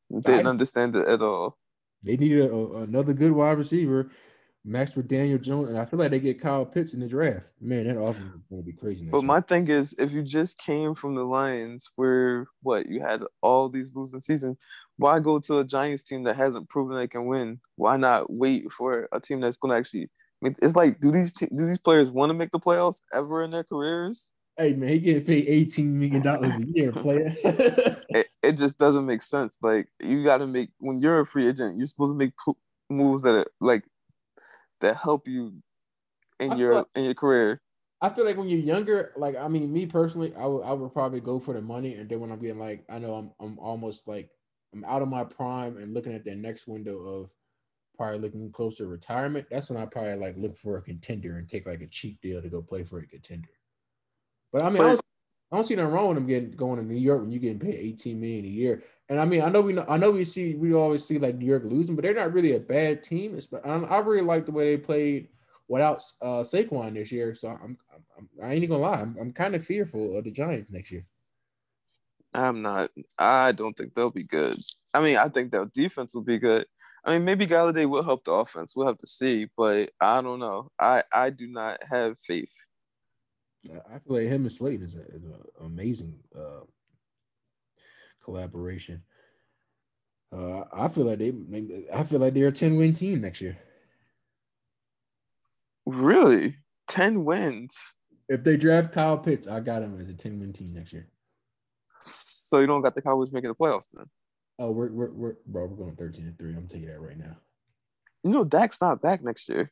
[0.09, 1.57] Didn't understand it at all.
[2.03, 4.09] they needed a, a- another good wide receiver.
[4.65, 7.47] Max with Daniel Jones, and I feel like they get Kyle Pitts in the draft.
[7.61, 9.05] Man, that offense is going to be crazy.
[9.09, 9.27] But year.
[9.27, 13.69] my thing is, if you just came from the Lions, where what you had all
[13.69, 14.57] these losing seasons,
[14.97, 17.61] why go to a Giants team that hasn't proven they can win?
[17.77, 20.09] Why not wait for a team that's going to actually?
[20.41, 23.43] Make, it's like, do these te- do these players want to make the playoffs ever
[23.43, 24.29] in their careers?
[24.59, 27.35] Hey man, he getting paid eighteen million dollars a year, player.
[28.11, 29.57] It, it just doesn't make sense.
[29.61, 32.31] Like you got to make when you're a free agent, you're supposed to make
[32.89, 33.83] moves that are like
[34.81, 35.61] that help you
[36.39, 37.61] in I your thought- in your career.
[38.01, 40.93] I feel like when you're younger, like I mean, me personally, I would I would
[40.93, 43.59] probably go for the money, and then when I'm getting like, I know I'm I'm
[43.59, 44.29] almost like
[44.73, 47.31] I'm out of my prime and looking at that next window of
[47.97, 49.47] probably looking closer to retirement.
[49.51, 52.41] That's when I probably like look for a contender and take like a cheap deal
[52.41, 53.49] to go play for a contender.
[54.51, 55.01] But I mean, I, don't,
[55.51, 57.59] I don't see nothing wrong with them getting going to New York when you're getting
[57.59, 58.83] paid 18 million a year.
[59.09, 61.35] And I mean, I know we know, I know we see we always see like
[61.35, 63.35] New York losing, but they're not really a bad team.
[63.35, 65.29] It's, I, I really like the way they played
[65.67, 67.33] without uh, Saquon this year.
[67.33, 67.77] So I'm,
[68.17, 71.05] I'm I ain't gonna lie, I'm, I'm kind of fearful of the Giants next year.
[72.33, 72.91] I'm not.
[73.17, 74.57] I don't think they'll be good.
[74.93, 76.65] I mean, I think their defense will be good.
[77.03, 78.75] I mean, maybe Golladay will help the offense.
[78.75, 80.71] We'll have to see, but I don't know.
[80.77, 82.51] I I do not have faith.
[83.65, 85.33] I feel like him and Slayton is, a, is an
[85.65, 86.61] amazing uh,
[88.23, 89.03] collaboration.
[90.31, 91.33] Uh, I feel like they,
[91.93, 93.57] I feel like they're a 10 win team next year.
[95.85, 96.57] Really,
[96.87, 97.75] ten wins.
[98.27, 101.07] If they draft Kyle Pitts, I got him as a 10 win team next year.
[102.03, 104.05] So you don't got the Cowboys making the playoffs then?
[104.59, 106.55] Oh, we're we're, we're bro, we're going 13 and 3.
[106.55, 107.37] I'm taking that right now.
[108.23, 109.71] You know, Dak's not back next year.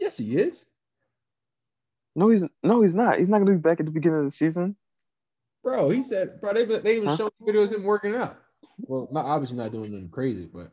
[0.00, 0.64] Yes, he is.
[2.18, 3.16] No, he's no, he's not.
[3.16, 4.74] He's not gonna be back at the beginning of the season.
[5.62, 7.16] Bro, he said, bro, they, they even Huh?
[7.16, 8.36] showing videos of him working out.
[8.80, 10.72] Well, not obviously not doing anything crazy, but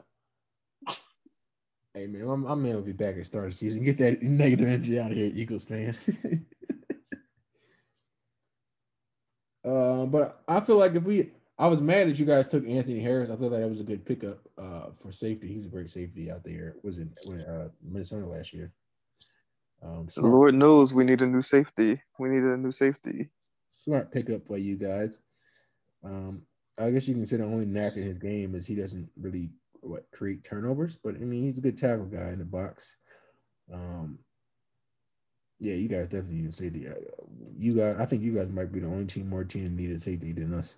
[1.94, 3.84] hey man, my, my man will be back at start of the season.
[3.84, 5.96] Get that negative energy out of here, Eagles fan.
[9.64, 13.00] um, but I feel like if we I was mad that you guys took Anthony
[13.02, 13.30] Harris.
[13.30, 15.48] I feel like that was a good pickup uh for safety.
[15.48, 16.76] He was a great safety out there.
[16.82, 18.74] Was in, when uh Minnesota last year?
[19.84, 22.02] Um smart, Lord knows we need a new safety.
[22.20, 23.30] We need a new safety.
[23.72, 25.20] smart pickup for you guys.
[26.04, 26.46] Um,
[26.78, 29.50] I guess you can say the only knack in his game is he doesn't really
[29.82, 32.96] what create turnovers, but I mean he's a good tackle guy in the box.
[33.72, 34.20] Um,
[35.60, 36.88] yeah, you guys definitely need a safety.
[36.88, 36.94] Uh,
[37.58, 40.34] You guys, I think you guys might be the only team more team needed safety
[40.34, 40.76] than us.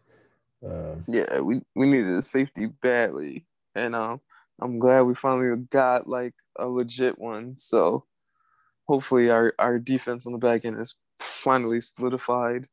[0.65, 3.45] Uh, Yeah, we we needed a safety badly,
[3.75, 4.21] and um,
[4.61, 7.57] I'm glad we finally got like a legit one.
[7.57, 8.05] So
[8.87, 12.67] hopefully our our defense on the back end is finally solidified.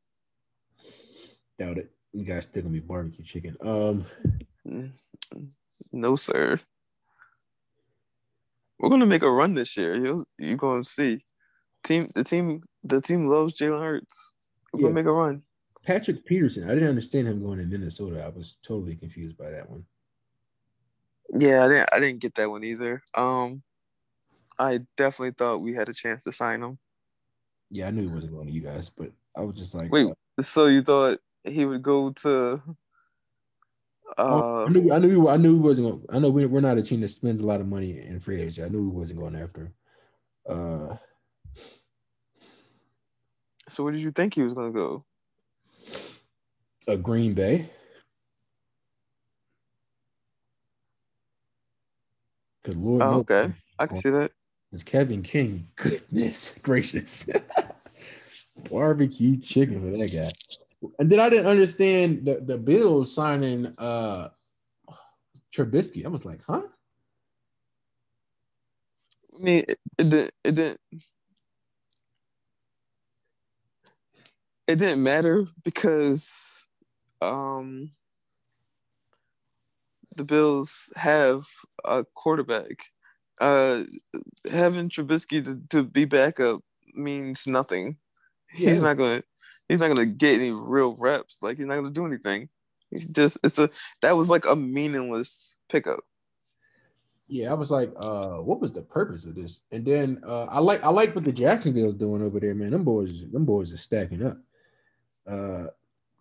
[1.58, 1.90] doubt it.
[2.12, 3.56] You guys still gonna be barbecue chicken.
[3.60, 4.04] Um,
[5.92, 6.60] No, sir.
[8.78, 9.94] We're gonna make a run this year.
[9.96, 11.24] You you gonna see.
[11.84, 14.34] Team the team the team loves Jalen Hurts.
[14.72, 14.82] We're Yeah.
[14.84, 15.42] gonna make a run.
[15.84, 16.64] Patrick Peterson.
[16.64, 18.24] I didn't understand him going to Minnesota.
[18.24, 19.84] I was totally confused by that one.
[21.36, 23.02] Yeah, I didn't I didn't get that one either.
[23.14, 23.62] Um
[24.58, 26.78] I definitely thought we had a chance to sign him.
[27.70, 30.06] Yeah, I knew he wasn't going to you guys, but I was just like, Wait,
[30.06, 32.62] uh, so you thought he would go to
[34.16, 35.88] uh I knew, I knew, we, I knew he wasn't.
[35.88, 38.20] Going, I know we, we're not a team that spends a lot of money in
[38.20, 38.62] free agency.
[38.62, 39.62] I knew he wasn't going after.
[39.62, 39.74] him.
[40.48, 40.96] Uh,
[43.68, 45.04] so where did you think he was gonna go?
[46.86, 47.66] a Green Bay.
[52.64, 53.52] Good Lord, Oh, okay.
[53.78, 54.32] I can see that.
[54.74, 55.68] It's Kevin King.
[55.76, 57.28] Goodness gracious.
[58.70, 60.88] Barbecue chicken for that guy.
[60.98, 64.30] And then I didn't understand the, the Bills signing uh
[65.54, 66.04] Trubisky.
[66.04, 66.62] I was like, huh?
[69.32, 70.32] I mean, it, it.
[70.42, 70.80] It didn't.
[74.66, 76.64] It didn't matter because
[77.22, 77.92] um,
[80.16, 81.44] the Bills have
[81.84, 82.93] a quarterback.
[83.40, 83.84] Uh,
[84.50, 86.60] having Trubisky to, to be backup
[86.94, 87.96] means nothing.
[88.54, 88.70] Yeah.
[88.70, 89.22] He's not gonna.
[89.68, 91.38] He's not gonna get any real reps.
[91.42, 92.48] Like he's not gonna do anything.
[92.90, 93.38] He's just.
[93.42, 93.70] It's a.
[94.02, 96.00] That was like a meaningless pickup.
[97.26, 99.62] Yeah, I was like, uh, what was the purpose of this?
[99.72, 102.70] And then uh, I like I like what the Jacksonville's doing over there, man.
[102.70, 104.38] Them boys, them boys are stacking up.
[105.26, 105.68] Uh,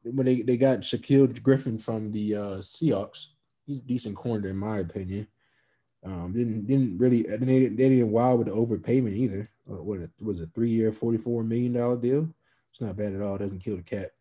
[0.04, 3.28] when they, they got Shaquill Griffin from the uh, Seahawks,
[3.66, 5.28] he's a decent corner in my opinion.
[6.06, 9.48] Um, didn't didn't really they didn't, they didn't wow with the overpayment either.
[9.70, 12.30] Uh, what it was a three year, forty four million dollar deal.
[12.70, 13.36] It's not bad at all.
[13.36, 14.12] It doesn't kill the cat.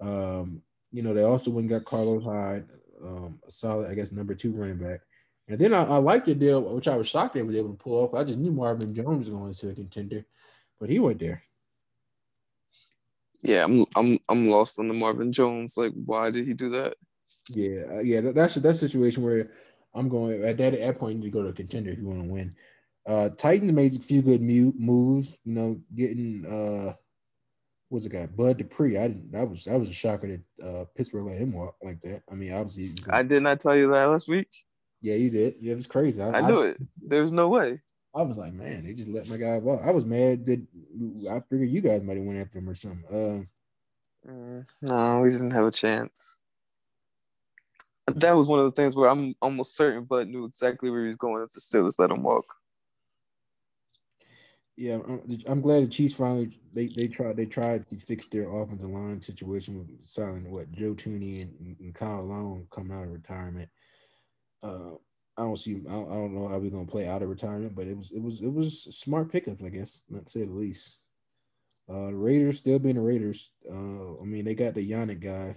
[0.00, 2.66] Um, you know they also went and got Carlos Hyde,
[3.02, 5.00] um, a solid I guess number two running back.
[5.48, 7.76] And then I, I liked the deal, which I was shocked they were able to
[7.76, 8.14] pull off.
[8.14, 10.24] I just knew Marvin Jones was going to a contender,
[10.80, 11.42] but he went there.
[13.42, 13.84] Yeah, I'm.
[13.96, 14.18] I'm.
[14.28, 15.76] I'm lost on the Marvin Jones.
[15.76, 16.94] Like, why did he do that?
[17.50, 19.50] Yeah, uh, yeah, that, that's that situation where
[19.94, 21.14] I'm going at that, at that point.
[21.16, 22.54] You need to go to a contender if you want to win.
[23.06, 25.38] Uh, Titans made a few good mu- moves.
[25.44, 26.94] You know, getting uh,
[27.88, 28.96] what's the guy Bud Dupree.
[28.96, 29.32] I didn't.
[29.32, 32.22] That was that was a shocker that uh, Pittsburgh let him walk like that.
[32.30, 34.48] I mean, obviously, I did not tell you that last week.
[35.00, 35.56] yeah, you did.
[35.60, 36.22] Yeah, it was crazy.
[36.22, 36.78] I knew it.
[37.06, 37.80] There was no way.
[38.14, 39.80] I was like, man, they just let my guy walk.
[39.82, 40.62] I was mad that
[41.30, 43.04] I figured you guys might have went after him or something.
[43.10, 43.44] Uh,
[44.24, 46.38] Mm, no, we didn't have a chance.
[48.08, 51.06] That was one of the things where I'm almost certain Bud knew exactly where he
[51.06, 52.44] was going if the Steelers let him walk.
[54.76, 54.98] Yeah,
[55.46, 59.20] I'm, glad the Chiefs finally they they tried they tried to fix their offensive line
[59.20, 63.68] situation with signing what Joe Thuney and, and Kyle Long coming out of retirement.
[64.62, 64.92] Uh,
[65.36, 67.74] I don't see I don't, I don't know how we're gonna play out of retirement,
[67.74, 70.52] but it was it was it was smart pickup, I guess, not to say the
[70.52, 70.96] least.
[71.88, 73.52] Uh, the Raiders still being the Raiders.
[73.70, 75.56] Uh, I mean they got the Yannick guy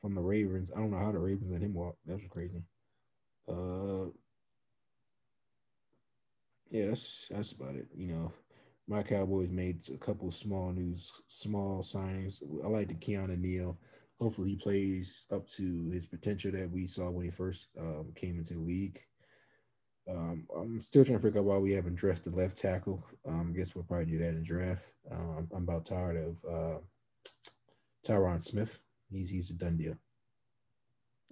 [0.00, 0.70] from the Ravens.
[0.74, 1.96] I don't know how the Ravens let him walk.
[2.06, 2.62] That was crazy.
[3.48, 4.10] Uh,
[6.70, 7.88] yeah, that's that's about it.
[7.96, 8.32] You know,
[8.88, 12.40] my Cowboys made a couple small news, small signings.
[12.64, 13.78] I like the Keanu Neal.
[14.20, 18.38] Hopefully, he plays up to his potential that we saw when he first um, came
[18.38, 19.00] into the league.
[20.08, 23.04] Um, I'm still trying to figure out why we haven't dressed the left tackle.
[23.26, 24.90] Um, I guess we'll probably do that in draft.
[25.10, 26.78] Um, I'm about tired of uh,
[28.06, 28.80] Tyron Smith.
[29.10, 29.94] He's he's a done deal.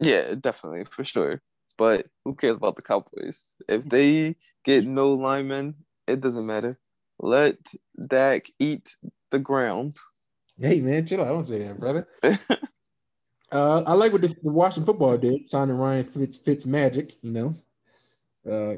[0.00, 1.42] Yeah, definitely for sure.
[1.76, 3.44] But who cares about the Cowboys?
[3.68, 5.74] If they get no linemen,
[6.06, 6.78] it doesn't matter.
[7.20, 7.56] Let
[8.06, 8.96] Dak eat
[9.30, 9.96] the ground.
[10.58, 11.28] Hey man, chill out.
[11.28, 12.08] Don't say that, brother.
[13.52, 17.14] uh, I like what the, the Washington football did, signing Ryan Fitz Fitz Magic.
[17.22, 17.54] You know,
[18.44, 18.76] uh,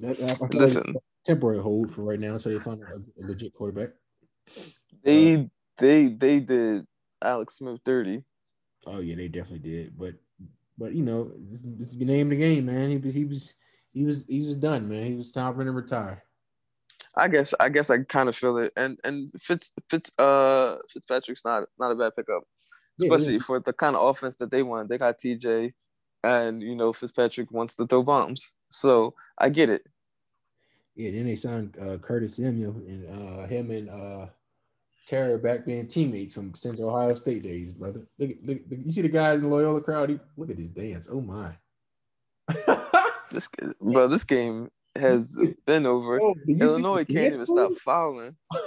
[0.00, 3.90] that, I Listen, temporary hold for right now until they find a, a legit quarterback.
[5.02, 5.48] they
[5.78, 6.86] they they did
[7.24, 8.24] Alex Smith dirty.
[8.86, 9.98] Oh yeah, they definitely did.
[9.98, 10.14] But
[10.78, 12.90] but you know, this, this is the name of the game, man.
[12.90, 13.54] He was he was
[13.92, 15.04] he was he was done, man.
[15.04, 16.24] He was time for him to retire.
[17.16, 18.72] I guess I guess I kind of feel it.
[18.76, 22.44] And and Fitz Fitz uh Fitzpatrick's not not a bad pickup,
[22.98, 23.40] Yeah, especially yeah.
[23.40, 24.88] for the kind of offense that they want.
[24.88, 25.74] They got TJ,
[26.24, 29.82] and you know Fitzpatrick wants to throw bombs, so I get it.
[30.94, 34.26] Yeah, then they signed uh, Curtis Samuel and uh, him and uh,
[35.06, 38.06] Terry back being teammates from since Ohio State days, brother.
[38.18, 40.10] Look, look, look, you see the guys in the Loyola crowd.
[40.10, 41.08] He, look at this dance.
[41.10, 41.52] Oh my.
[43.32, 43.48] This
[43.80, 46.20] bro, this game has been over.
[46.20, 48.36] Oh, did you see Illinois can't even stop fouling.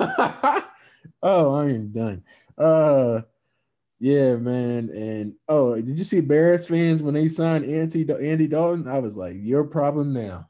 [1.21, 2.23] oh, I am done.
[2.57, 3.21] Uh,
[3.99, 4.89] yeah, man.
[4.89, 8.87] And oh, did you see Bears fans when they signed Andy Andy Dalton?
[8.87, 10.49] I was like, your problem now.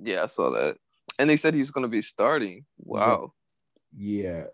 [0.00, 0.76] Yeah, I saw that.
[1.18, 2.64] And they said he was going to be starting.
[2.78, 3.32] Wow.
[3.98, 4.44] Yeah,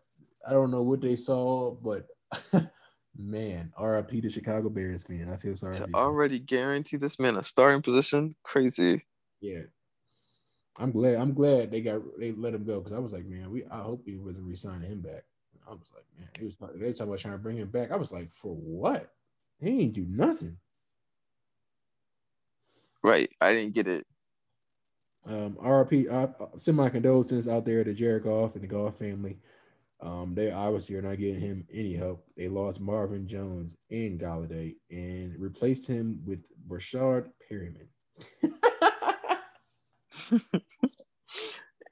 [0.49, 2.07] I don't know what they saw, but
[3.17, 5.29] man, RIP to Chicago Bears fan.
[5.31, 5.75] I feel sorry.
[5.75, 9.05] To already guarantee this man a starting position, crazy.
[9.43, 9.61] Yeah,
[10.79, 11.17] I'm glad.
[11.17, 13.65] I'm glad they got they let him go because I was like, man, we.
[13.71, 15.25] I hope he wasn't re-signing him back.
[15.69, 16.57] I was like, man, he was.
[16.57, 17.93] They were talking about trying to bring him back.
[17.93, 19.13] I was like, for what?
[19.61, 20.57] He ain't do nothing.
[23.03, 23.31] Right.
[23.43, 24.07] I didn't get it.
[25.27, 29.39] Um, RP, uh, semi condolences out there to Jared Goff and the Goff family.
[30.01, 32.27] Um, they obviously are not getting him any help.
[32.37, 37.87] They lost Marvin Jones and Golladay and replaced him with Rashard Perriman.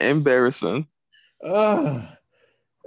[0.01, 0.87] Embarrassing.
[1.43, 2.09] oh,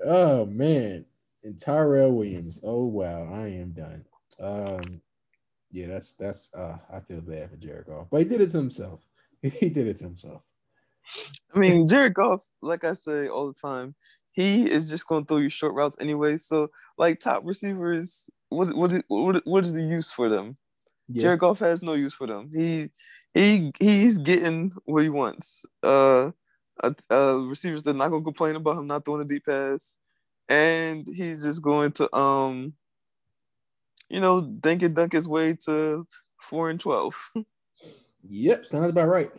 [0.06, 1.06] oh man.
[1.44, 2.60] And Tyrell Williams.
[2.64, 4.06] Oh wow, I am done.
[4.40, 5.02] Um,
[5.72, 6.54] Yeah, that's that's.
[6.54, 9.08] uh I feel bad for Goff, but he did it to himself.
[9.60, 10.42] He did it to himself.
[11.54, 13.96] I mean, Jared Goff, like I say all the time,
[14.32, 16.38] he is just going to throw you short routes anyway.
[16.38, 20.58] So, like top receivers, what what what what is the use for them?
[21.08, 21.24] Yeah.
[21.24, 22.50] Jared Goff has no use for them.
[22.52, 22.90] He
[23.34, 25.66] he he's getting what he wants.
[25.84, 26.32] Uh,
[26.84, 29.98] uh, uh receivers that not gonna complain about him not throwing a deep pass,
[30.50, 32.74] and he's just going to um,
[34.10, 36.06] you know, dink and dunk his way to
[36.40, 37.16] four and twelve.
[38.28, 39.32] Yep, sounds about right.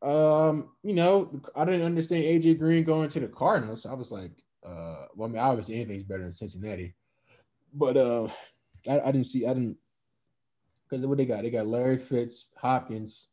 [0.00, 3.84] Um, you know, I didn't understand AJ Green going to the Cardinals.
[3.84, 4.32] I was like,
[4.64, 6.94] uh, well, I mean, obviously anything's better than Cincinnati,
[7.74, 8.28] but uh,
[8.88, 9.76] I, I didn't see, I didn't,
[10.84, 13.28] because what they got, they got Larry Fitz, Hopkins,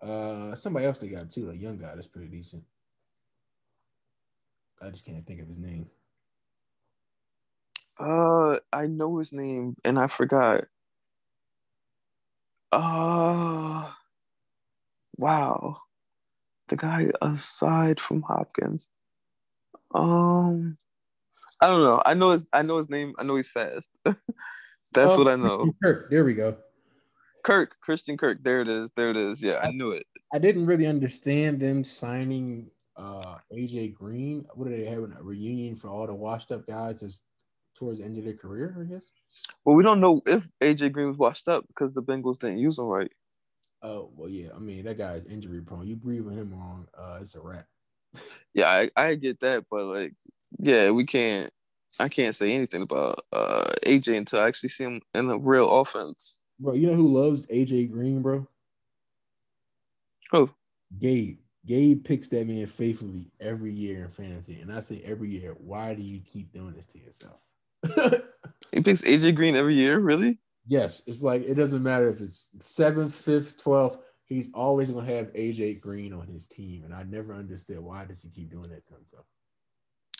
[0.00, 2.62] uh, somebody else they got too, a young guy that's pretty decent.
[4.80, 5.88] I just can't think of his name.
[7.98, 10.64] Uh, I know his name and I forgot.
[12.72, 13.90] Uh
[15.16, 15.76] wow.
[16.68, 18.86] The guy aside from Hopkins.
[19.94, 20.78] Um
[21.60, 22.02] I don't know.
[22.04, 23.14] I know his I know his name.
[23.18, 23.88] I know he's fast.
[24.04, 25.72] That's oh, what I know.
[25.82, 26.10] Kirk.
[26.10, 26.56] There we go.
[27.44, 28.42] Kirk, Christian Kirk.
[28.42, 28.90] There it is.
[28.96, 29.42] There it is.
[29.42, 30.06] Yeah, I knew it.
[30.32, 34.46] I didn't really understand them signing uh AJ Green.
[34.54, 37.22] What are they having a reunion for all the washed up guys as
[37.74, 39.10] towards the end of their career, I guess?
[39.64, 42.78] Well, we don't know if AJ Green was washed up because the Bengals didn't use
[42.78, 43.10] him right.
[43.82, 44.48] Oh well, yeah.
[44.54, 45.86] I mean, that guy's injury prone.
[45.86, 47.66] You breathe breathing him wrong, uh, it's a wrap.
[48.54, 50.14] yeah, I, I get that, but like,
[50.58, 51.50] yeah, we can't.
[51.98, 55.68] I can't say anything about uh AJ until I actually see him in a real
[55.68, 56.38] offense.
[56.58, 58.46] Bro, you know who loves AJ Green, bro?
[60.30, 60.50] Who?
[60.98, 61.38] Gabe.
[61.66, 65.94] Gabe picks that man faithfully every year in fantasy, and I say every year, why
[65.94, 67.40] do you keep doing this to yourself?
[68.72, 70.38] he picks AJ Green every year, really?
[70.66, 73.98] Yes, it's like it doesn't matter if it's seventh, fifth, twelfth.
[74.24, 78.22] He's always gonna have AJ Green on his team, and I never understood why does
[78.22, 79.26] he keep doing that to himself.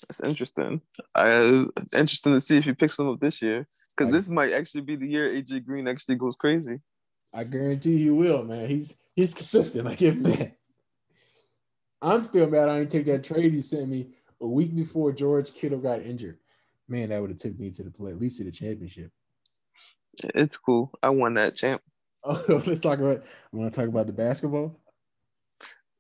[0.09, 0.83] That's interesting.
[1.15, 3.67] I interesting to see if he picks him up this year
[3.97, 6.81] because this might actually be the year AJ Green actually goes crazy.
[7.33, 8.67] I guarantee he will, man.
[8.67, 9.87] He's he's consistent.
[9.87, 10.57] I give him that.
[12.03, 14.09] I'm still mad I didn't take that trade he sent me
[14.41, 16.39] a week before George Kittle got injured.
[16.89, 19.13] Man, that would have took me to the play, at least to the championship.
[20.35, 20.93] It's cool.
[21.03, 21.83] I won that champ.
[22.25, 23.23] Oh, let's talk about.
[23.53, 24.79] I want to talk about the basketball.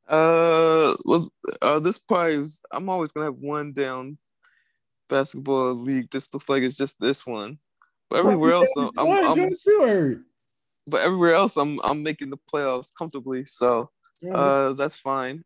[0.08, 1.32] Uh, well,
[1.62, 4.18] uh, this probably was, I'm always gonna have one down
[5.08, 6.10] basketball league.
[6.10, 7.58] This looks like it's just this one,
[8.10, 9.08] but everywhere else, I'm, I'm,
[9.40, 10.24] I'm
[10.86, 13.44] but everywhere else, I'm I'm making the playoffs comfortably.
[13.44, 13.90] So,
[14.30, 15.44] uh, that's fine.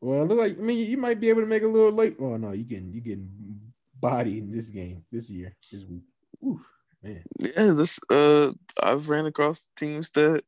[0.00, 2.16] Well, look like I mean, you might be able to make a little late.
[2.20, 3.72] Oh no, you getting you getting
[4.04, 6.02] body in this game this year this week.
[6.44, 6.60] Ooh,
[7.02, 7.24] man.
[7.38, 8.52] Yeah, this uh,
[8.82, 10.42] I've ran across teams that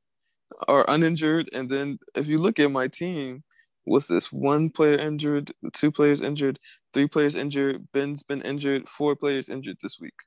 [0.68, 3.44] are uninjured, and then if you look at my team,
[3.84, 4.30] what's this?
[4.30, 6.58] One player injured, two players injured,
[6.92, 7.88] three players injured.
[7.92, 10.18] Ben's been injured, four players injured this week.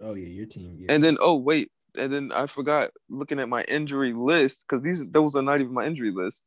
[0.00, 0.76] Oh yeah, your team.
[0.78, 0.94] Yeah.
[0.94, 5.02] And then oh wait, and then I forgot looking at my injury list because these
[5.10, 6.44] those are not even my injury list.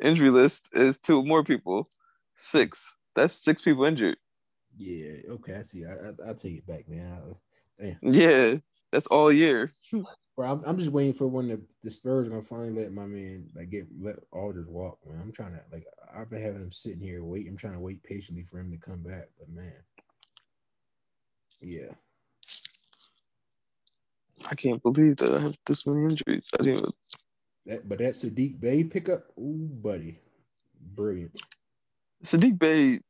[0.00, 1.88] Injury list is two more people,
[2.36, 2.94] six.
[3.16, 4.16] That's six people injured.
[4.76, 5.32] Yeah.
[5.32, 5.54] Okay.
[5.54, 5.84] I see.
[5.84, 7.34] I, I will take it back, man.
[7.78, 7.98] Damn.
[8.02, 8.54] Yeah,
[8.92, 9.72] that's all year.
[10.36, 13.06] Bro, I'm, I'm just waiting for when the, the Spurs are gonna finally let my
[13.06, 15.20] man like get let Aldridge walk, man.
[15.20, 15.84] I'm trying to like
[16.14, 17.48] I've been having him sitting here wait.
[17.48, 19.72] I'm trying to wait patiently for him to come back, but man,
[21.60, 21.92] yeah.
[24.50, 26.50] I can't believe that I have this many injuries.
[26.58, 26.78] I didn't.
[26.78, 26.92] Even...
[27.66, 30.18] That, but that Saddiq Bey pickup, ooh, buddy,
[30.94, 31.38] brilliant.
[32.24, 33.00] Saddiq Bey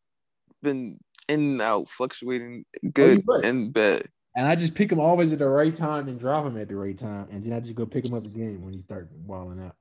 [0.63, 0.99] been
[1.31, 4.07] in and out, fluctuating oh, good oh, and bad.
[4.37, 6.77] And I just pick him always at the right time and drop him at the
[6.77, 9.63] right time, and then I just go pick him up again when he starts walling
[9.63, 9.77] out.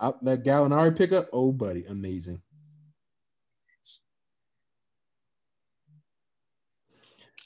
[0.00, 2.42] I, that Gallinari pickup, oh buddy, amazing.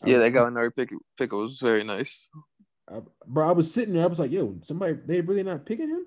[0.04, 2.28] Yeah, that uh, Gallinari pick pick was very nice.
[2.90, 4.04] I, bro, I was sitting there.
[4.04, 6.06] I was like, "Yo, somebody they really not picking him."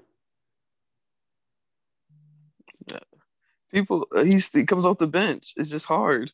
[3.72, 5.53] People, uh, he's he comes off the bench.
[5.56, 6.32] It's just hard.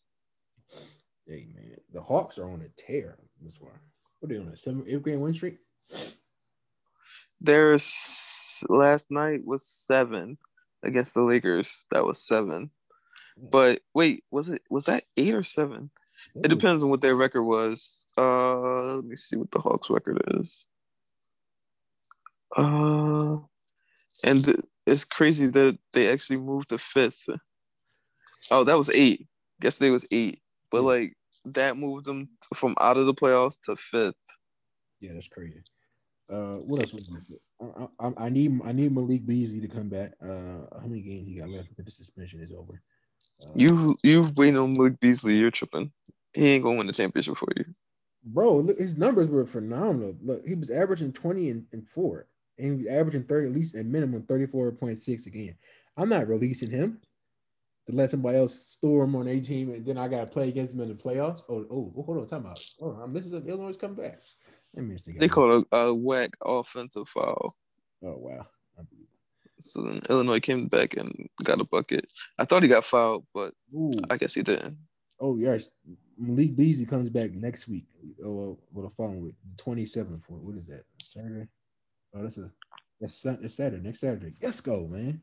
[1.28, 3.18] Hey man, the Hawks are on a tear.
[3.42, 3.72] This one.
[4.20, 5.58] What are they on a seven eight game win streak?
[7.42, 10.38] There's last night was seven
[10.84, 11.86] against the Lakers.
[11.92, 12.72] That was seven.
[13.38, 15.92] But wait, was it was that eight or seven?
[16.38, 16.42] Ooh.
[16.46, 18.08] It depends on what their record was.
[18.18, 20.66] Uh let me see what the Hawks record is.
[22.56, 23.38] Uh
[24.24, 27.28] and th- it's crazy that they actually moved to fifth.
[28.50, 29.28] Oh, that was eight.
[29.60, 30.42] Guess they was eight.
[30.72, 31.17] But like
[31.54, 34.16] that moved them from out of the playoffs to fifth.
[35.00, 35.62] Yeah, that's crazy.
[36.30, 37.32] Uh, what else was?
[37.62, 40.14] I, I, I, need I need Malik Beasley to come back.
[40.22, 42.74] Uh, how many games he got left until the suspension is over?
[43.42, 45.38] Uh, you you waiting on Malik Beasley?
[45.38, 45.92] You're tripping.
[46.34, 47.66] He ain't gonna win the championship for you,
[48.24, 48.58] bro.
[48.58, 50.16] Look, his numbers were phenomenal.
[50.22, 53.76] Look, he was averaging twenty and, and four, and he was averaging thirty at least
[53.76, 55.56] at minimum thirty four point six a game.
[55.96, 57.00] I'm not releasing him
[57.88, 60.50] to let somebody else store him on a team, and then I got to play
[60.50, 61.42] against him in the playoffs.
[61.50, 62.64] Oh, oh, oh, hold on, time out.
[62.82, 64.20] Oh, I'm missing Illinois come back.
[65.18, 67.52] They called a, a whack offensive foul.
[68.04, 68.46] Oh wow.
[69.60, 72.06] So then Illinois came back and got a bucket.
[72.38, 73.94] I thought he got fouled, but Ooh.
[74.12, 74.78] I guess he didn't.
[75.20, 75.72] Oh yes,
[76.16, 77.88] Malik Beasley comes back next week.
[78.24, 80.26] Oh, what a following week, the twenty seventh.
[80.28, 80.84] What is that?
[81.02, 81.48] Saturday.
[82.14, 82.52] Oh, that's a
[83.02, 83.16] that's
[83.56, 83.82] Saturday.
[83.82, 84.34] Next Saturday.
[84.42, 85.22] Let's go, man.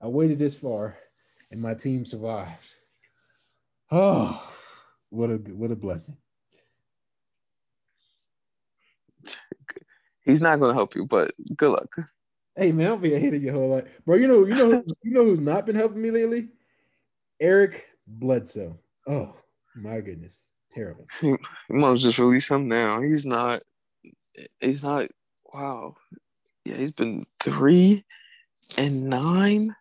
[0.00, 0.96] I waited this far,
[1.54, 2.68] and my team survived.
[3.92, 4.44] Oh,
[5.10, 6.16] what a what a blessing.
[10.24, 11.94] He's not going to help you, but good luck.
[12.56, 14.16] Hey man, don't be a hater your whole life, bro.
[14.16, 14.70] You know, you know,
[15.02, 16.48] you know who's not been helping me lately?
[17.40, 18.76] Eric Bledsoe.
[19.06, 19.36] Oh
[19.76, 21.06] my goodness, terrible.
[21.22, 21.38] You
[21.70, 23.00] must just release him now.
[23.00, 23.62] He's not.
[24.60, 25.06] He's not.
[25.52, 25.94] Wow.
[26.64, 28.04] Yeah, he's been three
[28.76, 29.76] and nine.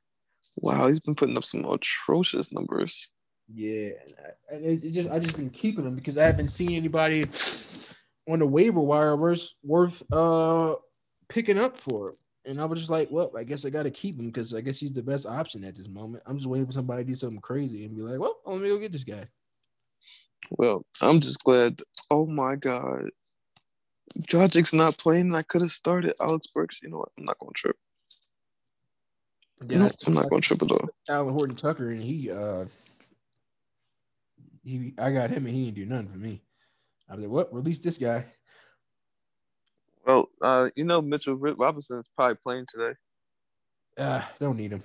[0.57, 3.09] Wow, he's been putting up some atrocious numbers.
[3.53, 3.89] Yeah,
[4.51, 7.25] and it's just I just been keeping him because I haven't seen anybody
[8.29, 10.75] on the waiver wire worth worth uh
[11.27, 12.17] picking up for it.
[12.45, 14.61] And I was just like, well, I guess I got to keep him because I
[14.61, 16.23] guess he's the best option at this moment.
[16.25, 18.67] I'm just waiting for somebody to do something crazy and be like, well, let me
[18.67, 19.25] go get this guy.
[20.51, 21.81] Well, I'm just glad.
[22.11, 23.09] Oh my God.
[24.19, 25.33] Dragic's not playing.
[25.35, 26.79] I could have started Alex Burks.
[26.83, 27.09] You know what?
[27.17, 27.77] I'm not going to trip.
[29.67, 30.89] Yeah, no, I'm not going to trip at all.
[31.09, 32.65] Talen Horton-Tucker, and he, uh,
[34.63, 36.41] he, I got him, and he didn't do nothing for me.
[37.09, 37.53] I was like, what?
[37.53, 38.25] Release this guy.
[40.05, 42.93] Well, uh, you know, Mitchell Robinson is probably playing today.
[43.97, 44.83] Uh, don't need him.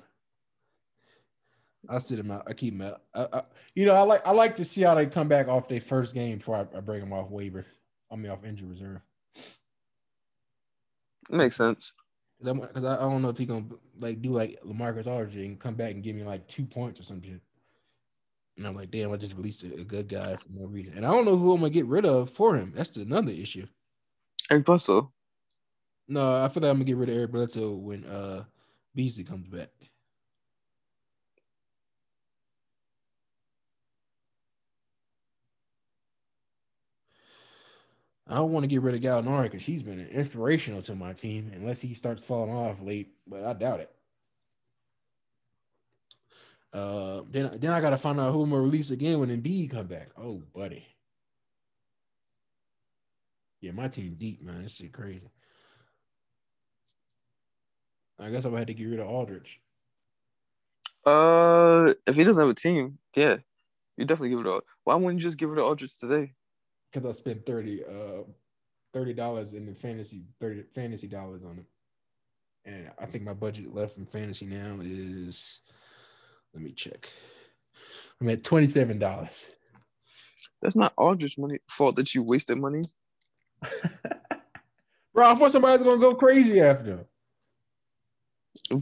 [1.89, 2.45] I sit him out.
[2.47, 3.01] I keep him out.
[3.15, 3.43] I, I,
[3.75, 6.13] you know, I like I like to see how they come back off their first
[6.13, 7.65] game before I, I break them off waiver.
[8.11, 9.01] I mean, off injury reserve.
[11.31, 11.95] Makes sense.
[12.43, 13.65] Because I, I, don't know if he gonna
[14.01, 17.02] like do like Lamarcus Aldridge and come back and give me like two points or
[17.02, 17.40] something.
[18.56, 20.94] And I'm like, damn, I just released a, a, good guy for no reason.
[20.97, 22.73] And I don't know who I'm gonna get rid of for him.
[22.74, 23.66] That's another issue.
[24.51, 25.12] Eric Bledsoe.
[26.09, 28.44] No, I feel like I'm gonna get rid of Eric Bledsoe when uh
[28.94, 29.70] Beasley comes back.
[38.29, 41.51] I don't want to get rid of Gallinari because he's been inspirational to my team,
[41.55, 43.91] unless he starts falling off late, but I doubt it.
[46.71, 49.87] Uh, then then I gotta find out who I'm gonna release again when Embiid come
[49.87, 50.11] back.
[50.19, 50.87] Oh, buddy.
[53.63, 54.63] Yeah, my team deep, man.
[54.63, 55.31] This shit crazy.
[58.19, 59.61] I guess I would have to get rid of Aldridge.
[61.07, 63.39] Uh, if he doesn't have a team, yeah,
[63.97, 64.61] you definitely give it all.
[64.85, 66.35] Why wouldn't you just give it to Aldridge today?
[66.93, 68.23] Because I spent thirty uh
[68.93, 71.66] thirty dollars in the fantasy thirty fantasy dollars on it,
[72.65, 75.60] and I think my budget left from fantasy now is
[76.55, 77.09] let me check.
[78.20, 79.47] I'm at twenty seven dollars.
[80.62, 82.82] That's not Aldridge money fault that you wasted money.
[85.15, 87.05] Bro, I thought somebody's gonna go crazy after him.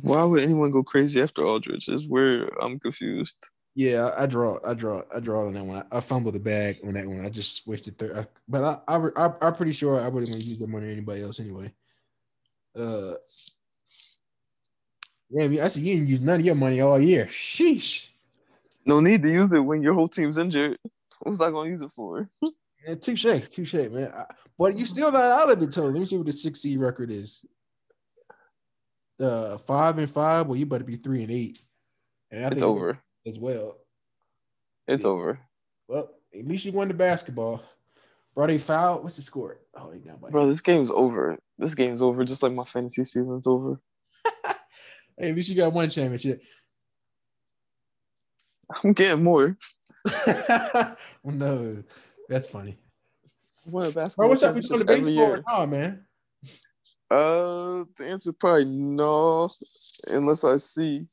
[0.02, 1.88] Why would anyone go crazy after Aldridge?
[1.88, 3.36] Is where I'm confused.
[3.78, 5.84] Yeah, I draw, I draw, I draw on that one.
[5.92, 7.22] I, I fumbled the bag on that one.
[7.22, 10.58] I just switched it third, but I, I, I, am pretty sure I wouldn't use
[10.58, 11.70] the money on anybody else anyway.
[12.74, 13.12] Uh,
[15.28, 17.26] yeah, I see you didn't use none of your money all year.
[17.26, 18.06] Sheesh.
[18.86, 20.78] No need to use it when your whole team's injured.
[21.20, 22.30] What was I gonna use it for?
[22.86, 24.10] yeah, touche, touche, man.
[24.16, 24.24] I,
[24.58, 25.92] but you still not out of it, Tony.
[25.92, 27.44] Let me see what the six seed record is.
[29.20, 30.46] Uh, five and five.
[30.46, 31.62] Well, you better be three and eight.
[32.30, 33.76] And I it's over as well.
[34.86, 35.10] It's yeah.
[35.10, 35.40] over.
[35.88, 37.62] Well, at least you won the basketball.
[38.34, 39.02] Bro, they fouled.
[39.02, 39.60] What's the score?
[39.74, 41.38] Oh, they got Bro, this game's over.
[41.58, 42.24] This game's over.
[42.24, 43.80] Just like my fantasy season's over.
[45.18, 46.42] hey, at least you got one championship.
[48.82, 49.56] I'm getting more.
[51.24, 51.82] no,
[52.28, 52.78] that's funny.
[53.64, 54.26] What basketball?
[54.26, 55.38] Bro, what's up with the baseball?
[55.48, 56.04] Oh, man.
[57.10, 59.50] Uh, the answer probably no,
[60.08, 61.06] unless I see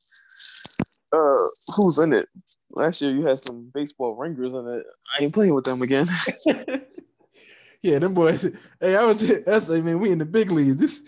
[1.14, 2.26] uh who's in it.
[2.70, 4.86] Last year you had some baseball ringers in it.
[5.18, 6.08] I ain't playing with them again.
[7.82, 8.50] yeah, them boys.
[8.80, 10.80] Hey, I was that's I mean we in the big leagues.
[10.80, 11.02] This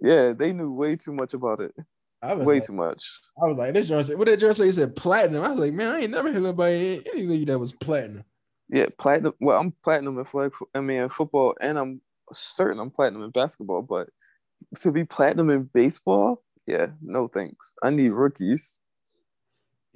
[0.00, 1.74] yeah, they knew way too much about it.
[2.22, 3.04] I was way like, too much.
[3.42, 4.14] I was like, this jersey.
[4.14, 5.44] What did jersey said platinum?
[5.44, 8.24] I was like, man, I ain't never heard nobody in any league that was platinum.
[8.70, 9.34] Yeah, platinum.
[9.40, 10.52] Well, I'm platinum in flag.
[10.74, 12.00] I mean, in football, and I'm
[12.32, 14.08] certain I'm platinum in basketball, but
[14.80, 17.74] to be platinum in baseball, yeah, no thanks.
[17.82, 18.80] I need rookies.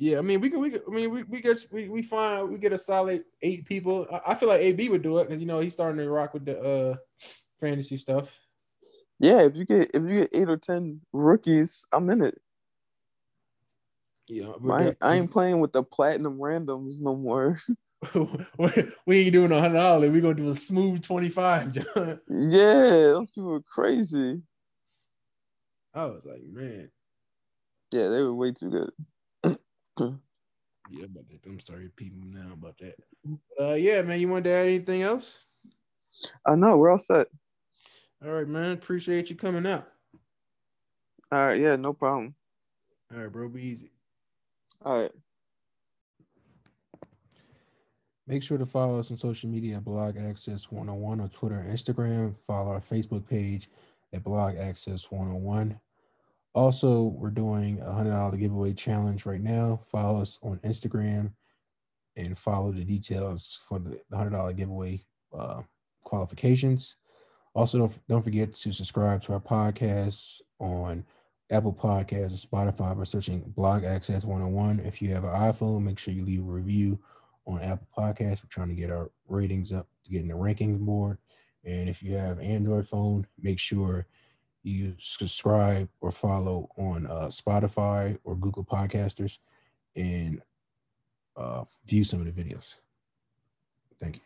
[0.00, 2.48] Yeah, I mean, we can, we can, I mean, we, we get, we, we find,
[2.48, 4.06] we get a solid eight people.
[4.12, 6.34] I, I feel like AB would do it because, you know, he's starting to rock
[6.34, 6.96] with the uh
[7.60, 8.38] fantasy stuff.
[9.18, 12.38] Yeah, if you get, if you get eight or 10 rookies, I'm in it.
[14.28, 17.58] Yeah, I, I ain't playing with the platinum randoms no more.
[19.06, 20.10] we ain't doing a hundred dollars.
[20.10, 22.20] We gonna do a smooth twenty five, John.
[22.28, 24.40] Yeah, those people are crazy.
[25.92, 26.90] I was like, man.
[27.90, 28.90] Yeah, they were way too good.
[30.90, 31.24] Yeah, but.
[31.46, 32.94] I'm sorry, people now about that.
[33.60, 34.20] uh, yeah, man.
[34.20, 35.38] You want to add anything else?
[36.44, 37.28] I uh, know we're all set.
[38.24, 38.72] All right, man.
[38.72, 39.86] Appreciate you coming out.
[41.30, 42.34] All right, yeah, no problem.
[43.12, 43.48] All right, bro.
[43.48, 43.90] Be easy.
[44.84, 45.12] All right.
[48.26, 51.72] Make sure to follow us on social media at Blog Access 1on1 on Twitter and
[51.72, 52.38] Instagram.
[52.38, 53.70] Follow our Facebook page
[54.12, 55.78] at Blog Access 1on1.
[56.58, 59.78] Also, we're doing a hundred dollar giveaway challenge right now.
[59.84, 61.30] Follow us on Instagram
[62.16, 65.00] and follow the details for the hundred dollar giveaway
[65.32, 65.62] uh,
[66.02, 66.96] qualifications.
[67.54, 71.04] Also, don't, don't forget to subscribe to our podcast on
[71.48, 74.84] Apple Podcasts or Spotify by searching Blog Access 1on1.
[74.84, 76.98] If you have an iPhone, make sure you leave a review
[77.46, 78.42] on Apple Podcasts.
[78.42, 81.18] We're trying to get our ratings up to get in the rankings board.
[81.64, 84.08] And if you have Android phone, make sure
[84.68, 89.38] you subscribe or follow on uh, Spotify or Google Podcasters
[89.96, 90.42] and
[91.36, 92.74] uh, view some of the videos.
[94.00, 94.22] Thank you.